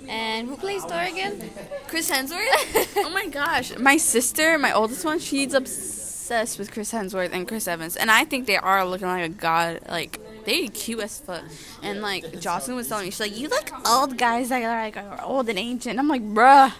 And 0.07 0.47
who 0.47 0.55
plays 0.55 0.85
Thor 0.85 1.01
again? 1.01 1.49
Chris 1.87 2.09
Hemsworth? 2.09 2.93
oh 2.95 3.09
my 3.09 3.27
gosh. 3.27 3.77
My 3.77 3.97
sister, 3.97 4.57
my 4.57 4.71
oldest 4.71 5.03
one, 5.03 5.19
she's 5.19 5.53
obsessed 5.53 6.57
with 6.57 6.71
Chris 6.71 6.93
Hemsworth 6.93 7.33
and 7.33 7.45
Chris 7.45 7.67
Evans. 7.67 7.97
And 7.97 8.09
I 8.09 8.23
think 8.23 8.47
they 8.47 8.57
are 8.57 8.85
looking 8.85 9.07
like 9.07 9.25
a 9.25 9.29
god. 9.29 9.81
Like, 9.89 10.19
they 10.45 10.69
cute 10.69 11.01
as 11.01 11.19
fuck. 11.19 11.43
And 11.83 12.01
like, 12.01 12.39
Jocelyn 12.39 12.77
was 12.77 12.87
telling 12.87 13.03
me, 13.03 13.11
she's 13.11 13.19
like, 13.19 13.37
you 13.37 13.49
like 13.49 13.69
old 13.85 14.17
guys 14.17 14.47
that 14.47 14.63
are 14.63 14.81
like 14.81 14.95
are 14.95 15.21
old 15.23 15.49
and 15.49 15.59
ancient. 15.59 15.99
I'm 15.99 16.07
like, 16.07 16.23
bruh, 16.23 16.73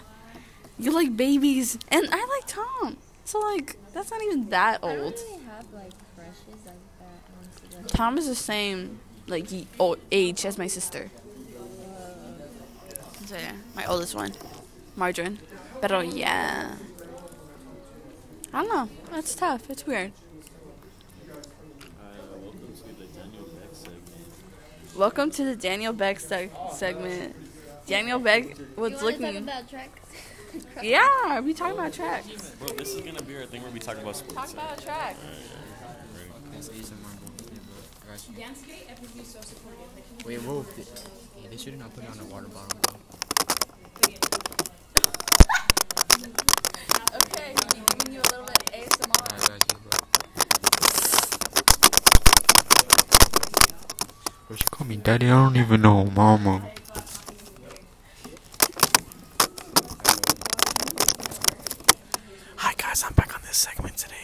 you 0.78 0.92
like 0.92 1.16
babies. 1.16 1.78
And 1.88 2.08
I 2.10 2.24
like 2.24 2.46
Tom. 2.46 2.96
So 3.24 3.40
like, 3.40 3.76
that's 3.92 4.10
not 4.10 4.22
even 4.22 4.48
that 4.50 4.82
old. 4.82 5.14
have 5.46 5.66
like 5.72 5.92
crushes 6.14 6.64
like 6.66 7.82
that. 7.82 7.88
Tom 7.88 8.18
is 8.18 8.26
the 8.26 8.34
same 8.34 9.00
like 9.26 9.46
old 9.78 9.98
age 10.10 10.46
as 10.46 10.56
my 10.58 10.66
sister. 10.66 11.10
So 13.26 13.36
yeah, 13.36 13.52
my 13.76 13.84
oldest 13.84 14.14
one, 14.14 14.32
Margarine. 14.96 15.38
Pero 15.82 16.00
yeah, 16.00 16.76
I 18.54 18.64
don't 18.64 18.68
know. 18.68 19.18
It's 19.18 19.34
tough. 19.34 19.68
It's 19.68 19.86
weird. 19.86 20.12
Welcome 24.96 25.30
to 25.32 25.44
the 25.44 25.54
Daniel 25.54 25.92
Beck 25.92 26.18
seg- 26.18 26.50
segment. 26.72 27.36
Daniel 27.86 28.18
Beck 28.18 28.56
was 28.76 29.00
looking. 29.02 29.48
Tracks? 30.60 30.86
Yeah, 30.86 31.40
we 31.40 31.54
talking 31.54 31.78
about 31.78 31.92
tracks. 31.92 32.26
Bro, 32.58 32.68
this 32.76 32.94
is 32.94 33.00
gonna 33.02 33.22
be 33.22 33.36
our 33.36 33.46
thing 33.46 33.62
where 33.62 33.70
we 33.70 33.78
talk 33.80 33.98
about 33.98 34.16
sports. 34.16 34.34
Talk 34.34 34.52
about 34.52 34.82
tracks. 34.82 35.18
Wait, 40.26 40.38
whoa. 40.42 40.64
th- 40.74 40.86
Yeah, 41.42 41.48
they 41.50 41.56
should 41.56 41.78
not 41.78 41.94
put 41.94 42.04
it 42.04 42.10
on 42.10 42.18
a 42.20 42.24
water 42.24 42.48
bottle. 42.48 42.78
bro. 42.82 42.94
Okay, 47.20 47.54
giving 47.72 48.14
you 48.14 48.20
a 48.20 48.28
little 48.30 48.44
bit 48.46 48.62
ASMR. 48.72 49.22
Alright, 49.22 49.48
guys, 49.48 49.62
you 49.70 49.78
go. 49.84 49.90
Bro, 54.48 54.56
she 54.56 54.64
call 54.70 54.86
me 54.86 54.96
daddy. 54.96 55.26
I 55.26 55.30
don't 55.30 55.56
even 55.56 55.80
know, 55.82 56.04
mama. 56.06 56.62
Hi 62.56 62.74
guys, 62.76 63.04
I'm 63.04 63.12
back 63.14 63.34
on 63.34 63.40
this 63.42 63.56
segment 63.56 63.96
today. 63.96 64.14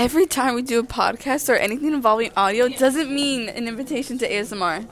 Every 0.00 0.24
time 0.24 0.54
we 0.54 0.62
do 0.62 0.80
a 0.80 0.82
podcast 0.82 1.50
or 1.50 1.56
anything 1.56 1.92
involving 1.92 2.32
audio 2.34 2.68
doesn't 2.68 3.14
mean 3.14 3.50
an 3.50 3.68
invitation 3.68 4.16
to 4.16 4.26
ASMR. 4.26 4.86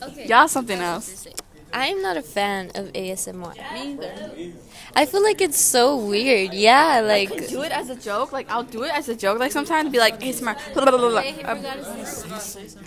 Okay. 0.00 0.26
Y'all 0.28 0.46
something 0.46 0.78
else. 0.78 1.26
I'm 1.72 2.02
not 2.02 2.16
a 2.16 2.22
fan 2.22 2.70
of 2.76 2.92
ASMR. 2.92 3.56
Me 3.74 3.94
either. 3.94 4.52
I 4.94 5.06
feel 5.06 5.24
like 5.24 5.40
it's 5.40 5.60
so 5.60 5.96
weird. 5.96 6.54
Yeah, 6.54 7.00
like. 7.00 7.48
Do 7.48 7.62
it 7.62 7.72
as 7.72 7.90
a 7.90 7.96
joke. 7.96 8.30
Like 8.30 8.48
I'll 8.48 8.62
do 8.62 8.84
it 8.84 8.94
as 8.94 9.08
a 9.08 9.16
joke. 9.16 9.40
Like 9.40 9.50
sometimes 9.50 9.90
be 9.90 9.98
like 9.98 10.20
ASMR. 10.20 10.56
Blah, 10.72 10.84
blah, 10.84 10.98
blah, 10.98 11.10
blah. 11.10 11.50
Um, 11.50 11.64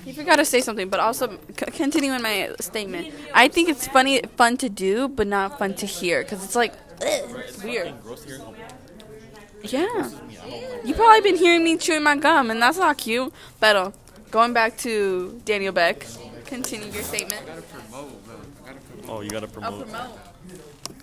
you 0.05 0.13
forgot 0.13 0.37
to 0.37 0.45
say 0.45 0.61
something, 0.61 0.87
but 0.87 1.01
also 1.01 1.37
c- 1.49 1.65
continuing 1.73 2.21
my 2.21 2.55
statement. 2.61 3.13
I 3.33 3.49
think 3.49 3.67
it's 3.67 3.87
funny, 3.89 4.21
fun 4.37 4.55
to 4.57 4.69
do, 4.69 5.09
but 5.09 5.27
not 5.27 5.59
fun 5.59 5.73
to 5.75 5.85
hear 5.85 6.23
because 6.23 6.45
it's 6.45 6.55
like 6.55 6.73
it's 7.01 7.63
weird. 7.63 7.93
Yeah, 9.63 10.09
you 10.83 10.93
probably 10.93 11.21
been 11.21 11.37
hearing 11.37 11.63
me 11.63 11.77
chewing 11.77 12.03
my 12.03 12.15
gum, 12.17 12.51
and 12.51 12.61
that's 12.61 12.77
not 12.77 12.97
cute. 12.97 13.33
But 13.59 13.75
uh, 13.75 13.91
going 14.31 14.53
back 14.53 14.77
to 14.79 15.41
Daniel 15.43 15.73
Beck, 15.73 16.05
continue 16.45 16.87
your 16.91 17.01
statement. 17.03 17.41
Oh, 19.07 19.21
you 19.21 19.29
gotta 19.29 19.47
I'll 19.47 19.51
promote. 19.71 19.87
promote. 19.89 20.19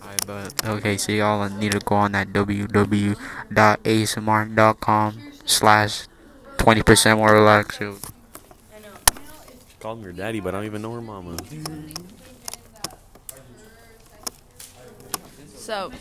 Alright, 0.02 0.26
but 0.26 0.66
okay, 0.66 0.96
so 0.96 1.12
y'all 1.12 1.48
need 1.48 1.72
to 1.72 1.78
go 1.80 1.94
on 1.96 2.12
that 2.12 2.28
www.asmr.com 2.32 3.18
slash 5.44 6.06
20% 6.58 7.16
more 7.16 7.32
relaxed. 7.32 7.80
yo. 7.80 7.96
Called 9.80 10.04
her 10.04 10.12
daddy, 10.12 10.38
but 10.40 10.54
I 10.54 10.58
don't 10.58 10.66
even 10.66 10.82
know 10.82 10.92
her 10.94 11.00
mama. 11.00 11.36
So, 15.62 15.92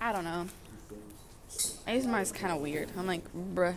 I 0.00 0.12
don't 0.12 0.24
know. 0.24 0.46
ASMR 1.86 2.22
is 2.22 2.32
kind 2.32 2.54
of 2.54 2.62
weird. 2.62 2.88
I'm 2.96 3.06
like, 3.06 3.22
bruh. 3.54 3.74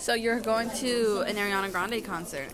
So 0.00 0.14
you're 0.14 0.40
going 0.40 0.68
to 0.70 1.20
an 1.20 1.36
Ariana 1.36 1.70
Grande 1.70 2.04
concert 2.04 2.48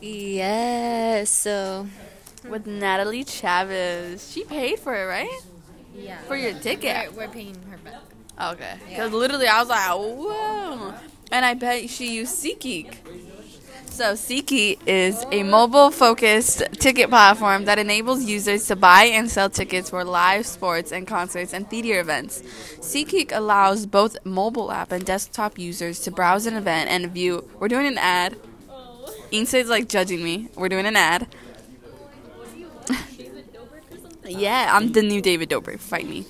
Yeah, 0.00 1.24
so. 1.24 1.88
with 2.48 2.68
Natalie 2.68 3.24
Chavez. 3.24 4.30
She 4.30 4.44
paid 4.44 4.78
for 4.78 4.94
it, 4.94 5.06
right? 5.06 5.40
Yeah. 5.92 6.18
For 6.28 6.36
your 6.36 6.52
ticket. 6.54 7.14
We're 7.14 7.26
paying 7.26 7.56
her 7.68 7.78
back. 7.78 8.52
Okay. 8.52 8.76
Because 8.88 9.10
literally, 9.12 9.48
I 9.48 9.58
was 9.58 9.68
like, 9.68 9.88
whoa. 9.90 10.94
And 11.32 11.44
I 11.44 11.54
bet 11.54 11.90
she 11.90 12.14
used 12.14 12.36
SeatGeek. 12.44 12.94
So, 13.86 14.12
SeatGeek 14.12 14.80
is 14.86 15.24
a 15.32 15.42
mobile 15.42 15.90
focused 15.90 16.62
ticket 16.72 17.08
platform 17.08 17.64
that 17.64 17.78
enables 17.78 18.24
users 18.24 18.66
to 18.66 18.76
buy 18.76 19.04
and 19.04 19.30
sell 19.30 19.48
tickets 19.48 19.90
for 19.90 20.04
live 20.04 20.44
sports 20.46 20.92
and 20.92 21.06
concerts 21.06 21.54
and 21.54 21.68
theater 21.70 21.98
events. 22.00 22.42
SeatGeek 22.80 23.34
allows 23.34 23.86
both 23.86 24.18
mobile 24.24 24.70
app 24.70 24.92
and 24.92 25.04
desktop 25.04 25.58
users 25.58 26.00
to 26.00 26.10
browse 26.10 26.44
an 26.46 26.56
event 26.56 26.90
and 26.90 27.10
view. 27.12 27.48
We're 27.58 27.68
doing 27.68 27.86
an 27.86 27.98
ad. 27.98 28.36
Insay's 29.30 29.68
like 29.68 29.88
judging 29.88 30.22
me. 30.22 30.48
We're 30.56 30.68
doing 30.68 30.86
an 30.86 30.96
ad. 30.96 31.26
yeah, 34.26 34.70
I'm 34.72 34.92
the 34.92 35.02
new 35.02 35.22
David 35.22 35.48
Dobrik. 35.48 35.80
Fight 35.80 36.06
me 36.06 36.26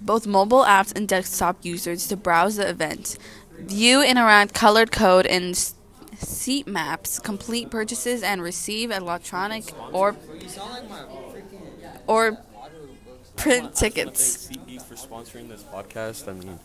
both 0.00 0.26
mobile 0.26 0.64
apps 0.64 0.96
and 0.96 1.06
desktop 1.06 1.58
users 1.62 2.06
to 2.08 2.16
browse 2.16 2.56
the 2.56 2.68
event, 2.68 3.18
view 3.58 4.00
and 4.00 4.18
around 4.18 4.54
colored 4.54 4.90
code 4.90 5.26
and 5.26 5.72
seat 6.20 6.66
maps, 6.66 7.18
complete 7.18 7.70
purchases, 7.70 8.22
and 8.22 8.42
receive 8.42 8.90
electronic 8.90 9.64
or 9.92 10.16
or 12.06 12.38
print 13.36 13.74
tickets. 13.74 14.46
Thanks 14.46 14.60
SeatGeek 14.66 14.82
for 14.82 14.94
sponsoring 14.94 15.48
this 15.48 15.62
podcast. 15.62 16.28
I 16.28 16.32
mean, 16.32 16.58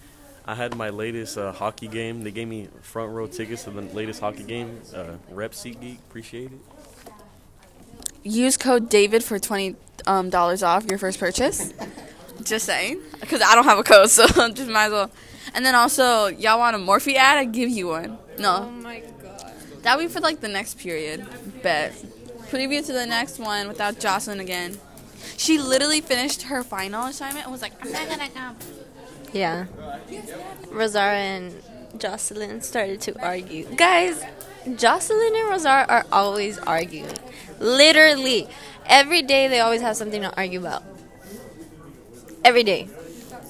I 0.45 0.55
had 0.55 0.75
my 0.75 0.89
latest 0.89 1.37
uh, 1.37 1.51
hockey 1.51 1.87
game. 1.87 2.23
They 2.23 2.31
gave 2.31 2.47
me 2.47 2.67
front 2.81 3.11
row 3.11 3.27
tickets 3.27 3.63
to 3.63 3.71
the 3.71 3.81
latest 3.81 4.19
hockey 4.19 4.43
game. 4.43 4.81
Uh, 4.93 5.13
Rep 5.29 5.51
SeatGeek, 5.51 5.97
appreciate 6.09 6.51
it. 6.51 6.59
Use 8.23 8.57
code 8.57 8.89
David 8.89 9.23
for 9.23 9.39
twenty 9.39 9.75
um, 10.07 10.29
dollars 10.29 10.63
off 10.63 10.85
your 10.85 10.97
first 10.97 11.19
purchase. 11.19 11.73
Just 12.43 12.65
saying, 12.65 12.99
because 13.21 13.41
I 13.41 13.55
don't 13.55 13.63
have 13.63 13.79
a 13.79 13.83
code, 13.83 14.09
so 14.11 14.25
just 14.49 14.69
might 14.69 14.85
as 14.87 14.91
well. 14.91 15.11
And 15.53 15.65
then 15.65 15.73
also, 15.75 16.27
y'all 16.27 16.59
want 16.59 16.75
a 16.75 16.79
Morphe 16.79 17.15
ad? 17.15 17.37
I 17.37 17.45
give 17.45 17.69
you 17.69 17.87
one. 17.87 18.17
No, 18.37 18.63
Oh 18.67 18.71
my 18.71 19.01
god. 19.86 19.91
That 19.91 19.97
would 19.97 20.07
be 20.07 20.13
for 20.13 20.19
like 20.19 20.41
the 20.41 20.47
next 20.49 20.79
period. 20.79 21.25
Bet. 21.61 21.93
preview 22.49 22.86
to 22.86 22.93
the 22.93 23.05
next 23.05 23.39
one 23.39 23.67
without 23.67 23.99
Jocelyn 23.99 24.39
again. 24.39 24.77
She 25.38 25.57
literally 25.57 26.01
finished 26.01 26.43
her 26.43 26.63
final 26.63 27.05
assignment 27.05 27.45
and 27.45 27.51
was 27.51 27.61
like, 27.61 27.73
I'm 27.83 27.91
not 27.91 28.09
gonna 28.09 28.29
come. 28.29 28.57
Yeah. 29.33 29.65
Rosara 30.69 31.15
and 31.15 31.61
Jocelyn 31.97 32.61
started 32.61 33.01
to 33.01 33.21
argue. 33.21 33.65
Guys, 33.75 34.23
Jocelyn 34.75 35.33
and 35.36 35.51
Rosara 35.51 35.86
are 35.88 36.05
always 36.11 36.57
arguing. 36.59 37.13
Literally. 37.59 38.47
Every 38.86 39.21
day 39.23 39.47
they 39.47 39.59
always 39.59 39.81
have 39.81 39.95
something 39.97 40.21
to 40.21 40.36
argue 40.38 40.59
about. 40.59 40.83
Every 42.43 42.63
day. 42.63 42.88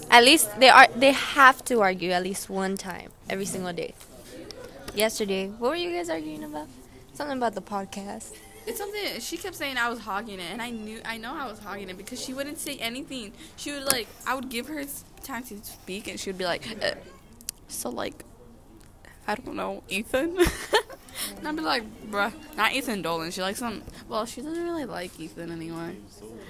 At 0.09 0.23
least 0.23 0.59
they 0.59 0.69
are 0.69 0.87
they 0.95 1.11
have 1.11 1.65
to 1.65 1.81
argue 1.81 2.11
at 2.11 2.23
least 2.23 2.49
one 2.49 2.77
time 2.77 3.11
every 3.29 3.45
single 3.45 3.73
day. 3.73 3.93
Yesterday, 4.95 5.47
what 5.49 5.69
were 5.71 5.75
you 5.75 5.91
guys 5.91 6.09
arguing 6.09 6.43
about? 6.45 6.67
Something 7.13 7.37
about 7.37 7.53
the 7.53 7.61
podcast. 7.61 8.33
It's 8.65 8.77
something 8.77 9.19
she 9.19 9.35
kept 9.37 9.55
saying 9.55 9.77
I 9.77 9.89
was 9.89 9.99
hogging 9.99 10.39
it, 10.39 10.49
and 10.51 10.61
I 10.61 10.69
knew 10.69 11.01
I 11.05 11.17
know 11.17 11.35
I 11.35 11.47
was 11.49 11.59
hogging 11.59 11.89
it 11.89 11.97
because 11.97 12.19
she 12.23 12.33
wouldn't 12.33 12.57
say 12.59 12.77
anything. 12.77 13.33
She 13.57 13.71
would 13.73 13.83
like 13.91 14.07
I 14.25 14.35
would 14.35 14.49
give 14.49 14.67
her 14.67 14.83
time 15.21 15.43
to 15.43 15.61
speak, 15.63 16.07
and 16.07 16.17
she 16.19 16.29
would 16.29 16.37
be 16.37 16.45
like, 16.45 16.65
uh, 16.81 16.95
"So 17.67 17.89
like, 17.89 18.23
I 19.27 19.35
don't 19.35 19.55
know, 19.55 19.83
Ethan." 19.89 20.37
and 21.37 21.47
I'd 21.47 21.55
be 21.55 21.61
like, 21.61 21.83
"Bruh, 22.09 22.33
not 22.55 22.73
Ethan 22.73 23.01
Dolan." 23.01 23.31
She 23.31 23.41
likes 23.41 23.59
some. 23.59 23.83
Well, 24.07 24.25
she 24.25 24.41
doesn't 24.41 24.63
really 24.63 24.85
like 24.85 25.19
Ethan 25.19 25.51
anymore. 25.51 25.91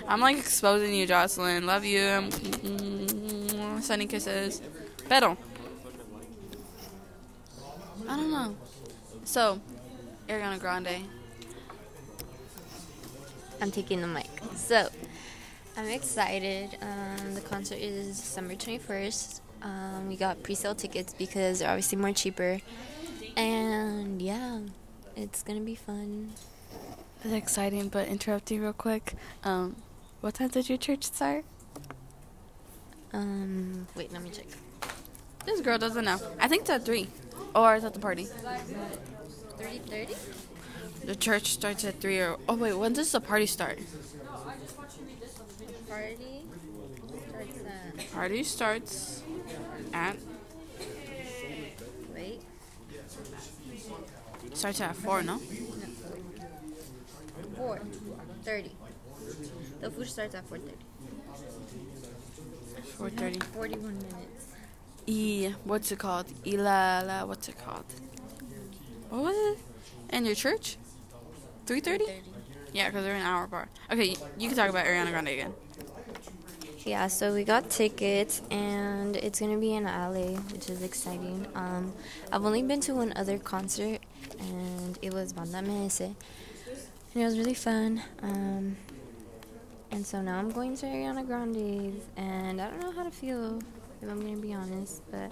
I'm 0.08 0.22
like 0.22 0.38
exposing 0.38 0.94
you, 0.94 1.08
Jocelyn. 1.08 1.66
Love 1.66 1.84
you. 1.84 2.00
Mm, 2.00 3.82
Sending 3.82 4.08
kisses. 4.08 4.62
Pero. 5.10 5.36
I 8.08 8.16
don't 8.16 8.32
know. 8.32 8.56
So, 9.24 9.60
Ariana 10.28 10.60
Grande. 10.60 11.08
I'm 13.62 13.72
taking 13.72 14.02
the 14.02 14.08
mic. 14.08 14.30
So, 14.56 14.90
I'm 15.78 15.88
excited. 15.90 16.78
Um, 16.82 17.34
the 17.34 17.42
concert 17.42 17.80
is 17.80 18.20
December 18.20 18.56
21st. 18.56 19.42
Um, 19.62 20.08
we 20.08 20.16
got 20.16 20.44
pre-sale 20.44 20.76
tickets 20.76 21.14
because 21.18 21.60
they're 21.60 21.70
obviously 21.70 21.98
more 21.98 22.14
cheaper. 22.14 22.60
And 23.36 24.22
yeah, 24.22 24.60
it's 25.16 25.44
gonna 25.44 25.62
be 25.62 25.76
fun. 25.76 26.34
It's 27.24 27.34
exciting, 27.34 27.90
but 27.90 28.08
interrupting 28.08 28.62
real 28.62 28.74
quick. 28.74 29.14
Um, 29.44 29.76
what 30.22 30.36
time 30.36 30.50
did 30.50 30.70
your 30.70 30.78
church 30.78 31.04
start? 31.04 31.44
Um, 33.12 33.88
wait, 33.96 34.14
let 34.14 34.22
me 34.22 34.30
check. 34.30 34.46
This 35.46 35.62
girl 35.62 35.78
doesn't 35.78 36.06
know. 36.06 36.20
I 36.40 36.48
think 36.48 36.62
it's 36.62 36.70
at 36.70 36.86
three, 36.86 37.08
Oh, 37.54 37.64
or 37.64 37.76
it's 37.76 37.86
at 37.86 37.94
the 37.94 38.00
party. 38.00 38.26
30, 39.58 39.80
30? 39.80 40.16
The 41.06 41.16
church 41.16 41.54
starts 41.54 41.86
at 41.86 42.00
three, 42.02 42.20
or 42.20 42.38
oh 42.50 42.56
wait, 42.56 42.74
when 42.74 42.94
does 42.94 43.12
the 43.12 43.22
party 43.22 43.46
start? 43.46 43.78
No, 43.78 43.84
I 44.48 44.56
just 44.62 44.78
watched 44.78 44.98
you 45.00 45.06
read 45.06 45.22
this 45.22 45.40
on 45.40 45.46
the 45.48 45.54
video. 45.66 45.78
Party 45.88 46.44
starts 46.54 47.54
at, 48.02 48.12
Party 48.14 48.44
starts 48.44 49.24
at 49.94 50.18
wait, 52.14 52.42
starts 54.54 54.82
at 54.82 54.96
four, 54.96 55.22
no? 55.22 55.40
4, 57.58 57.80
30. 58.44 58.72
The 59.82 59.92
food 59.92 60.08
starts 60.08 60.36
at 60.36 60.50
4.30. 60.50 60.72
Four 62.98 63.10
thirty. 63.10 63.40
41 63.40 63.82
minutes. 63.82 64.35
E, 65.08 65.52
what's 65.64 65.92
it 65.92 66.00
called? 66.00 66.28
Ilala, 66.44 67.28
what's 67.28 67.48
it 67.48 67.58
called? 67.64 67.86
What 69.10 69.24
was 69.24 69.54
it? 69.54 69.60
And 70.10 70.26
your 70.26 70.36
church? 70.36 70.78
Three 71.66 71.80
thirty? 71.80 72.06
Yeah, 72.74 72.90
because 72.90 73.04
they're 73.04 73.16
an 73.16 73.22
hour 73.22 73.46
apart. 73.46 73.70
Okay, 73.92 74.16
you 74.38 74.48
can 74.50 74.58
talk 74.58 74.70
about 74.70 74.86
Ariana 74.86 75.12
Grande 75.12 75.30
again. 75.30 75.54
Yeah, 76.86 77.08
so 77.08 77.34
we 77.34 77.44
got 77.44 77.70
tickets 77.70 78.42
and 78.52 79.16
it's 79.16 79.40
gonna 79.40 79.58
be 79.58 79.74
in 79.74 79.86
LA, 79.86 80.38
which 80.52 80.70
is 80.70 80.84
exciting. 80.84 81.48
Um, 81.56 81.94
I've 82.32 82.46
only 82.46 82.62
been 82.62 82.82
to 82.82 82.94
one 82.94 83.14
other 83.16 83.40
concert 83.40 84.02
and 84.40 85.00
it 85.02 85.14
was 85.14 85.34
Banda 85.34 85.62
MS, 85.62 86.02
and 86.02 86.16
it 87.16 87.24
was 87.24 87.38
really 87.38 87.54
fun. 87.54 88.02
Um, 88.22 88.76
and 89.92 90.06
so 90.06 90.22
now 90.22 90.38
I'm 90.38 90.52
going 90.52 90.76
to 90.78 90.86
Ariana 90.86 91.26
Grande's, 91.26 92.04
and 92.18 92.62
I 92.62 92.70
don't 92.70 92.82
know 92.82 92.92
how 92.92 93.04
to 93.04 93.12
feel 93.12 93.60
if 94.06 94.12
I'm 94.12 94.22
gonna 94.22 94.38
be 94.38 94.54
honest, 94.54 95.02
but 95.12 95.32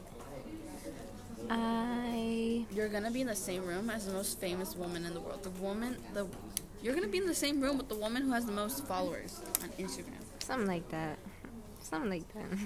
I 1.49 2.65
You're 2.73 2.89
gonna 2.89 3.11
be 3.11 3.21
in 3.21 3.27
the 3.27 3.35
same 3.35 3.65
room 3.65 3.89
as 3.89 4.07
the 4.07 4.13
most 4.13 4.39
famous 4.39 4.75
woman 4.75 5.05
in 5.05 5.13
the 5.13 5.19
world. 5.19 5.43
The 5.43 5.51
woman, 5.61 5.97
the 6.13 6.25
you're 6.81 6.95
gonna 6.95 7.07
be 7.07 7.19
in 7.19 7.27
the 7.27 7.35
same 7.35 7.61
room 7.61 7.77
with 7.77 7.87
the 7.87 7.95
woman 7.95 8.23
who 8.23 8.31
has 8.31 8.45
the 8.45 8.51
most 8.51 8.85
followers 8.85 9.41
on 9.61 9.69
Instagram. 9.79 10.21
something 10.39 10.67
like 10.67 10.89
that, 10.89 11.19
something 11.81 12.09
like 12.09 12.33
that. 12.33 12.57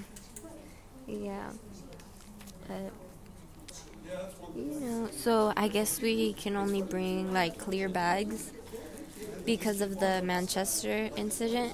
yeah, 1.07 1.51
but 2.67 2.93
you 4.55 4.79
know, 4.79 5.09
so 5.11 5.53
I 5.57 5.67
guess 5.67 6.01
we 6.01 6.33
can 6.33 6.55
only 6.55 6.81
bring 6.81 7.33
like 7.33 7.57
clear 7.57 7.89
bags 7.89 8.51
because 9.45 9.81
of 9.81 9.99
the 9.99 10.21
Manchester 10.23 11.09
incident. 11.17 11.73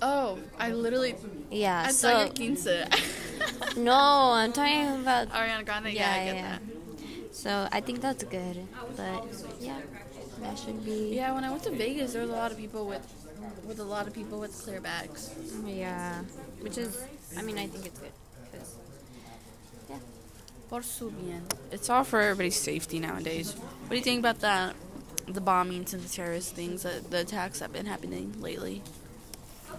Oh, 0.00 0.38
I 0.58 0.70
literally 0.72 1.16
Yeah, 1.50 1.84
I 1.86 1.90
saw 1.90 2.30
your 2.36 2.56
so. 2.56 2.84
no, 3.76 4.32
I'm 4.32 4.52
talking 4.52 4.88
about 5.02 5.28
Ariana 5.30 5.64
Grande. 5.64 5.88
Yeah, 5.92 6.12
I 6.12 6.24
get 6.24 6.42
that. 6.42 6.62
So 7.34 7.68
I 7.70 7.80
think 7.80 8.00
that's 8.00 8.24
good, 8.24 8.66
but 8.96 9.24
yeah, 9.60 9.78
that 10.40 10.58
should 10.58 10.84
be 10.84 11.14
Yeah, 11.14 11.32
when 11.34 11.44
I 11.44 11.50
went 11.50 11.62
to 11.64 11.70
Vegas, 11.70 12.12
there 12.12 12.22
was 12.22 12.30
a 12.30 12.34
lot 12.34 12.50
of 12.52 12.58
people 12.58 12.86
with 12.86 13.06
with 13.66 13.78
a 13.78 13.84
lot 13.84 14.06
of 14.08 14.12
people 14.14 14.40
with 14.40 14.52
clear 14.64 14.80
bags. 14.80 15.30
yeah, 15.64 16.22
which 16.60 16.78
is 16.78 17.00
I 17.36 17.42
mean 17.42 17.58
I 17.58 17.66
think 17.66 17.86
it's 17.86 17.98
good 18.00 18.12
'cause- 18.52 18.76
Por 20.68 20.82
su 20.82 21.10
bien. 21.10 21.42
It's 21.72 21.88
all 21.88 22.04
for 22.04 22.20
everybody's 22.20 22.56
safety 22.56 22.98
nowadays. 22.98 23.54
What 23.54 23.90
do 23.90 23.96
you 23.96 24.02
think 24.02 24.18
about 24.18 24.40
that? 24.40 24.74
The 25.26 25.40
bombings 25.40 25.92
and 25.94 26.02
the 26.02 26.08
terrorist 26.08 26.54
things, 26.54 26.84
uh, 26.84 27.00
the 27.08 27.20
attacks 27.20 27.58
that 27.60 27.66
have 27.66 27.72
been 27.72 27.86
happening 27.86 28.34
lately. 28.40 28.82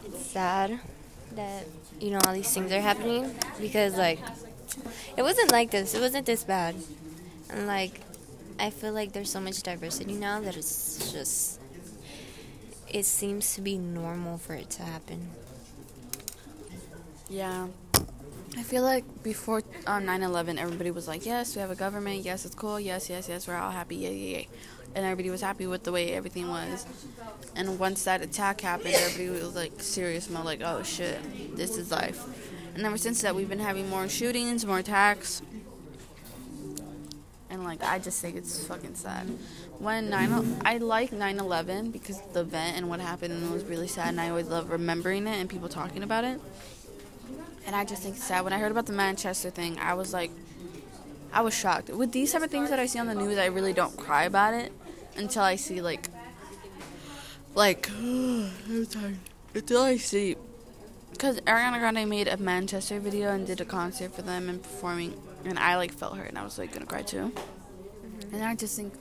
it's 0.05 0.25
sad 0.25 0.79
that 1.35 1.65
you 1.99 2.11
know 2.11 2.19
all 2.25 2.33
these 2.33 2.53
things 2.53 2.71
are 2.71 2.81
happening 2.81 3.29
because 3.59 3.97
like 3.97 4.19
it 5.17 5.21
wasn't 5.23 5.51
like 5.51 5.71
this 5.71 5.93
it 5.93 6.01
wasn't 6.01 6.25
this 6.25 6.43
bad 6.43 6.75
and 7.49 7.67
like 7.67 8.01
i 8.59 8.69
feel 8.69 8.93
like 8.93 9.11
there's 9.13 9.29
so 9.31 9.39
much 9.39 9.61
diversity 9.63 10.13
now 10.13 10.39
that 10.39 10.55
it's 10.57 11.11
just 11.11 11.59
it 12.89 13.05
seems 13.05 13.53
to 13.55 13.61
be 13.61 13.77
normal 13.77 14.37
for 14.37 14.53
it 14.53 14.69
to 14.69 14.83
happen 14.83 15.29
Yeah. 17.29 17.67
I 18.57 18.63
feel 18.63 18.83
like 18.83 19.05
before 19.23 19.63
um, 19.87 20.05
9/11, 20.05 20.57
everybody 20.59 20.91
was 20.91 21.07
like, 21.07 21.25
"Yes, 21.25 21.55
we 21.55 21.61
have 21.61 21.71
a 21.71 21.75
government. 21.75 22.25
Yes, 22.25 22.45
it's 22.45 22.55
cool. 22.55 22.79
Yes, 22.79 23.09
yes, 23.09 23.29
yes, 23.29 23.47
we're 23.47 23.55
all 23.57 23.71
happy. 23.71 23.97
Yeah, 23.97 24.09
yeah, 24.09 24.37
yeah." 24.39 24.45
And 24.95 25.05
everybody 25.05 25.29
was 25.29 25.41
happy 25.41 25.67
with 25.67 25.83
the 25.83 25.91
way 25.91 26.13
everything 26.13 26.49
was. 26.49 26.85
And 27.55 27.79
once 27.79 28.03
that 28.05 28.21
attack 28.21 28.61
happened, 28.61 28.95
everybody 28.95 29.43
was 29.45 29.55
like 29.55 29.81
serious 29.81 30.29
mode, 30.29 30.45
like, 30.45 30.61
"Oh 30.61 30.83
shit, 30.83 31.55
this 31.55 31.77
is 31.77 31.91
life." 31.91 32.25
And 32.75 32.85
ever 32.85 32.97
since 32.97 33.21
that, 33.21 33.35
we've 33.35 33.49
been 33.49 33.59
having 33.59 33.89
more 33.89 34.07
shootings, 34.09 34.65
more 34.65 34.79
attacks. 34.79 35.41
And 37.49 37.63
like, 37.63 37.83
I 37.83 37.99
just 37.99 38.21
think 38.21 38.35
it's 38.35 38.65
fucking 38.65 38.95
sad. 38.95 39.27
When 39.79 40.09
9, 40.09 40.61
I 40.65 40.77
like 40.77 41.11
9/11 41.11 41.91
because 41.91 42.21
the 42.33 42.41
event 42.41 42.77
and 42.77 42.89
what 42.89 42.99
happened 42.99 43.33
and 43.33 43.43
it 43.43 43.51
was 43.51 43.63
really 43.63 43.87
sad, 43.87 44.09
and 44.09 44.21
I 44.21 44.29
always 44.29 44.47
love 44.47 44.69
remembering 44.69 45.27
it 45.27 45.37
and 45.37 45.49
people 45.49 45.69
talking 45.69 46.03
about 46.03 46.23
it. 46.23 46.39
And 47.65 47.75
I 47.75 47.85
just 47.85 48.01
think 48.01 48.15
it's 48.15 48.25
sad. 48.25 48.43
When 48.43 48.53
I 48.53 48.59
heard 48.59 48.71
about 48.71 48.87
the 48.87 48.93
Manchester 48.93 49.49
thing, 49.49 49.77
I 49.79 49.93
was 49.93 50.13
like, 50.13 50.31
I 51.31 51.41
was 51.41 51.53
shocked. 51.53 51.89
With 51.89 52.11
these 52.11 52.31
type 52.31 52.41
of 52.41 52.49
things 52.49 52.69
that 52.71 52.79
I 52.79 52.87
see 52.87 52.97
on 52.97 53.07
the 53.07 53.15
news, 53.15 53.37
I 53.37 53.45
really 53.45 53.73
don't 53.73 53.95
cry 53.95 54.23
about 54.23 54.53
it 54.53 54.71
until 55.19 55.43
I 55.43 55.55
see 55.55 55.81
like, 55.81 56.07
like, 57.55 57.89
I'm 57.99 58.85
tired. 58.89 59.17
Until 59.53 59.81
I 59.81 59.97
see, 59.97 60.35
because 61.11 61.39
Ariana 61.41 61.79
Grande 61.79 62.09
made 62.09 62.27
a 62.27 62.37
Manchester 62.37 62.99
video 62.99 63.31
and 63.31 63.45
did 63.45 63.59
a 63.61 63.65
concert 63.65 64.13
for 64.13 64.21
them 64.21 64.47
and 64.49 64.61
performing, 64.61 65.19
and 65.43 65.59
I 65.59 65.75
like 65.75 65.91
felt 65.91 66.17
her, 66.17 66.23
and 66.23 66.37
I 66.37 66.43
was 66.43 66.57
like 66.57 66.71
gonna 66.73 66.85
cry 66.85 67.01
too. 67.01 67.31
Mm-hmm. 67.31 68.35
And 68.35 68.43
I 68.43 68.55
just 68.55 68.75
think, 68.75 68.93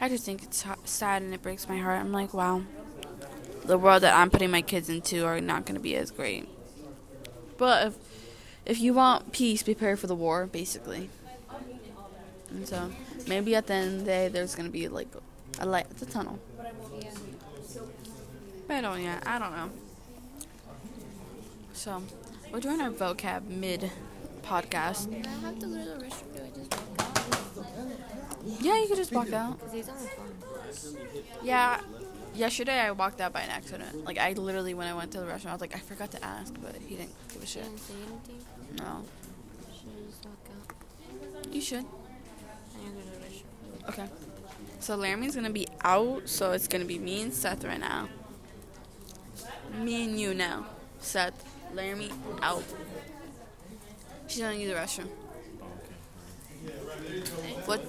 I 0.00 0.08
just 0.08 0.24
think 0.24 0.42
it's 0.42 0.64
sad 0.84 1.22
and 1.22 1.34
it 1.34 1.42
breaks 1.42 1.68
my 1.68 1.78
heart. 1.78 2.00
I'm 2.00 2.12
like, 2.12 2.34
wow, 2.34 2.62
the 3.64 3.78
world 3.78 4.02
that 4.02 4.14
I'm 4.14 4.30
putting 4.30 4.50
my 4.50 4.62
kids 4.62 4.88
into 4.88 5.24
are 5.24 5.40
not 5.40 5.66
gonna 5.66 5.80
be 5.80 5.96
as 5.96 6.10
great. 6.10 6.48
But 7.56 7.88
if 7.88 7.94
if 8.66 8.80
you 8.80 8.94
want 8.94 9.32
peace, 9.32 9.62
prepare 9.62 9.96
for 9.96 10.06
the 10.06 10.14
war, 10.14 10.46
basically. 10.46 11.10
And 12.50 12.68
so 12.68 12.90
maybe 13.26 13.56
at 13.56 13.66
the 13.66 13.74
end 13.74 13.94
of 13.94 13.98
the 14.00 14.04
day, 14.04 14.28
there's 14.28 14.54
gonna 14.54 14.68
be 14.68 14.88
like 14.88 15.08
a 15.60 15.66
light 15.66 15.86
at 15.90 15.98
the 15.98 16.06
tunnel. 16.06 16.38
But 18.66 18.76
I 18.76 18.80
don't. 18.80 19.02
Yeah, 19.02 19.20
I 19.26 19.38
don't 19.38 19.52
know. 19.52 19.70
So 21.72 22.02
we're 22.52 22.60
doing 22.60 22.80
our 22.80 22.90
vocab 22.90 23.46
mid 23.48 23.90
podcast. 24.42 25.12
i 25.12 25.28
have 25.44 25.58
to 25.58 25.66
go 25.66 25.76
to 25.76 25.84
the 25.84 26.04
restroom 26.04 26.34
do 26.34 26.40
i 26.42 26.50
just 26.54 26.72
Yeah, 28.62 28.80
you 28.80 28.88
could 28.88 28.96
just 28.96 29.12
walk 29.12 29.32
out. 29.32 29.58
Because 29.58 29.72
he's 29.72 29.88
on 29.88 29.96
the 29.96 30.08
phone. 30.08 30.34
Yeah. 31.42 31.80
Yesterday 32.34 32.80
I 32.80 32.90
walked 32.90 33.20
out 33.20 33.32
by 33.32 33.42
an 33.42 33.50
accident. 33.50 34.04
Like 34.04 34.18
I 34.18 34.32
literally 34.32 34.74
when 34.74 34.86
I 34.86 34.94
went 34.94 35.12
to 35.12 35.20
the 35.20 35.26
restaurant 35.26 35.52
I 35.52 35.54
was 35.54 35.60
like 35.60 35.76
I 35.76 35.78
forgot 35.78 36.10
to 36.12 36.24
ask, 36.24 36.54
but 36.62 36.74
he 36.76 36.96
didn't 36.96 37.14
give 37.32 37.42
a 37.42 37.46
shit. 37.46 37.64
didn't 37.64 37.78
say 37.78 37.94
anything. 37.94 38.44
No. 38.78 39.02
Should 39.72 39.88
I 39.88 40.10
just 40.10 40.24
walk 40.24 40.48
out? 40.50 41.54
You 41.54 41.60
should. 41.60 41.84
I 41.84 42.78
need 42.82 42.88
to 42.88 42.94
go 42.94 43.00
to 43.00 43.10
the 43.10 43.26
restroom. 43.26 43.88
Okay. 43.88 44.23
So 44.84 44.96
Laramie's 44.96 45.34
gonna 45.34 45.48
be 45.48 45.66
out, 45.82 46.28
so 46.28 46.52
it's 46.52 46.68
gonna 46.68 46.84
be 46.84 46.98
me 46.98 47.22
and 47.22 47.32
Seth 47.32 47.64
right 47.64 47.80
now. 47.80 48.06
Me 49.78 50.04
and 50.04 50.20
you 50.20 50.34
now. 50.34 50.66
Seth, 51.00 51.32
Laramie 51.72 52.10
out. 52.42 52.62
She's 54.26 54.42
gonna 54.42 54.56
use 54.56 54.68
the 54.68 54.74
restroom. 54.74 55.08
What? 57.64 57.82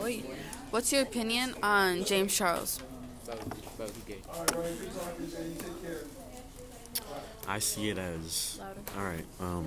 Wait. 0.00 0.24
What's 0.70 0.92
your 0.92 1.02
opinion 1.02 1.56
on 1.64 2.04
James 2.04 2.32
Charles? 2.32 2.78
About, 3.24 3.40
about 3.74 4.06
gay. 4.06 4.22
I 7.50 7.58
see 7.58 7.88
it 7.90 7.98
as 7.98 8.60
all 8.96 9.02
right. 9.02 9.24
Um, 9.40 9.66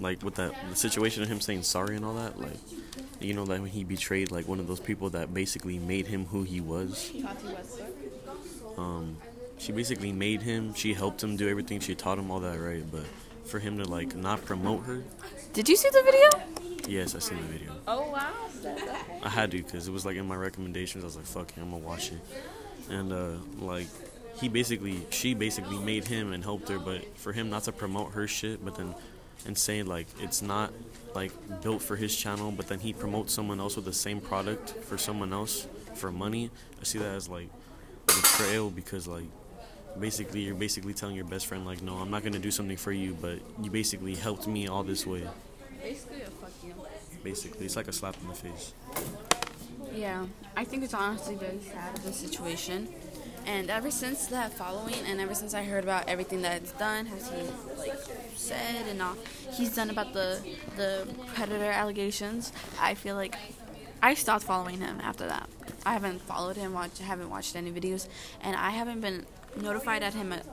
like 0.00 0.24
with 0.24 0.34
that 0.34 0.52
the 0.68 0.74
situation 0.74 1.22
of 1.22 1.28
him 1.28 1.40
saying 1.40 1.62
sorry 1.62 1.94
and 1.94 2.04
all 2.04 2.14
that. 2.14 2.40
Like, 2.40 2.58
you 3.20 3.32
know 3.32 3.44
that 3.44 3.60
when 3.60 3.70
he 3.70 3.84
betrayed 3.84 4.32
like 4.32 4.48
one 4.48 4.58
of 4.58 4.66
those 4.66 4.80
people 4.80 5.10
that 5.10 5.32
basically 5.32 5.78
made 5.78 6.08
him 6.08 6.26
who 6.26 6.42
he 6.42 6.60
was. 6.60 7.12
Um, 8.76 9.18
she 9.56 9.70
basically 9.70 10.10
made 10.10 10.42
him. 10.42 10.74
She 10.74 10.94
helped 10.94 11.22
him 11.22 11.36
do 11.36 11.48
everything. 11.48 11.78
She 11.78 11.94
taught 11.94 12.18
him 12.18 12.28
all 12.28 12.40
that, 12.40 12.58
right? 12.58 12.84
But 12.90 13.04
for 13.44 13.60
him 13.60 13.78
to 13.78 13.84
like 13.84 14.16
not 14.16 14.44
promote 14.44 14.82
her, 14.86 15.04
Did 15.52 15.68
you 15.68 15.76
see 15.76 15.88
the 15.90 16.02
video? 16.02 16.80
yes, 16.88 17.14
I 17.14 17.20
seen 17.20 17.38
the 17.38 17.44
video. 17.44 17.72
Oh 17.86 18.10
wow. 18.10 18.32
I 19.22 19.28
had 19.28 19.52
to 19.52 19.58
because 19.58 19.86
it 19.86 19.92
was 19.92 20.04
like 20.04 20.16
in 20.16 20.26
my 20.26 20.34
recommendations. 20.34 21.04
I 21.04 21.06
was 21.06 21.16
like, 21.16 21.26
"Fuck 21.26 21.50
it, 21.56 21.60
I'm 21.60 21.70
gonna 21.70 21.84
watch 21.84 22.10
it." 22.10 22.18
And 22.90 23.12
uh, 23.12 23.30
like, 23.60 23.86
he 24.40 24.48
basically, 24.48 25.06
she 25.10 25.34
basically 25.34 25.78
made 25.78 26.04
him 26.04 26.32
and 26.32 26.44
helped 26.44 26.68
her, 26.68 26.78
but 26.78 27.16
for 27.18 27.32
him 27.32 27.50
not 27.50 27.64
to 27.64 27.72
promote 27.72 28.12
her 28.12 28.28
shit, 28.28 28.64
but 28.64 28.76
then 28.76 28.94
and 29.46 29.56
say 29.56 29.82
like 29.82 30.06
it's 30.20 30.42
not 30.42 30.72
like 31.14 31.32
built 31.62 31.82
for 31.82 31.96
his 31.96 32.14
channel, 32.14 32.50
but 32.50 32.68
then 32.68 32.80
he 32.80 32.92
promotes 32.92 33.32
someone 33.32 33.60
else 33.60 33.76
with 33.76 33.84
the 33.84 33.92
same 33.92 34.20
product 34.20 34.70
for 34.84 34.98
someone 34.98 35.32
else 35.32 35.66
for 35.94 36.10
money. 36.10 36.50
I 36.80 36.84
see 36.84 36.98
that 36.98 37.14
as 37.14 37.28
like 37.28 37.48
betrayal 38.06 38.70
because 38.70 39.06
like 39.06 39.26
basically 39.98 40.40
you're 40.40 40.54
basically 40.54 40.94
telling 40.94 41.16
your 41.16 41.24
best 41.24 41.46
friend 41.46 41.64
like, 41.64 41.82
"No, 41.82 41.94
I'm 41.94 42.10
not 42.10 42.22
gonna 42.22 42.38
do 42.38 42.50
something 42.50 42.76
for 42.76 42.92
you," 42.92 43.16
but 43.20 43.38
you 43.62 43.70
basically 43.70 44.14
helped 44.14 44.46
me 44.46 44.68
all 44.68 44.82
this 44.82 45.06
way. 45.06 45.26
Basically 45.82 46.22
a 46.22 46.30
fuck 46.30 46.50
you. 46.64 46.74
Basically, 47.22 47.66
it's 47.66 47.76
like 47.76 47.88
a 47.88 47.92
slap 47.92 48.16
in 48.22 48.28
the 48.28 48.34
face. 48.34 48.72
Yeah, 49.92 50.26
I 50.56 50.64
think 50.64 50.84
it's 50.84 50.94
honestly 50.94 51.34
very 51.36 51.60
sad 51.60 51.96
of 51.96 52.04
the 52.04 52.12
situation. 52.12 52.88
And 53.46 53.70
ever 53.70 53.92
since 53.92 54.26
that 54.26 54.52
following, 54.52 54.98
and 55.06 55.20
ever 55.20 55.34
since 55.34 55.54
I 55.54 55.62
heard 55.62 55.84
about 55.84 56.08
everything 56.08 56.42
that 56.42 56.56
it's 56.56 56.72
done, 56.72 57.06
has 57.06 57.30
he 57.30 57.36
like 57.78 57.94
said 58.34 58.86
and 58.88 59.00
all 59.00 59.16
he's 59.52 59.74
done 59.74 59.88
about 59.88 60.12
the 60.12 60.40
the 60.76 61.06
predator 61.34 61.70
allegations, 61.70 62.52
I 62.80 62.94
feel 62.94 63.14
like 63.14 63.36
I 64.02 64.14
stopped 64.14 64.44
following 64.44 64.80
him 64.80 65.00
after 65.00 65.26
that. 65.26 65.48
I 65.86 65.92
haven't 65.92 66.20
followed 66.22 66.56
him, 66.56 66.74
watch, 66.74 67.00
I 67.00 67.04
haven't 67.04 67.30
watched 67.30 67.54
any 67.54 67.70
videos, 67.70 68.08
and 68.40 68.56
I 68.56 68.70
haven't 68.70 69.00
been 69.00 69.24
notified 69.56 70.02
at 70.02 70.14
him 70.14 70.32
at 70.32 70.44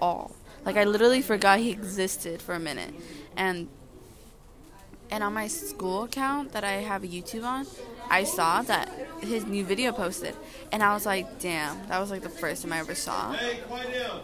all. 0.00 0.32
Like 0.64 0.76
I 0.76 0.84
literally 0.84 1.22
forgot 1.22 1.60
he 1.60 1.70
existed 1.70 2.42
for 2.42 2.54
a 2.54 2.60
minute, 2.60 2.92
and 3.36 3.68
and 5.12 5.22
on 5.22 5.32
my 5.34 5.46
school 5.46 6.04
account 6.04 6.52
that 6.52 6.64
I 6.64 6.72
have 6.72 7.04
a 7.04 7.06
YouTube 7.06 7.44
on, 7.44 7.66
I 8.10 8.24
saw 8.24 8.62
that 8.62 8.88
his 9.20 9.46
new 9.46 9.64
video 9.64 9.92
posted, 9.92 10.34
and 10.70 10.82
I 10.82 10.94
was 10.94 11.06
like, 11.06 11.40
"Damn, 11.40 11.86
that 11.88 11.98
was 11.98 12.10
like 12.10 12.22
the 12.22 12.28
first 12.28 12.62
time 12.62 12.72
I 12.72 12.78
ever 12.78 12.94
saw." 12.94 13.32
Hey, 13.32 13.60
quiet 13.66 13.92
down. 13.92 14.20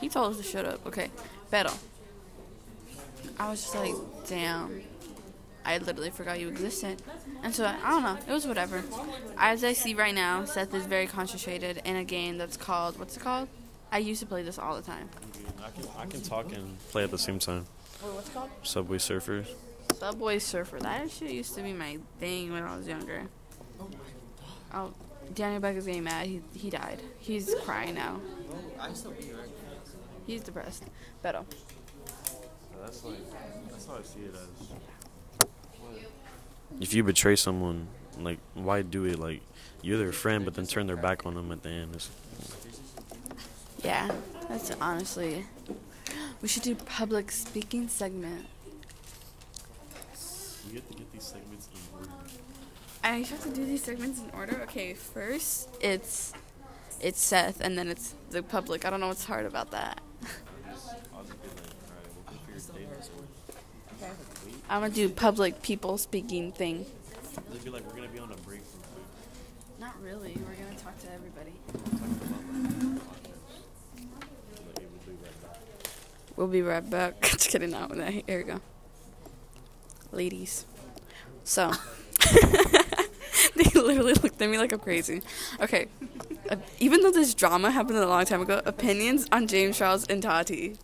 He 0.00 0.08
told 0.08 0.32
us 0.32 0.38
to 0.38 0.42
shut 0.42 0.64
up. 0.64 0.86
Okay, 0.86 1.10
pero 1.50 1.70
I 3.38 3.50
was 3.50 3.62
just 3.62 3.74
like, 3.74 3.94
"Damn, 4.26 4.82
I 5.64 5.78
literally 5.78 6.10
forgot 6.10 6.40
you 6.40 6.48
existed," 6.48 7.02
and 7.42 7.54
so 7.54 7.66
I 7.66 7.90
don't 7.90 8.02
know. 8.02 8.18
It 8.26 8.32
was 8.32 8.46
whatever. 8.46 8.82
As 9.36 9.62
I 9.64 9.72
see 9.72 9.94
right 9.94 10.14
now, 10.14 10.44
Seth 10.44 10.72
is 10.74 10.86
very 10.86 11.06
concentrated 11.06 11.82
in 11.84 11.96
a 11.96 12.04
game 12.04 12.38
that's 12.38 12.56
called 12.56 12.98
what's 12.98 13.16
it 13.16 13.20
called? 13.20 13.48
I 13.92 13.98
used 13.98 14.20
to 14.20 14.26
play 14.26 14.42
this 14.42 14.58
all 14.58 14.76
the 14.76 14.82
time. 14.82 15.08
I 15.62 15.70
can, 15.70 15.88
I 15.98 16.06
can 16.06 16.20
talk 16.22 16.52
and 16.52 16.78
play 16.90 17.02
at 17.02 17.10
the 17.10 17.18
same 17.18 17.38
time. 17.38 17.66
what's 18.00 18.28
it 18.28 18.34
called? 18.34 18.50
Subway 18.62 18.98
Surfers. 18.98 19.48
Subway 20.00 20.38
Surfer. 20.38 20.78
That 20.80 21.10
shit 21.10 21.30
used 21.30 21.54
to 21.56 21.62
be 21.62 21.74
my 21.74 21.98
thing 22.18 22.52
when 22.52 22.62
I 22.62 22.74
was 22.76 22.88
younger. 22.88 23.28
Oh, 23.78 23.84
my 23.84 23.90
god. 24.72 24.92
Oh, 24.92 24.94
Daniel 25.34 25.60
Beck 25.60 25.76
is 25.76 25.86
getting 25.86 26.04
mad. 26.04 26.26
He 26.26 26.40
he 26.54 26.70
died. 26.70 27.02
He's 27.18 27.54
crying 27.64 27.94
now. 27.94 28.20
Oh, 28.50 28.80
I 28.80 28.92
still 28.94 29.12
be 29.12 29.30
right. 29.32 29.48
He's 30.26 30.42
depressed. 30.42 30.84
Beto. 31.22 31.44
Oh. 31.44 31.44
That's 32.80 33.04
like 33.04 33.18
that's 33.70 33.86
how 33.86 33.96
I 33.96 34.02
see 34.02 34.20
it 34.20 34.34
as. 34.34 34.48
If 36.80 36.94
you 36.94 37.04
betray 37.04 37.36
someone, 37.36 37.88
like 38.18 38.38
why 38.54 38.82
do 38.82 39.04
it? 39.04 39.18
Like 39.18 39.42
you're 39.82 39.98
their 39.98 40.12
friend, 40.12 40.44
but 40.44 40.54
then 40.54 40.66
turn 40.66 40.86
their 40.86 40.96
back 40.96 41.26
on 41.26 41.34
them 41.34 41.52
at 41.52 41.62
the 41.62 41.68
end. 41.68 41.94
It's, 41.94 42.10
Yeah, 43.84 44.10
that's 44.48 44.70
honestly. 44.80 45.44
We 46.40 46.48
should 46.48 46.62
do 46.62 46.74
public 46.74 47.30
speaking 47.30 47.88
segment. 47.88 48.46
You 50.70 50.76
have 50.76 50.88
to 50.88 50.94
get 50.94 51.12
these 51.12 51.24
segments 51.24 51.68
in 51.72 51.98
order. 51.98 52.10
I 53.02 53.16
have 53.22 53.42
to 53.42 53.50
do 53.50 53.64
these 53.64 53.82
segments 53.82 54.20
in 54.20 54.30
order. 54.30 54.60
Okay, 54.62 54.94
first 54.94 55.68
it's 55.80 56.32
it's 57.00 57.20
Seth, 57.20 57.60
and 57.60 57.76
then 57.76 57.88
it's 57.88 58.14
the 58.30 58.42
public. 58.42 58.84
I 58.84 58.90
don't 58.90 59.00
know 59.00 59.08
what's 59.08 59.24
hard 59.24 59.46
about 59.46 59.70
that. 59.72 60.00
I'll 60.22 61.24
just 61.24 61.42
be 61.42 61.48
like, 61.48 61.56
alright, 61.88 62.06
we'll 62.14 62.24
go 62.24 62.36
for 62.44 62.50
your 62.52 62.60
date. 62.78 62.88
I'm 64.68 64.82
gonna 64.82 64.92
do 64.92 65.08
public 65.08 65.62
people 65.62 65.98
speaking 65.98 66.52
thing. 66.52 66.86
They'd 67.50 67.64
be 67.64 67.70
like, 67.70 67.86
we're 67.88 67.96
gonna 67.96 68.08
be 68.08 68.18
on 68.18 68.30
a 68.30 68.36
break 68.36 68.60
from 68.60 68.80
food. 68.80 69.02
Not 69.80 70.00
really. 70.02 70.38
We're 70.46 70.54
gonna 70.54 70.78
talk 70.78 70.98
to 71.00 71.12
everybody. 71.12 71.52
But 74.66 74.82
it 74.82 74.88
will 74.88 75.06
be 75.06 75.12
right 75.22 75.42
back. 75.42 75.58
We'll 76.36 76.48
be 76.48 76.62
right 76.62 76.90
back. 76.90 77.20
Just 77.32 77.48
kidding. 77.48 77.70
Now, 77.70 77.88
here 77.88 78.38
we 78.38 78.44
go. 78.44 78.60
Ladies. 80.12 80.66
So, 81.44 81.72
they 83.56 83.64
literally 83.74 84.14
looked 84.14 84.40
at 84.40 84.50
me 84.50 84.58
like 84.58 84.72
I'm 84.72 84.78
crazy. 84.80 85.22
Okay. 85.60 85.86
Uh, 86.48 86.56
even 86.78 87.02
though 87.02 87.12
this 87.12 87.34
drama 87.34 87.70
happened 87.70 87.98
a 87.98 88.06
long 88.06 88.24
time 88.24 88.42
ago, 88.42 88.60
opinions 88.64 89.26
on 89.30 89.46
James 89.46 89.78
Charles 89.78 90.04
and 90.06 90.22
Tati. 90.22 90.76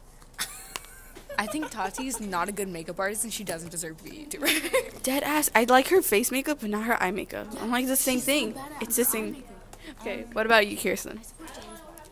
I 1.39 1.47
think 1.47 1.71
Tati 1.71 2.07
is 2.07 2.21
not 2.21 2.49
a 2.49 2.53
good 2.53 2.69
makeup 2.69 2.99
artist 2.99 3.25
and 3.25 3.33
she 3.33 3.45
doesn't 3.45 3.71
deserve 3.71 3.99
to 3.99 4.05
be 4.05 4.11
a 4.11 4.25
YouTuber. 4.25 5.03
Dead 5.03 5.23
ass. 5.23 5.51
I 5.55 5.65
like 5.65 5.89
her 5.89 6.01
face 6.01 6.31
makeup, 6.31 6.59
but 6.61 6.71
not 6.71 6.85
her 6.85 7.01
eye 7.03 7.11
makeup. 7.11 7.49
I'm 7.61 7.71
like 7.71 7.87
the 7.87 7.97
same 7.97 8.21
thing. 8.21 8.55
It's 8.81 8.97
the 8.97 9.05
same. 9.05 9.45
Okay. 10.01 10.25
What 10.33 10.47
about 10.47 10.67
you, 10.67 10.77
Kirsten? 10.77 11.21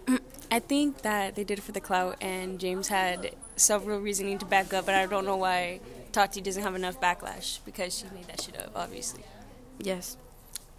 I 0.50 0.58
think 0.58 1.02
that 1.02 1.36
they 1.36 1.44
did 1.44 1.58
it 1.58 1.62
for 1.62 1.72
the 1.72 1.80
clout, 1.80 2.16
and 2.20 2.60
James 2.60 2.88
had 2.88 3.34
several 3.56 3.98
reasoning 3.98 4.38
to 4.38 4.44
back 4.44 4.74
up, 4.74 4.86
but 4.86 4.94
I 4.94 5.06
don't 5.06 5.24
know 5.24 5.36
why 5.36 5.80
Tati 6.14 6.40
doesn't 6.40 6.62
have 6.62 6.74
enough 6.76 7.00
backlash 7.00 7.58
because 7.66 7.98
she 7.98 8.04
made 8.14 8.26
that 8.28 8.40
shit 8.40 8.56
up, 8.58 8.70
obviously. 8.74 9.24
Yes. 9.78 10.16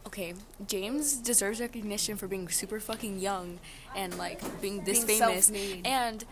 okay, 0.08 0.34
James 0.66 1.14
deserves 1.18 1.60
recognition 1.60 2.16
for 2.16 2.28
being 2.28 2.48
super 2.48 2.80
fucking 2.80 3.20
young 3.20 3.60
and 3.96 4.18
like 4.18 4.40
being 4.62 4.84
this 4.86 5.04
Being 5.04 5.20
famous. 5.20 5.46
self-made. 5.48 5.86
And 5.86 6.24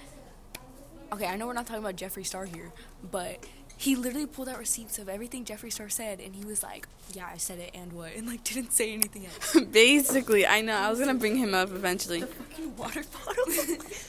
okay, 1.11 1.27
I 1.27 1.35
know 1.35 1.45
we're 1.47 1.53
not 1.53 1.67
talking 1.67 1.83
about 1.83 1.97
Jeffree 1.97 2.25
Star 2.25 2.45
here, 2.45 2.71
but 3.11 3.45
he 3.75 3.95
literally 3.97 4.27
pulled 4.27 4.47
out 4.47 4.57
receipts 4.59 4.97
of 4.99 5.09
everything 5.09 5.43
Jeffree 5.43 5.71
Star 5.73 5.89
said, 5.89 6.21
and 6.21 6.33
he 6.35 6.45
was 6.45 6.63
like, 6.63 6.87
"Yeah, 7.13 7.25
I 7.29 7.37
said 7.37 7.59
it, 7.59 7.71
and 7.73 7.91
what?" 7.91 8.13
and 8.15 8.27
like 8.27 8.43
didn't 8.45 8.71
say 8.71 8.93
anything 8.93 9.25
else. 9.25 9.59
Basically, 9.71 10.47
I 10.47 10.61
know. 10.61 10.75
I 10.77 10.89
was 10.89 10.99
gonna 10.99 11.15
bring 11.15 11.35
him 11.35 11.53
up 11.53 11.69
eventually. 11.71 12.21
The 12.21 12.27
fucking 12.27 12.77
water 12.77 13.03
bottle. 13.25 13.43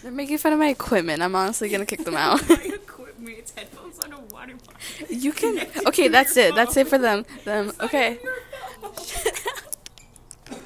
They're 0.02 0.12
making 0.12 0.38
fun 0.38 0.52
of 0.52 0.58
my 0.60 0.68
equipment. 0.68 1.22
I'm 1.22 1.34
honestly 1.34 1.68
gonna 1.70 1.86
kick 1.86 2.04
them 2.04 2.14
out. 2.26 2.40
Equipment, 3.24 3.38
it's 3.38 3.54
headphones 3.54 3.98
on 4.00 4.12
a 4.12 4.20
water 4.32 4.54
bottle. 4.56 5.14
You 5.14 5.32
can. 5.40 5.66
Okay, 5.86 6.08
that's 6.08 6.36
it. 6.36 6.54
That's 6.54 6.76
it 6.76 6.88
for 6.88 6.98
them. 6.98 7.24
Them. 7.44 7.72
Okay. 7.80 8.18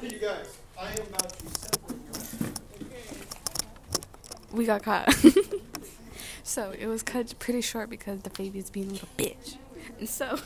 You 0.01 0.17
guys, 0.19 0.57
I 0.77 0.91
am 0.91 0.97
about 1.07 1.29
to 1.29 1.47
separate 1.47 1.97
We 4.51 4.65
got 4.65 4.83
caught. 4.83 5.13
so 6.43 6.73
it 6.77 6.87
was 6.87 7.01
cut 7.03 7.37
pretty 7.39 7.61
short 7.61 7.89
because 7.89 8.21
the 8.21 8.29
baby's 8.31 8.69
being 8.69 8.89
a 8.89 8.93
little 8.93 9.09
bitch, 9.17 9.55
and 9.99 10.09
so 10.09 10.37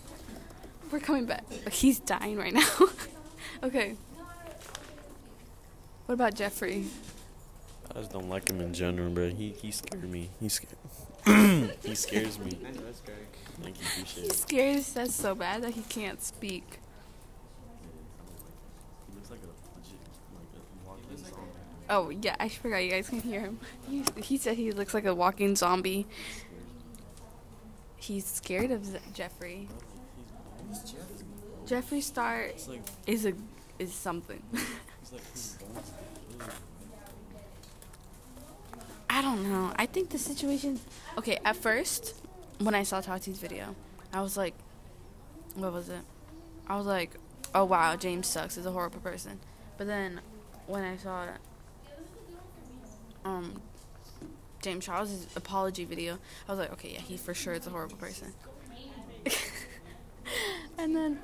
we're 0.92 1.00
coming 1.00 1.26
back. 1.26 1.44
But 1.64 1.72
He's 1.72 1.98
dying 1.98 2.36
right 2.36 2.52
now. 2.54 2.68
okay. 3.62 3.96
What 6.06 6.14
about 6.14 6.34
Jeffree? 6.34 6.86
I 7.94 7.98
just 7.98 8.12
don't 8.12 8.28
like 8.28 8.48
him 8.48 8.60
in 8.60 8.72
general, 8.74 9.10
bro. 9.10 9.30
He 9.30 9.50
he 9.50 9.70
scared 9.70 10.08
me. 10.10 10.30
He 10.40 10.48
scared. 10.48 10.76
He 11.26 11.94
scares 11.94 12.38
me. 12.38 12.50
Thank 12.50 13.80
you, 13.80 13.86
appreciate 13.86 14.24
He's 14.24 14.30
it. 14.32 14.36
scared. 14.36 14.82
Says 14.82 15.14
so 15.14 15.34
bad 15.34 15.62
that 15.62 15.70
he 15.70 15.82
can't 15.82 16.22
speak. 16.22 16.78
He 19.08 19.14
looks 19.16 19.30
like 19.30 19.40
a 19.40 19.78
legit, 19.78 19.98
like 20.34 20.48
a 20.54 20.88
walking 20.88 21.16
zombie. 21.16 21.50
Oh 21.88 22.10
yeah, 22.10 22.36
I 22.40 22.48
forgot 22.48 22.78
you 22.78 22.90
guys 22.90 23.08
can 23.08 23.20
hear 23.20 23.40
him. 23.40 23.58
He, 23.88 24.02
he 24.22 24.36
said 24.38 24.56
he 24.56 24.72
looks 24.72 24.92
like 24.94 25.04
a 25.06 25.14
walking 25.14 25.56
zombie. 25.56 26.06
He's 27.96 28.26
scared 28.26 28.70
of 28.70 28.84
Z- 28.84 28.98
Jeffrey. 29.14 29.68
Jeffree 31.66 32.02
Star 32.02 32.42
It's 32.42 32.68
like 32.68 32.82
is 33.06 33.24
a 33.24 33.32
is 33.78 33.92
something. 33.94 34.42
he's 34.52 35.12
like 35.12 35.32
his 35.32 35.56
bones. 35.60 35.92
I 39.14 39.22
don't 39.22 39.44
know. 39.44 39.72
I 39.76 39.86
think 39.86 40.10
the 40.10 40.18
situation. 40.18 40.80
Okay, 41.16 41.38
at 41.44 41.54
first, 41.54 42.16
when 42.58 42.74
I 42.74 42.82
saw 42.82 43.00
Tati's 43.00 43.38
video, 43.38 43.76
I 44.12 44.20
was 44.20 44.36
like, 44.36 44.54
what 45.54 45.72
was 45.72 45.88
it? 45.88 46.00
I 46.66 46.76
was 46.76 46.86
like, 46.86 47.12
oh 47.54 47.64
wow, 47.64 47.94
James 47.94 48.26
sucks. 48.26 48.56
Is 48.56 48.66
a 48.66 48.72
horrible 48.72 48.98
person. 48.98 49.38
But 49.78 49.86
then, 49.86 50.20
when 50.66 50.82
I 50.82 50.96
saw 50.96 51.26
um 53.24 53.62
James 54.60 54.84
Charles' 54.84 55.28
apology 55.36 55.84
video, 55.84 56.18
I 56.48 56.52
was 56.52 56.58
like, 56.58 56.72
okay, 56.72 56.94
yeah, 56.94 57.00
he 57.00 57.16
for 57.16 57.34
sure 57.34 57.54
is 57.54 57.68
a 57.68 57.70
horrible 57.70 57.96
person. 57.96 58.32
and 60.76 60.96
then, 60.96 61.20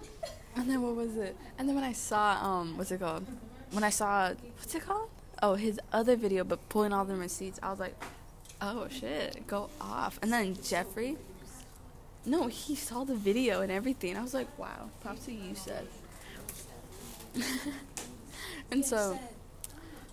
and 0.54 0.70
then 0.70 0.80
what 0.80 0.94
was 0.94 1.16
it? 1.16 1.36
And 1.58 1.68
then 1.68 1.74
when 1.74 1.84
I 1.84 1.92
saw 1.92 2.38
um, 2.40 2.78
what's 2.78 2.92
it 2.92 3.00
called? 3.00 3.26
When 3.72 3.82
I 3.82 3.90
saw 3.90 4.28
what's 4.28 4.76
it 4.76 4.82
called? 4.82 5.10
Oh, 5.42 5.54
his 5.54 5.80
other 5.92 6.16
video, 6.16 6.44
but 6.44 6.68
pulling 6.68 6.92
all 6.92 7.04
the 7.04 7.16
receipts, 7.16 7.58
I 7.62 7.70
was 7.70 7.80
like, 7.80 7.94
oh 8.60 8.88
shit, 8.90 9.46
go 9.46 9.70
off. 9.80 10.18
And 10.22 10.32
then 10.32 10.54
Jeffree, 10.56 11.16
no, 12.26 12.46
he 12.48 12.74
saw 12.74 13.04
the 13.04 13.14
video 13.14 13.62
and 13.62 13.72
everything. 13.72 14.16
I 14.16 14.22
was 14.22 14.34
like, 14.34 14.48
wow, 14.58 14.90
props 15.00 15.24
to 15.26 15.32
you, 15.32 15.54
said. 15.54 15.86
and 18.70 18.84
so, 18.84 19.18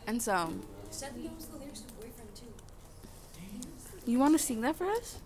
and 0.05 0.21
so, 0.21 0.53
you 4.05 4.19
want 4.19 4.33
to 4.33 4.39
sing 4.39 4.61
that 4.61 4.75
for 4.77 4.89
us? 4.89 5.17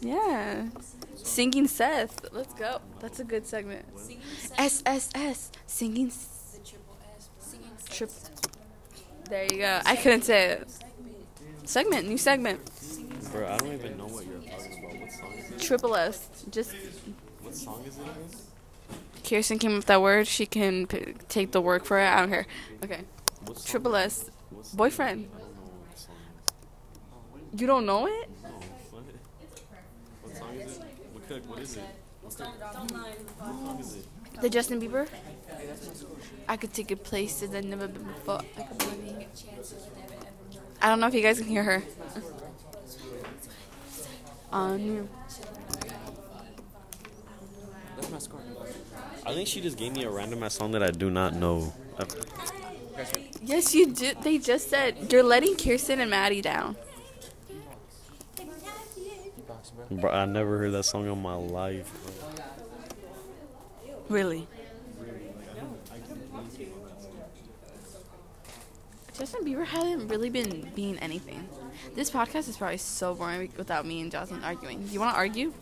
Yeah. 0.00 0.68
Singing 1.16 1.66
Seth. 1.66 2.26
Let's 2.32 2.52
go. 2.54 2.80
That's 3.00 3.18
a 3.20 3.24
good 3.24 3.46
segment. 3.46 3.86
S 4.58 4.82
S 4.84 5.10
S. 5.14 5.50
Singing. 5.66 6.08
s- 6.08 6.58
Trip. 7.90 8.10
There 9.28 9.44
you 9.44 9.58
go. 9.58 9.80
I 9.84 9.96
couldn't 9.96 10.22
say 10.22 10.50
it. 10.50 10.68
Segment. 11.64 12.06
New 12.08 12.18
segment. 12.18 12.60
Bro, 13.32 13.46
I 13.48 13.56
don't 13.56 13.72
even 13.72 13.96
know 13.96 14.06
what 14.06 14.26
you're 14.26 14.38
talking 14.40 14.84
about. 14.84 15.00
What 15.00 15.10
song 15.12 15.32
is 15.34 15.50
it? 15.50 15.60
Triple 15.60 15.96
S. 15.96 16.28
Just 16.50 16.72
What 17.42 17.54
song 17.54 17.82
is 17.86 17.96
it? 17.96 18.02
again? 18.02 18.14
Kirsten 19.24 19.58
came 19.58 19.72
up 19.72 19.76
with 19.78 19.86
that 19.86 20.02
word. 20.02 20.26
She 20.26 20.44
can 20.46 20.86
p- 20.86 21.14
take 21.28 21.52
the 21.52 21.60
work 21.60 21.84
for 21.84 21.98
it. 21.98 22.06
I 22.06 22.20
don't 22.20 22.28
care. 22.28 22.46
Okay. 22.84 23.00
What 23.46 23.56
song 23.58 23.66
Triple 23.66 23.94
is 23.96 24.04
S. 24.04 24.22
it? 24.28 24.34
What 24.50 24.66
song 24.66 24.76
Boyfriend. 24.76 25.20
is 25.24 25.26
don't 25.30 25.40
know 25.56 25.62
what 25.88 25.98
song 25.98 26.16
it 27.50 27.54
is. 27.54 27.60
You 27.60 27.66
don't 27.66 27.86
know 27.86 28.06
it? 28.06 28.28
No, 28.42 28.48
what? 28.50 29.04
What 30.22 30.36
song 30.36 30.54
is 30.60 30.76
it? 30.76 30.84
What, 31.12 31.28
cook, 31.28 31.48
what 31.50 31.58
is 31.60 31.76
it? 31.76 31.84
What 32.22 32.32
song 32.32 33.78
is 33.80 33.94
it? 33.96 34.06
The 34.42 34.50
Justin 34.50 34.80
Bieber. 34.80 35.08
I 36.48 36.56
could 36.56 36.72
take 36.72 36.90
a 36.90 36.96
place 36.96 37.40
that 37.40 37.54
I've 37.54 37.64
never 37.64 37.88
been 37.88 38.04
before. 38.04 38.40
I 38.58 38.62
could. 38.62 39.26
I 40.82 40.88
don't 40.88 41.00
know 41.00 41.06
if 41.06 41.14
you 41.14 41.22
guys 41.22 41.38
can 41.38 41.48
hear 41.48 41.62
her. 41.62 41.82
On 44.52 44.78
you. 44.78 45.08
That's 47.96 48.10
my 48.10 48.18
score. 48.18 48.40
I 49.26 49.32
think 49.32 49.48
she 49.48 49.62
just 49.62 49.78
gave 49.78 49.92
me 49.92 50.04
a 50.04 50.10
random 50.10 50.42
ass 50.42 50.54
song 50.54 50.72
that 50.72 50.82
I 50.82 50.90
do 50.90 51.10
not 51.10 51.34
know. 51.34 51.72
Yes, 53.42 53.74
you 53.74 53.92
did. 53.92 54.20
They 54.22 54.36
just 54.38 54.68
said 54.68 55.10
you're 55.10 55.22
letting 55.22 55.56
Kirsten 55.56 56.00
and 56.00 56.10
Maddie 56.10 56.42
down. 56.42 56.76
bro, 59.90 60.10
I 60.10 60.26
never 60.26 60.58
heard 60.58 60.72
that 60.72 60.84
song 60.84 61.10
in 61.10 61.22
my 61.22 61.34
life. 61.34 61.90
Bro. 62.04 62.44
Really? 64.08 64.46
Justin 69.16 69.44
Bieber 69.44 69.64
hasn't 69.64 70.10
really 70.10 70.28
been 70.28 70.68
being 70.74 70.98
anything. 70.98 71.48
This 71.94 72.10
podcast 72.10 72.48
is 72.48 72.56
probably 72.56 72.78
so 72.78 73.14
boring 73.14 73.52
without 73.56 73.86
me 73.86 74.00
and 74.00 74.10
Jocelyn 74.10 74.42
arguing. 74.42 74.84
Do 74.84 74.92
you 74.92 74.98
want 74.98 75.12
to 75.12 75.16
argue? 75.16 75.52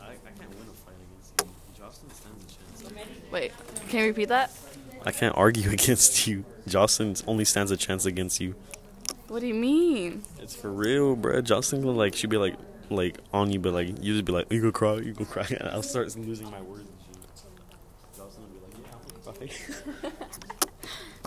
I, 0.00 0.12
I 0.12 0.14
can't 0.38 0.48
win 0.58 0.68
a 0.68 0.72
fight 0.72 0.94
against 0.96 1.38
you. 1.38 1.48
Jocelyn 1.78 2.10
stands 2.12 2.44
a 2.44 2.88
chance. 2.88 3.30
Wait, 3.30 3.52
can 3.90 4.00
you 4.00 4.06
repeat 4.06 4.28
that? 4.30 4.52
I 5.04 5.12
can't 5.12 5.36
argue 5.36 5.70
against 5.78 6.26
you. 6.26 6.44
Jocelyn 6.66 7.14
only 7.26 7.44
stands 7.44 7.70
a 7.70 7.76
chance 7.76 8.06
against 8.06 8.40
you. 8.40 8.54
What 9.28 9.40
do 9.40 9.46
you 9.46 9.54
mean? 9.54 10.22
It's 10.40 10.56
for 10.56 10.70
real, 10.70 11.14
bro. 11.14 11.42
Jocelyn 11.42 11.82
will 11.82 11.92
like 11.92 12.14
she'd 12.14 12.30
be 12.30 12.38
like 12.38 12.56
like 12.88 13.18
on 13.34 13.52
you, 13.52 13.58
but 13.58 13.74
like 13.74 13.88
you 14.02 14.14
just 14.14 14.24
be 14.24 14.32
like 14.32 14.50
you 14.50 14.62
go 14.62 14.72
cry, 14.72 14.94
you 14.94 15.12
go 15.12 15.26
cry. 15.26 15.46
And 15.60 15.68
I'll 15.68 15.82
start 15.82 16.16
losing 16.16 16.50
my 16.50 16.62
words 16.62 16.88
and 16.88 16.98
shit. 17.04 18.16
Jocelyn 18.16 18.44
will 18.44 18.68
be 18.68 18.76
like, 18.78 18.86
yeah, 18.86 19.26
I'll 19.26 20.00
cry. 20.00 20.10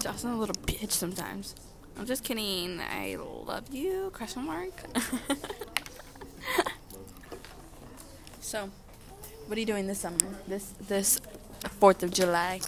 Jocelyn's 0.02 0.36
a 0.36 0.40
little 0.40 0.56
bitch 0.66 0.92
sometimes. 0.92 1.54
I'm 1.96 2.08
just 2.08 2.24
kidding. 2.24 2.80
I 2.82 3.18
love 3.20 3.72
you. 3.72 4.10
Question 4.12 4.48
mark. 4.48 4.74
so, 8.40 8.72
what 9.46 9.58
are 9.58 9.60
you 9.60 9.68
doing 9.68 9.86
this 9.86 10.00
summer? 10.00 10.18
This 10.48 10.74
this 10.88 11.22
Fourth 11.80 12.02
of 12.02 12.12
July. 12.12 12.62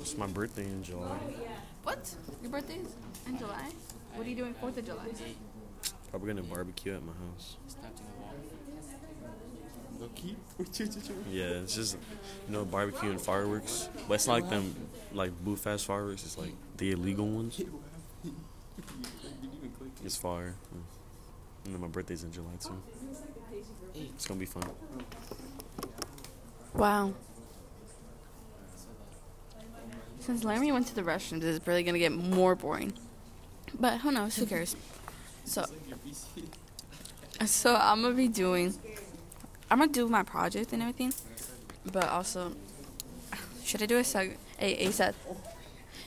It's 0.00 0.16
my 0.16 0.26
birthday 0.26 0.64
in 0.64 0.82
July. 0.82 1.18
Oh, 1.20 1.44
what? 1.82 2.14
Your 2.40 2.50
birthday 2.50 2.76
is 2.76 2.94
in 3.26 3.36
July? 3.38 3.68
What 4.14 4.26
are 4.26 4.30
you 4.30 4.36
doing 4.36 4.54
Fourth 4.54 4.78
of 4.78 4.86
July? 4.86 5.08
Probably 6.10 6.28
gonna 6.28 6.42
barbecue 6.42 6.94
at 6.94 7.02
my 7.02 7.12
house. 7.12 7.56
Yeah, 11.30 11.44
it's 11.62 11.74
just 11.74 11.96
you 12.48 12.52
know 12.52 12.64
barbecue 12.64 13.10
and 13.10 13.20
fireworks, 13.20 13.88
but 14.08 14.14
it's 14.14 14.26
not 14.26 14.34
like 14.34 14.50
them 14.50 14.74
like 15.12 15.32
booth 15.44 15.60
fast 15.60 15.86
fireworks. 15.86 16.24
It's 16.24 16.38
like 16.38 16.52
the 16.76 16.92
illegal 16.92 17.26
ones. 17.26 17.60
It's 20.04 20.16
fire. 20.16 20.56
And 21.64 21.74
then 21.74 21.80
my 21.80 21.86
birthday's 21.86 22.24
in 22.24 22.32
July 22.32 22.50
too. 22.60 22.82
It's 23.94 24.26
gonna 24.26 24.40
be 24.40 24.46
fun. 24.46 24.64
Wow. 26.74 27.14
Since 30.18 30.44
Laramie 30.44 30.72
went 30.72 30.86
to 30.88 30.94
the 30.94 31.02
restrooms, 31.02 31.42
it's 31.44 31.64
really 31.66 31.82
gonna 31.82 31.98
get 31.98 32.12
more 32.12 32.54
boring. 32.54 32.92
But 33.78 34.00
who 34.00 34.10
knows? 34.12 34.36
Who 34.36 34.46
cares? 34.46 34.76
So, 35.44 35.64
so 37.44 37.76
I'm 37.76 38.02
gonna 38.02 38.14
be 38.14 38.28
doing. 38.28 38.74
I'm 39.72 39.78
gonna 39.78 39.90
do 39.90 40.06
my 40.06 40.22
project 40.22 40.74
and 40.74 40.82
everything, 40.82 41.14
but 41.90 42.06
also, 42.10 42.52
should 43.64 43.82
I 43.82 43.86
do 43.86 43.96
a 43.96 44.02
seg? 44.02 44.36
Hey, 44.58 44.90
Seth. 44.90 45.16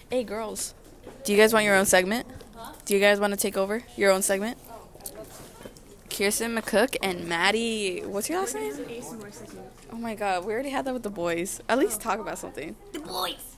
Hey, 0.07 0.23
girls. 0.23 0.75
Do 1.23 1.31
you 1.31 1.37
guys 1.39 1.51
want 1.51 1.65
your 1.65 1.75
own 1.75 1.87
segment? 1.87 2.27
Do 2.85 2.93
you 2.93 2.99
guys 2.99 3.19
want 3.19 3.33
to 3.33 3.39
take 3.39 3.57
over 3.57 3.81
your 3.97 4.11
own 4.11 4.21
segment? 4.21 4.59
Kirsten 6.11 6.55
McCook 6.55 6.95
and 7.01 7.27
Maddie. 7.27 8.01
What's 8.01 8.29
your 8.29 8.37
last 8.37 8.53
name? 8.53 8.71
Oh 9.91 9.97
my 9.97 10.13
god, 10.13 10.45
we 10.45 10.53
already 10.53 10.69
had 10.69 10.85
that 10.85 10.93
with 10.93 11.01
the 11.01 11.09
boys. 11.09 11.59
At 11.67 11.79
least 11.79 12.01
talk 12.01 12.19
about 12.19 12.37
something. 12.37 12.75
The 12.93 12.99
boys. 12.99 13.55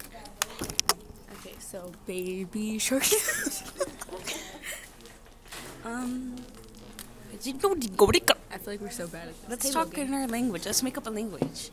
Okay, 1.33 1.55
so 1.59 1.91
baby 2.05 2.79
shark. 2.79 3.03
um. 5.83 6.37
I 7.39 8.57
feel 8.57 8.73
like 8.73 8.81
we're 8.81 8.89
so 8.89 9.07
bad 9.07 9.27
at 9.27 9.41
this. 9.41 9.49
Let's 9.49 9.65
Halo 9.71 9.85
talk 9.85 9.93
game. 9.93 10.07
in 10.07 10.13
our 10.15 10.27
language. 10.27 10.65
Let's 10.65 10.81
make 10.81 10.97
up 10.97 11.05
a 11.05 11.09
language. 11.11 11.69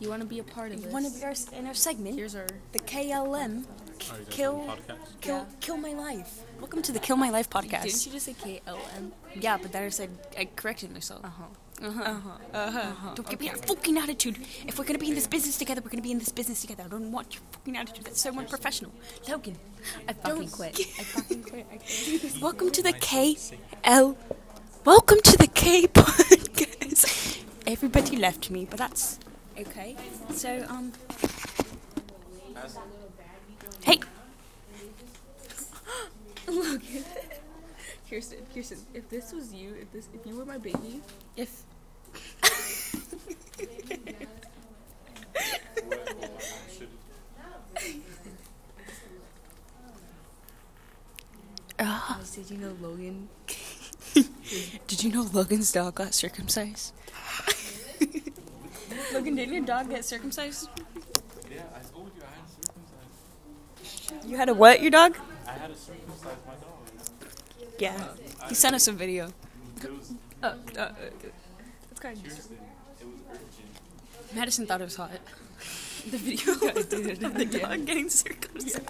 You 0.00 0.08
want 0.08 0.22
to 0.22 0.26
be 0.28 0.40
a 0.40 0.42
part 0.42 0.72
of 0.72 0.78
You 0.78 0.84
this? 0.84 0.92
want 0.92 1.06
to 1.06 1.12
be 1.12 1.24
our, 1.24 1.34
in 1.56 1.66
our 1.66 1.74
segment? 1.74 2.16
Here's 2.16 2.34
our. 2.34 2.46
the 2.72 2.80
KLM. 2.80 3.64
Kill, 3.98 4.18
kill, 4.30 4.76
Yeah. 5.22 5.44
kill 5.60 5.76
my 5.76 5.92
life. 5.92 6.40
Welcome 6.58 6.82
to 6.82 6.90
the 6.92 6.98
Kill 6.98 7.16
My 7.16 7.30
Life 7.30 7.48
podcast. 7.48 7.84
Didn't 7.84 8.06
you 8.06 8.12
just 8.12 8.26
say 8.26 8.34
KLM? 8.34 9.12
Yeah, 9.40 9.56
but 9.56 9.70
then 9.70 9.84
I 9.84 9.88
said 9.90 10.10
I 10.36 10.48
corrected 10.56 10.92
myself. 10.92 11.24
Uh 11.24 11.28
huh. 11.28 11.44
Uh-huh. 11.86 12.02
Uh-huh. 12.02 12.30
Uh-huh. 12.54 13.14
Don't 13.14 13.28
give 13.30 13.40
me 13.40 13.48
that 13.48 13.64
fucking 13.66 13.96
attitude. 13.96 14.38
If 14.66 14.78
we're 14.78 14.84
gonna 14.84 14.98
be 14.98 15.08
in 15.08 15.14
this 15.14 15.28
business 15.28 15.56
together, 15.56 15.80
we're 15.80 15.90
gonna 15.90 16.02
be 16.02 16.10
in 16.12 16.18
this 16.18 16.30
business 16.30 16.60
together. 16.60 16.82
I 16.84 16.88
don't 16.88 17.12
want 17.12 17.34
your 17.34 17.42
fucking 17.52 17.76
attitude. 17.76 18.04
That's 18.04 18.20
so 18.20 18.36
unprofessional. 18.36 18.92
Logan, 19.28 19.56
I 20.08 20.12
fucking 20.14 20.48
quit. 20.50 20.74
get- 20.74 20.86
I 20.98 21.02
fucking 21.04 21.42
quit. 21.44 21.66
I 21.72 21.76
quit. 21.76 22.42
welcome 22.42 22.70
to 22.72 22.82
the 22.82 22.92
KL. 22.94 24.16
Welcome 24.84 25.20
to 25.22 25.38
the 25.38 25.46
K 25.46 25.86
podcast. 25.86 27.42
Everybody 27.66 28.16
left 28.18 28.50
me, 28.50 28.66
but 28.68 28.78
that's 28.78 29.18
okay. 29.58 29.96
So 30.30 30.66
um. 30.68 30.92
Hey. 33.82 34.00
Look. 36.48 36.82
Kirsten, 38.10 38.38
Kirsten, 38.54 38.78
if 38.92 39.08
this 39.08 39.32
was 39.32 39.54
you, 39.54 39.74
if 39.80 39.90
this, 39.90 40.08
if 40.12 40.26
you 40.26 40.36
were 40.36 40.44
my 40.44 40.58
baby, 40.58 41.00
If 41.36 41.62
Ah, 51.78 52.20
did 52.34 52.50
you 52.50 52.58
know 52.58 52.76
Logan? 52.80 53.28
Did 54.86 55.02
you 55.02 55.10
know 55.12 55.22
Logan's 55.32 55.72
dog 55.72 55.96
got 55.96 56.14
circumcised? 56.14 56.92
Logan, 59.12 59.34
didn't 59.36 59.54
your 59.54 59.64
dog 59.64 59.90
get 59.90 60.04
circumcised? 60.04 60.68
Yeah, 61.50 61.62
I 61.74 61.80
told 61.92 62.10
you 62.16 62.22
I 62.22 62.30
had 62.34 62.46
to 62.46 62.52
circumcise. 63.84 64.30
You 64.30 64.36
had 64.36 64.48
a 64.48 64.54
what, 64.54 64.82
your 64.82 64.90
dog? 64.90 65.16
I 65.46 65.52
had 65.52 65.72
to 65.72 65.76
circumcise 65.78 66.36
my 66.46 66.54
dog. 66.54 67.70
Yeah. 67.78 68.08
He 68.48 68.54
sent 68.54 68.74
us 68.74 68.88
a 68.88 68.92
video. 68.92 69.32
It 69.82 69.90
was 69.92 70.12
Uh, 70.42 70.46
uh, 70.46 70.80
uh, 70.80 70.92
that's 71.88 72.00
kind 72.00 72.16
of 72.16 72.24
Kirsten. 72.24 72.58
It 73.00 73.06
was 73.06 73.20
urgent. 73.30 74.34
Madison 74.34 74.66
thought 74.66 74.80
it 74.80 74.84
was 74.84 74.96
hot. 74.96 75.10
The 76.10 76.18
video 76.18 76.52
of 77.28 77.34
the 77.34 77.44
dog 77.46 77.86
getting 77.86 78.10
circumcised. 78.10 78.80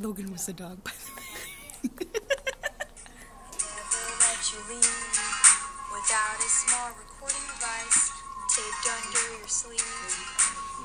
Logan 0.00 0.30
was 0.32 0.46
the 0.46 0.52
dog, 0.52 0.82
by 0.84 0.92
the 0.92 1.12
way. 1.16 1.24
Never 3.52 4.04
let 4.20 4.52
you 4.52 4.58
leave 4.68 5.18
without 5.92 6.38
a 6.38 6.48
small 6.48 6.90
recording 6.98 7.42
device 7.48 8.12
taped 8.48 8.86
under 8.94 9.38
your 9.38 9.48
sleeve. 9.48 9.82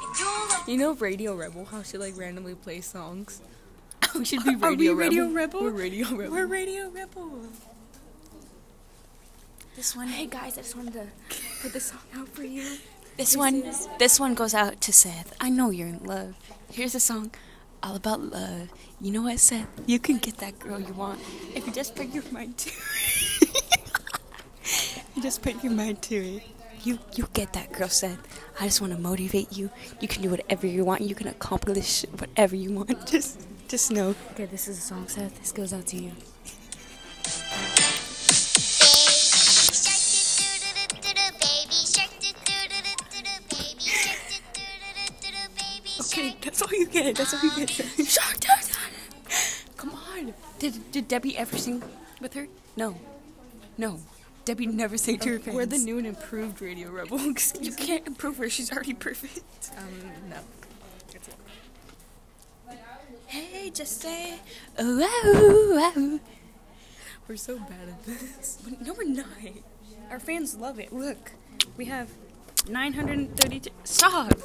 And 0.01 0.19
you'll 0.19 0.73
You 0.73 0.77
know 0.79 0.93
Radio 0.93 1.35
Rebel, 1.35 1.65
how 1.65 1.83
she 1.83 1.97
like 1.97 2.17
randomly 2.17 2.55
plays 2.55 2.85
songs? 2.85 3.41
we 4.15 4.25
should 4.25 4.43
be 4.43 4.55
Are 4.55 4.71
Radio 4.71 4.93
we 4.95 5.03
Rebel. 5.03 5.09
Radio 5.19 5.27
Rebel? 5.29 5.61
We're 5.61 5.69
Radio 5.71 6.07
Rebel. 6.15 6.31
We're 6.33 6.45
Radio 6.47 6.89
Rebel. 6.89 7.31
This 9.75 9.95
one, 9.95 10.07
Hey 10.07 10.27
guys, 10.27 10.57
I 10.57 10.61
just 10.61 10.75
wanted 10.75 10.93
to 10.93 11.07
put 11.61 11.73
this 11.73 11.85
song 11.85 11.99
out 12.15 12.29
for 12.29 12.43
you. 12.43 12.77
this 13.17 13.35
one, 13.35 13.63
this 13.99 14.19
one 14.19 14.33
goes 14.35 14.53
out 14.53 14.81
to 14.81 14.93
Seth. 14.93 15.35
I 15.39 15.49
know 15.49 15.69
you're 15.71 15.87
in 15.87 16.03
love. 16.03 16.35
Here's 16.71 16.93
a 16.95 16.99
song 16.99 17.31
all 17.83 17.95
about 17.95 18.21
love. 18.21 18.69
You 19.01 19.11
know 19.11 19.23
what, 19.23 19.39
Seth? 19.39 19.67
You 19.85 19.99
can 19.99 20.17
get 20.17 20.37
that 20.37 20.57
girl 20.59 20.79
you 20.79 20.93
want 20.93 21.19
if 21.53 21.67
you 21.67 21.73
just 21.73 21.95
put 21.95 22.13
your 22.13 22.23
mind 22.31 22.57
to 22.59 22.69
it. 22.69 23.63
you 25.15 25.21
just 25.21 25.41
put 25.41 25.61
your 25.63 25.73
mind 25.73 26.01
to 26.03 26.15
it. 26.15 26.43
You 26.83 26.99
you 27.15 27.27
get 27.33 27.53
that 27.53 27.71
girl, 27.73 27.89
Seth. 27.89 28.19
I 28.59 28.65
just 28.65 28.81
want 28.81 28.93
to 28.93 28.99
motivate 28.99 29.55
you. 29.55 29.69
You 29.99 30.07
can 30.07 30.21
do 30.21 30.29
whatever 30.29 30.67
you 30.67 30.85
want. 30.85 31.01
You 31.01 31.15
can 31.15 31.27
accomplish 31.27 32.05
whatever 32.17 32.55
you 32.55 32.71
want. 32.73 33.07
Just 33.07 33.39
just 33.67 33.89
know. 33.91 34.13
Okay, 34.33 34.45
this 34.45 34.67
is 34.67 34.77
a 34.77 34.81
song, 34.81 35.07
Seth. 35.07 35.39
This 35.39 35.51
goes 35.51 35.73
out 35.73 35.87
to 35.87 35.97
you. 35.97 36.11
Okay, 46.13 46.35
that's 46.41 46.61
all 46.61 46.69
you 46.71 46.85
get. 46.85 47.15
That's 47.15 47.33
all 47.33 47.39
you 47.41 47.65
get. 47.65 47.71
Shark 47.71 48.37
Tank. 48.39 48.69
Come 49.77 49.95
on. 49.95 50.31
Did 50.59 50.91
did 50.91 51.07
Debby 51.07 51.35
ever 51.35 51.57
sing 51.57 51.81
with 52.21 52.35
her? 52.35 52.47
No, 52.77 52.95
no. 53.79 53.99
Debby 54.45 54.67
never 54.67 54.95
sang 54.95 55.17
to 55.17 55.29
her 55.29 55.39
fans. 55.39 55.55
We're 55.55 55.65
the 55.65 55.79
new 55.79 55.97
and 55.97 56.05
improved 56.05 56.61
Radio 56.61 56.91
Rebel. 56.91 57.17
You 57.59 57.71
me. 57.71 57.77
can't 57.77 58.05
improve 58.05 58.37
her. 58.37 58.47
She's 58.47 58.71
already 58.71 58.93
perfect. 58.93 59.71
Um, 59.75 60.29
no. 60.29 60.37
Hey, 63.25 63.71
just 63.71 63.99
say, 63.99 64.35
oh, 64.77 64.99
oh, 65.25 65.93
oh. 65.97 66.19
We're 67.27 67.37
so 67.37 67.57
bad 67.57 67.89
at 67.89 68.05
this. 68.05 68.59
No, 68.85 68.93
we're 68.93 69.05
not. 69.05 69.25
Our 70.11 70.19
fans 70.19 70.55
love 70.57 70.79
it. 70.79 70.93
Look, 70.93 71.31
we 71.75 71.85
have 71.85 72.09
932. 72.69 73.71
Stop. 73.83 74.37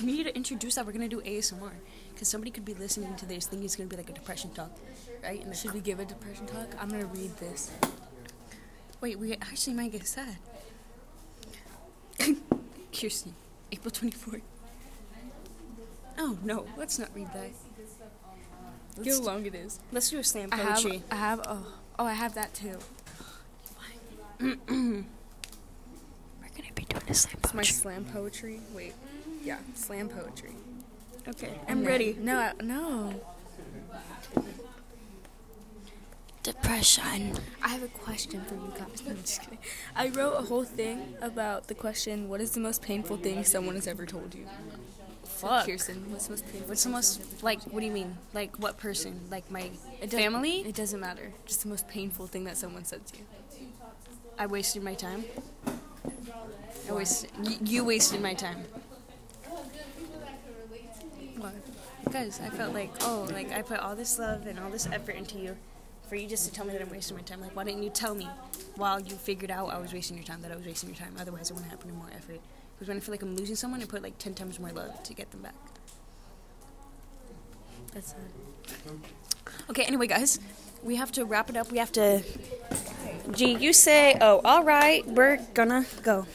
We 0.00 0.06
need 0.12 0.24
to 0.24 0.34
introduce 0.34 0.74
that 0.76 0.86
we're 0.86 0.92
gonna 0.92 1.08
do 1.08 1.20
ASMR 1.20 1.72
because 2.12 2.28
somebody 2.28 2.50
could 2.50 2.64
be 2.64 2.74
listening 2.74 3.14
to 3.16 3.26
this 3.26 3.46
thinking 3.46 3.64
it's 3.64 3.76
gonna 3.76 3.88
be 3.88 3.96
like 3.96 4.10
a 4.10 4.12
depression 4.12 4.50
talk, 4.50 4.70
right? 5.22 5.44
And 5.44 5.56
Should 5.56 5.72
we 5.72 5.80
give 5.80 6.00
a 6.00 6.04
depression 6.04 6.46
talk? 6.46 6.68
I'm 6.80 6.88
gonna 6.88 7.06
read 7.06 7.36
this. 7.38 7.70
Wait, 9.00 9.18
we 9.18 9.32
actually 9.34 9.74
might 9.74 9.92
get 9.92 10.06
sad. 10.06 10.36
Kirsten, 12.92 13.34
April 13.72 13.90
24th. 13.90 14.42
Oh, 16.18 16.38
no, 16.44 16.66
let's 16.76 16.98
not 16.98 17.08
read 17.14 17.28
that. 17.32 17.50
Look 18.96 19.06
Let's, 19.06 19.18
how 19.20 19.24
long 19.24 19.46
it 19.46 19.54
is. 19.54 19.80
let's 19.92 20.10
do 20.10 20.18
a 20.18 20.24
slam 20.24 20.50
I 20.52 20.56
have, 20.56 20.74
poetry. 20.74 21.02
I 21.10 21.14
have, 21.14 21.40
oh, 21.46 21.66
oh, 21.98 22.04
I 22.04 22.12
have 22.12 22.34
that 22.34 22.52
too. 22.52 22.76
We're 24.40 24.56
gonna 24.66 25.04
be 26.74 26.84
doing 26.84 27.02
a 27.08 27.14
slam 27.14 27.36
It's 27.42 27.54
my 27.54 27.62
slam 27.62 28.04
poetry. 28.04 28.60
Wait, 28.74 28.92
yeah, 29.42 29.58
slam 29.74 30.08
poetry. 30.08 30.50
Okay, 31.28 31.58
I'm 31.68 31.78
then- 31.80 31.86
ready. 31.86 32.16
No, 32.20 32.36
I- 32.38 32.52
no. 32.62 33.14
Depression. 36.42 37.34
I 37.62 37.68
have 37.68 37.82
a 37.82 37.88
question 37.88 38.40
for 38.44 38.54
you 38.54 38.72
guys. 38.76 39.02
No, 39.04 39.10
I'm 39.12 39.16
just 39.18 39.42
kidding. 39.42 39.58
I 39.94 40.08
wrote 40.08 40.34
a 40.38 40.42
whole 40.42 40.64
thing 40.64 41.14
about 41.20 41.68
the 41.68 41.74
question: 41.74 42.28
What 42.30 42.40
is 42.40 42.52
the 42.52 42.60
most 42.60 42.80
painful 42.82 43.18
thing 43.18 43.44
someone 43.44 43.74
has 43.74 43.86
ever 43.86 44.06
told 44.06 44.34
you? 44.34 44.46
Fuck. 45.24 45.66
Kirsten, 45.66 46.10
what's 46.10 46.26
the 46.26 46.32
most 46.32 46.44
painful? 46.46 46.68
What's 46.68 46.84
the 46.84 46.90
most, 46.90 47.12
someone 47.14 47.30
has 47.30 47.36
ever 47.38 47.46
like, 47.46 47.62
what 47.64 47.80
do 47.80 47.86
you 47.86 47.92
mean? 47.92 48.16
Like, 48.34 48.56
what 48.58 48.78
person? 48.78 49.20
Like, 49.30 49.50
my? 49.50 49.70
It 50.00 50.10
family? 50.10 50.60
It 50.60 50.74
doesn't 50.74 51.00
matter. 51.00 51.32
Just 51.46 51.62
the 51.62 51.68
most 51.68 51.88
painful 51.88 52.26
thing 52.26 52.44
that 52.44 52.56
someone 52.56 52.84
said 52.84 53.06
to 53.08 53.18
you. 53.18 53.24
I 54.38 54.46
wasted 54.46 54.82
my 54.82 54.94
time. 54.94 55.24
I 56.88 56.92
wasted, 56.92 57.30
y- 57.42 57.58
you 57.64 57.84
wasted 57.84 58.20
my 58.22 58.32
time. 58.34 58.64
What? 61.40 61.54
Because 62.04 62.38
I 62.40 62.50
felt 62.50 62.74
like, 62.74 62.90
oh, 63.00 63.26
like, 63.32 63.50
I 63.52 63.62
put 63.62 63.80
all 63.80 63.96
this 63.96 64.18
love 64.18 64.46
and 64.46 64.58
all 64.58 64.70
this 64.70 64.86
effort 64.86 65.16
into 65.16 65.38
you 65.38 65.56
for 66.08 66.16
you 66.16 66.28
just 66.28 66.44
to 66.46 66.52
tell 66.52 66.66
me 66.66 66.72
that 66.72 66.82
I'm 66.82 66.90
wasting 66.90 67.16
my 67.16 67.22
time. 67.22 67.40
Like, 67.40 67.56
why 67.56 67.64
didn't 67.64 67.82
you 67.82 67.90
tell 67.90 68.14
me 68.14 68.28
while 68.76 69.00
you 69.00 69.14
figured 69.14 69.50
out 69.50 69.70
I 69.70 69.78
was 69.78 69.92
wasting 69.92 70.16
your 70.16 70.26
time, 70.26 70.42
that 70.42 70.52
I 70.52 70.56
was 70.56 70.66
wasting 70.66 70.90
your 70.90 70.98
time? 70.98 71.14
Otherwise, 71.18 71.50
it 71.50 71.54
wouldn't 71.54 71.70
happen 71.70 71.88
in 71.88 71.96
more 71.96 72.10
effort. 72.14 72.40
Because 72.74 72.88
when 72.88 72.96
I 72.96 73.00
feel 73.00 73.12
like 73.12 73.22
I'm 73.22 73.36
losing 73.36 73.56
someone, 73.56 73.80
I 73.80 73.86
put 73.86 74.02
like 74.02 74.18
10 74.18 74.34
times 74.34 74.58
more 74.58 74.70
love 74.70 75.02
to 75.02 75.14
get 75.14 75.30
them 75.30 75.42
back. 75.42 75.54
That's 77.94 78.12
it. 78.12 78.92
Okay, 79.70 79.84
anyway, 79.84 80.06
guys, 80.06 80.40
we 80.82 80.96
have 80.96 81.12
to 81.12 81.24
wrap 81.24 81.48
it 81.48 81.56
up. 81.56 81.70
We 81.70 81.78
have 81.78 81.92
to. 81.92 82.22
G, 83.32 83.56
you 83.56 83.72
say, 83.72 84.16
oh, 84.20 84.40
all 84.44 84.64
right, 84.64 85.06
we're 85.06 85.38
gonna 85.54 85.86
go. 86.02 86.26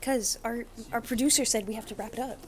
Because 0.00 0.38
our, 0.44 0.64
our 0.92 1.00
producer 1.00 1.44
said 1.44 1.66
we 1.66 1.74
have 1.74 1.86
to 1.86 1.94
wrap 1.94 2.12
it 2.14 2.18
up. 2.18 2.38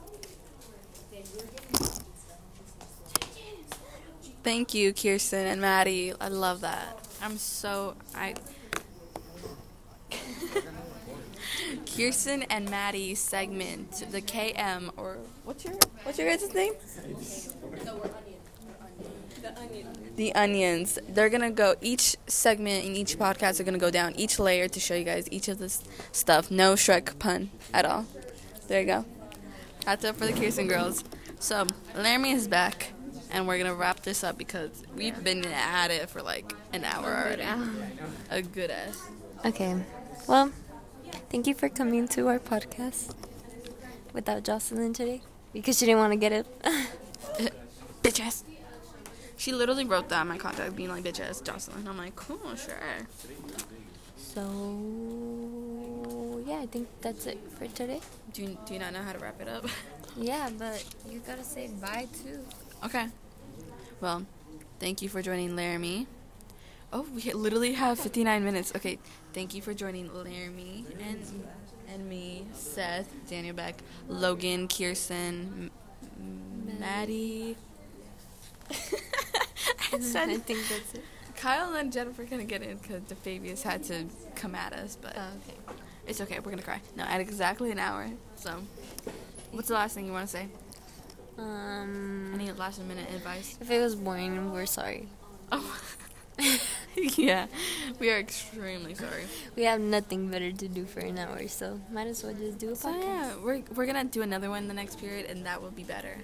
Thank 4.49 4.73
you, 4.73 4.93
Kirsten 4.93 5.45
and 5.45 5.61
Maddie. 5.61 6.11
I 6.19 6.27
love 6.29 6.61
that. 6.61 6.97
I'm 7.21 7.37
so 7.37 7.93
I. 8.15 8.33
Kirsten 11.85 12.41
and 12.49 12.67
Maddie 12.67 13.13
segment 13.13 14.05
the 14.09 14.23
KM 14.23 14.89
or 14.97 15.19
what's 15.43 15.63
your 15.65 15.75
what's 16.01 16.17
your 16.17 16.27
guys' 16.27 16.51
name? 16.55 16.73
The 20.15 20.33
onions. 20.33 20.97
They're 21.07 21.29
gonna 21.29 21.51
go 21.51 21.75
each 21.79 22.15
segment 22.25 22.85
in 22.85 22.95
each 22.95 23.19
podcast. 23.19 23.59
are 23.59 23.63
gonna 23.63 23.77
go 23.77 23.91
down 23.91 24.15
each 24.15 24.39
layer 24.39 24.67
to 24.67 24.79
show 24.79 24.95
you 24.95 25.03
guys 25.03 25.27
each 25.29 25.47
of 25.47 25.59
this 25.59 25.83
stuff. 26.11 26.49
No 26.49 26.73
Shrek 26.73 27.19
pun 27.19 27.51
at 27.71 27.85
all. 27.85 28.07
There 28.67 28.81
you 28.81 28.87
go. 28.87 29.05
That's 29.85 30.03
it 30.03 30.15
for 30.15 30.25
the 30.25 30.33
Kirsten 30.33 30.67
girls. 30.67 31.03
So 31.39 31.67
Laramie 31.95 32.31
is 32.31 32.47
back, 32.47 32.93
and 33.29 33.47
we're 33.47 33.57
gonna 33.57 33.75
wrap 33.75 34.01
this 34.01 34.23
up 34.23 34.37
because 34.37 34.83
we've 34.95 35.23
been 35.23 35.45
at 35.45 35.91
it 35.91 36.09
for 36.09 36.21
like 36.21 36.53
an 36.73 36.83
hour 36.83 37.05
already. 37.05 37.43
A 38.29 38.41
good 38.41 38.71
ass. 38.71 39.01
Okay. 39.45 39.75
Well, 40.27 40.51
thank 41.29 41.47
you 41.47 41.53
for 41.53 41.69
coming 41.69 42.07
to 42.09 42.27
our 42.27 42.39
podcast 42.39 43.13
without 44.13 44.43
Jocelyn 44.43 44.93
today 44.93 45.21
because 45.53 45.77
she 45.77 45.85
didn't 45.85 45.99
want 45.99 46.13
to 46.13 46.17
get 46.17 46.31
it. 46.31 46.45
Bitch 48.03 48.19
ass. 48.19 48.43
She 49.37 49.53
literally 49.53 49.85
wrote 49.85 50.09
that 50.09 50.23
in 50.23 50.27
my 50.27 50.37
contact, 50.37 50.75
being 50.75 50.89
like 50.89 51.05
bitch 51.05 51.21
ass 51.21 51.39
Jocelyn. 51.39 51.87
I'm 51.87 51.97
like, 51.97 52.13
cool, 52.17 52.55
sure. 52.57 52.75
so, 54.17 54.41
yeah, 56.45 56.59
I 56.59 56.65
think 56.65 56.89
that's 56.99 57.25
it 57.25 57.39
for 57.57 57.65
today. 57.67 58.01
Do 58.33 58.41
you, 58.41 58.57
do 58.65 58.73
you 58.73 58.79
not 58.79 58.91
know 58.91 59.01
how 59.01 59.13
to 59.13 59.19
wrap 59.19 59.39
it 59.41 59.47
up? 59.47 59.65
Yeah, 60.17 60.49
but 60.57 60.83
you 61.09 61.21
gotta 61.25 61.43
say 61.43 61.69
bye 61.79 62.07
too. 62.23 62.39
Okay. 62.83 63.07
Well, 64.01 64.25
thank 64.79 65.01
you 65.01 65.09
for 65.09 65.21
joining 65.21 65.55
Laramie. 65.55 66.07
Oh, 66.91 67.05
we 67.13 67.21
literally 67.33 67.73
have 67.73 67.99
59 67.99 68.43
minutes. 68.43 68.71
Okay, 68.75 68.97
thank 69.33 69.53
you 69.53 69.61
for 69.61 69.73
joining 69.73 70.11
Laramie 70.13 70.85
and 70.99 71.19
and 71.91 72.07
me, 72.07 72.45
Seth, 72.53 73.07
Daniel 73.27 73.55
Beck, 73.55 73.75
Logan, 74.07 74.67
Kirsten, 74.67 75.71
M- 76.19 76.79
Maddie. 76.79 77.57
I 78.71 79.99
said- 79.99 80.29
I 80.29 80.37
think 80.37 80.59
that's 80.69 80.93
it. 80.93 81.03
Kyle 81.35 81.73
and 81.73 81.91
Jennifer 81.91 82.25
couldn't 82.25 82.45
get 82.47 82.61
in 82.61 82.77
because 82.77 83.01
the 83.07 83.15
Fabius 83.15 83.63
had 83.63 83.83
to 83.85 84.05
come 84.35 84.53
at 84.55 84.73
us, 84.73 84.97
but 85.01 85.13
Oh, 85.17 85.21
okay. 85.47 85.57
it's 86.05 86.21
okay. 86.21 86.39
We're 86.39 86.51
gonna 86.51 86.61
cry. 86.61 86.81
No, 86.95 87.03
at 87.05 87.21
exactly 87.21 87.71
an 87.71 87.79
hour. 87.79 88.09
So, 88.35 88.59
what's 89.51 89.69
the 89.69 89.73
last 89.75 89.95
thing 89.95 90.05
you 90.05 90.11
want 90.11 90.27
to 90.27 90.31
say? 90.31 90.47
Um, 91.39 92.31
Any 92.33 92.51
last 92.51 92.81
minute 92.83 93.07
advice? 93.15 93.57
if 93.61 93.69
it 93.71 93.79
was 93.79 93.95
boring, 93.95 94.51
we're 94.51 94.65
sorry. 94.65 95.07
Oh, 95.51 95.79
yeah, 97.17 97.47
we 97.99 98.09
are 98.11 98.19
extremely 98.19 98.93
sorry. 98.95 99.23
We 99.55 99.63
have 99.63 99.79
nothing 99.81 100.29
better 100.29 100.51
to 100.51 100.67
do 100.67 100.85
for 100.85 100.99
an 100.99 101.17
hour, 101.17 101.47
so 101.47 101.79
might 101.91 102.07
as 102.07 102.23
well 102.23 102.33
just 102.33 102.57
do 102.59 102.71
a 102.71 102.75
So 102.75 102.89
podcast. 102.89 103.03
yeah, 103.03 103.25
we're 103.43 103.61
we're 103.75 103.85
gonna 103.85 104.03
do 104.05 104.21
another 104.21 104.49
one 104.49 104.67
the 104.67 104.73
next 104.73 104.99
period, 104.99 105.25
and 105.31 105.45
that 105.45 105.61
will 105.61 105.71
be 105.71 105.83
better. 105.83 106.17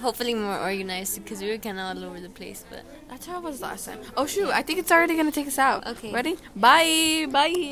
Hopefully 0.00 0.34
more 0.34 0.58
organized 0.58 1.18
because 1.22 1.42
we 1.42 1.50
were 1.50 1.58
kind 1.58 1.78
of 1.78 1.84
all 1.96 2.04
over 2.08 2.20
the 2.20 2.30
place, 2.30 2.64
but 2.70 2.82
That's 3.10 3.26
how 3.26 3.38
it 3.38 3.42
was 3.44 3.60
last 3.60 3.86
time. 3.86 3.98
Oh 4.16 4.24
shoot, 4.26 4.50
I 4.50 4.62
think 4.62 4.78
it's 4.78 4.90
already 4.92 5.16
gonna 5.16 5.32
take 5.34 5.48
us 5.48 5.58
out. 5.58 5.86
Okay. 5.86 6.12
Ready? 6.12 6.36
Bye. 6.54 7.26
Bye. 7.28 7.52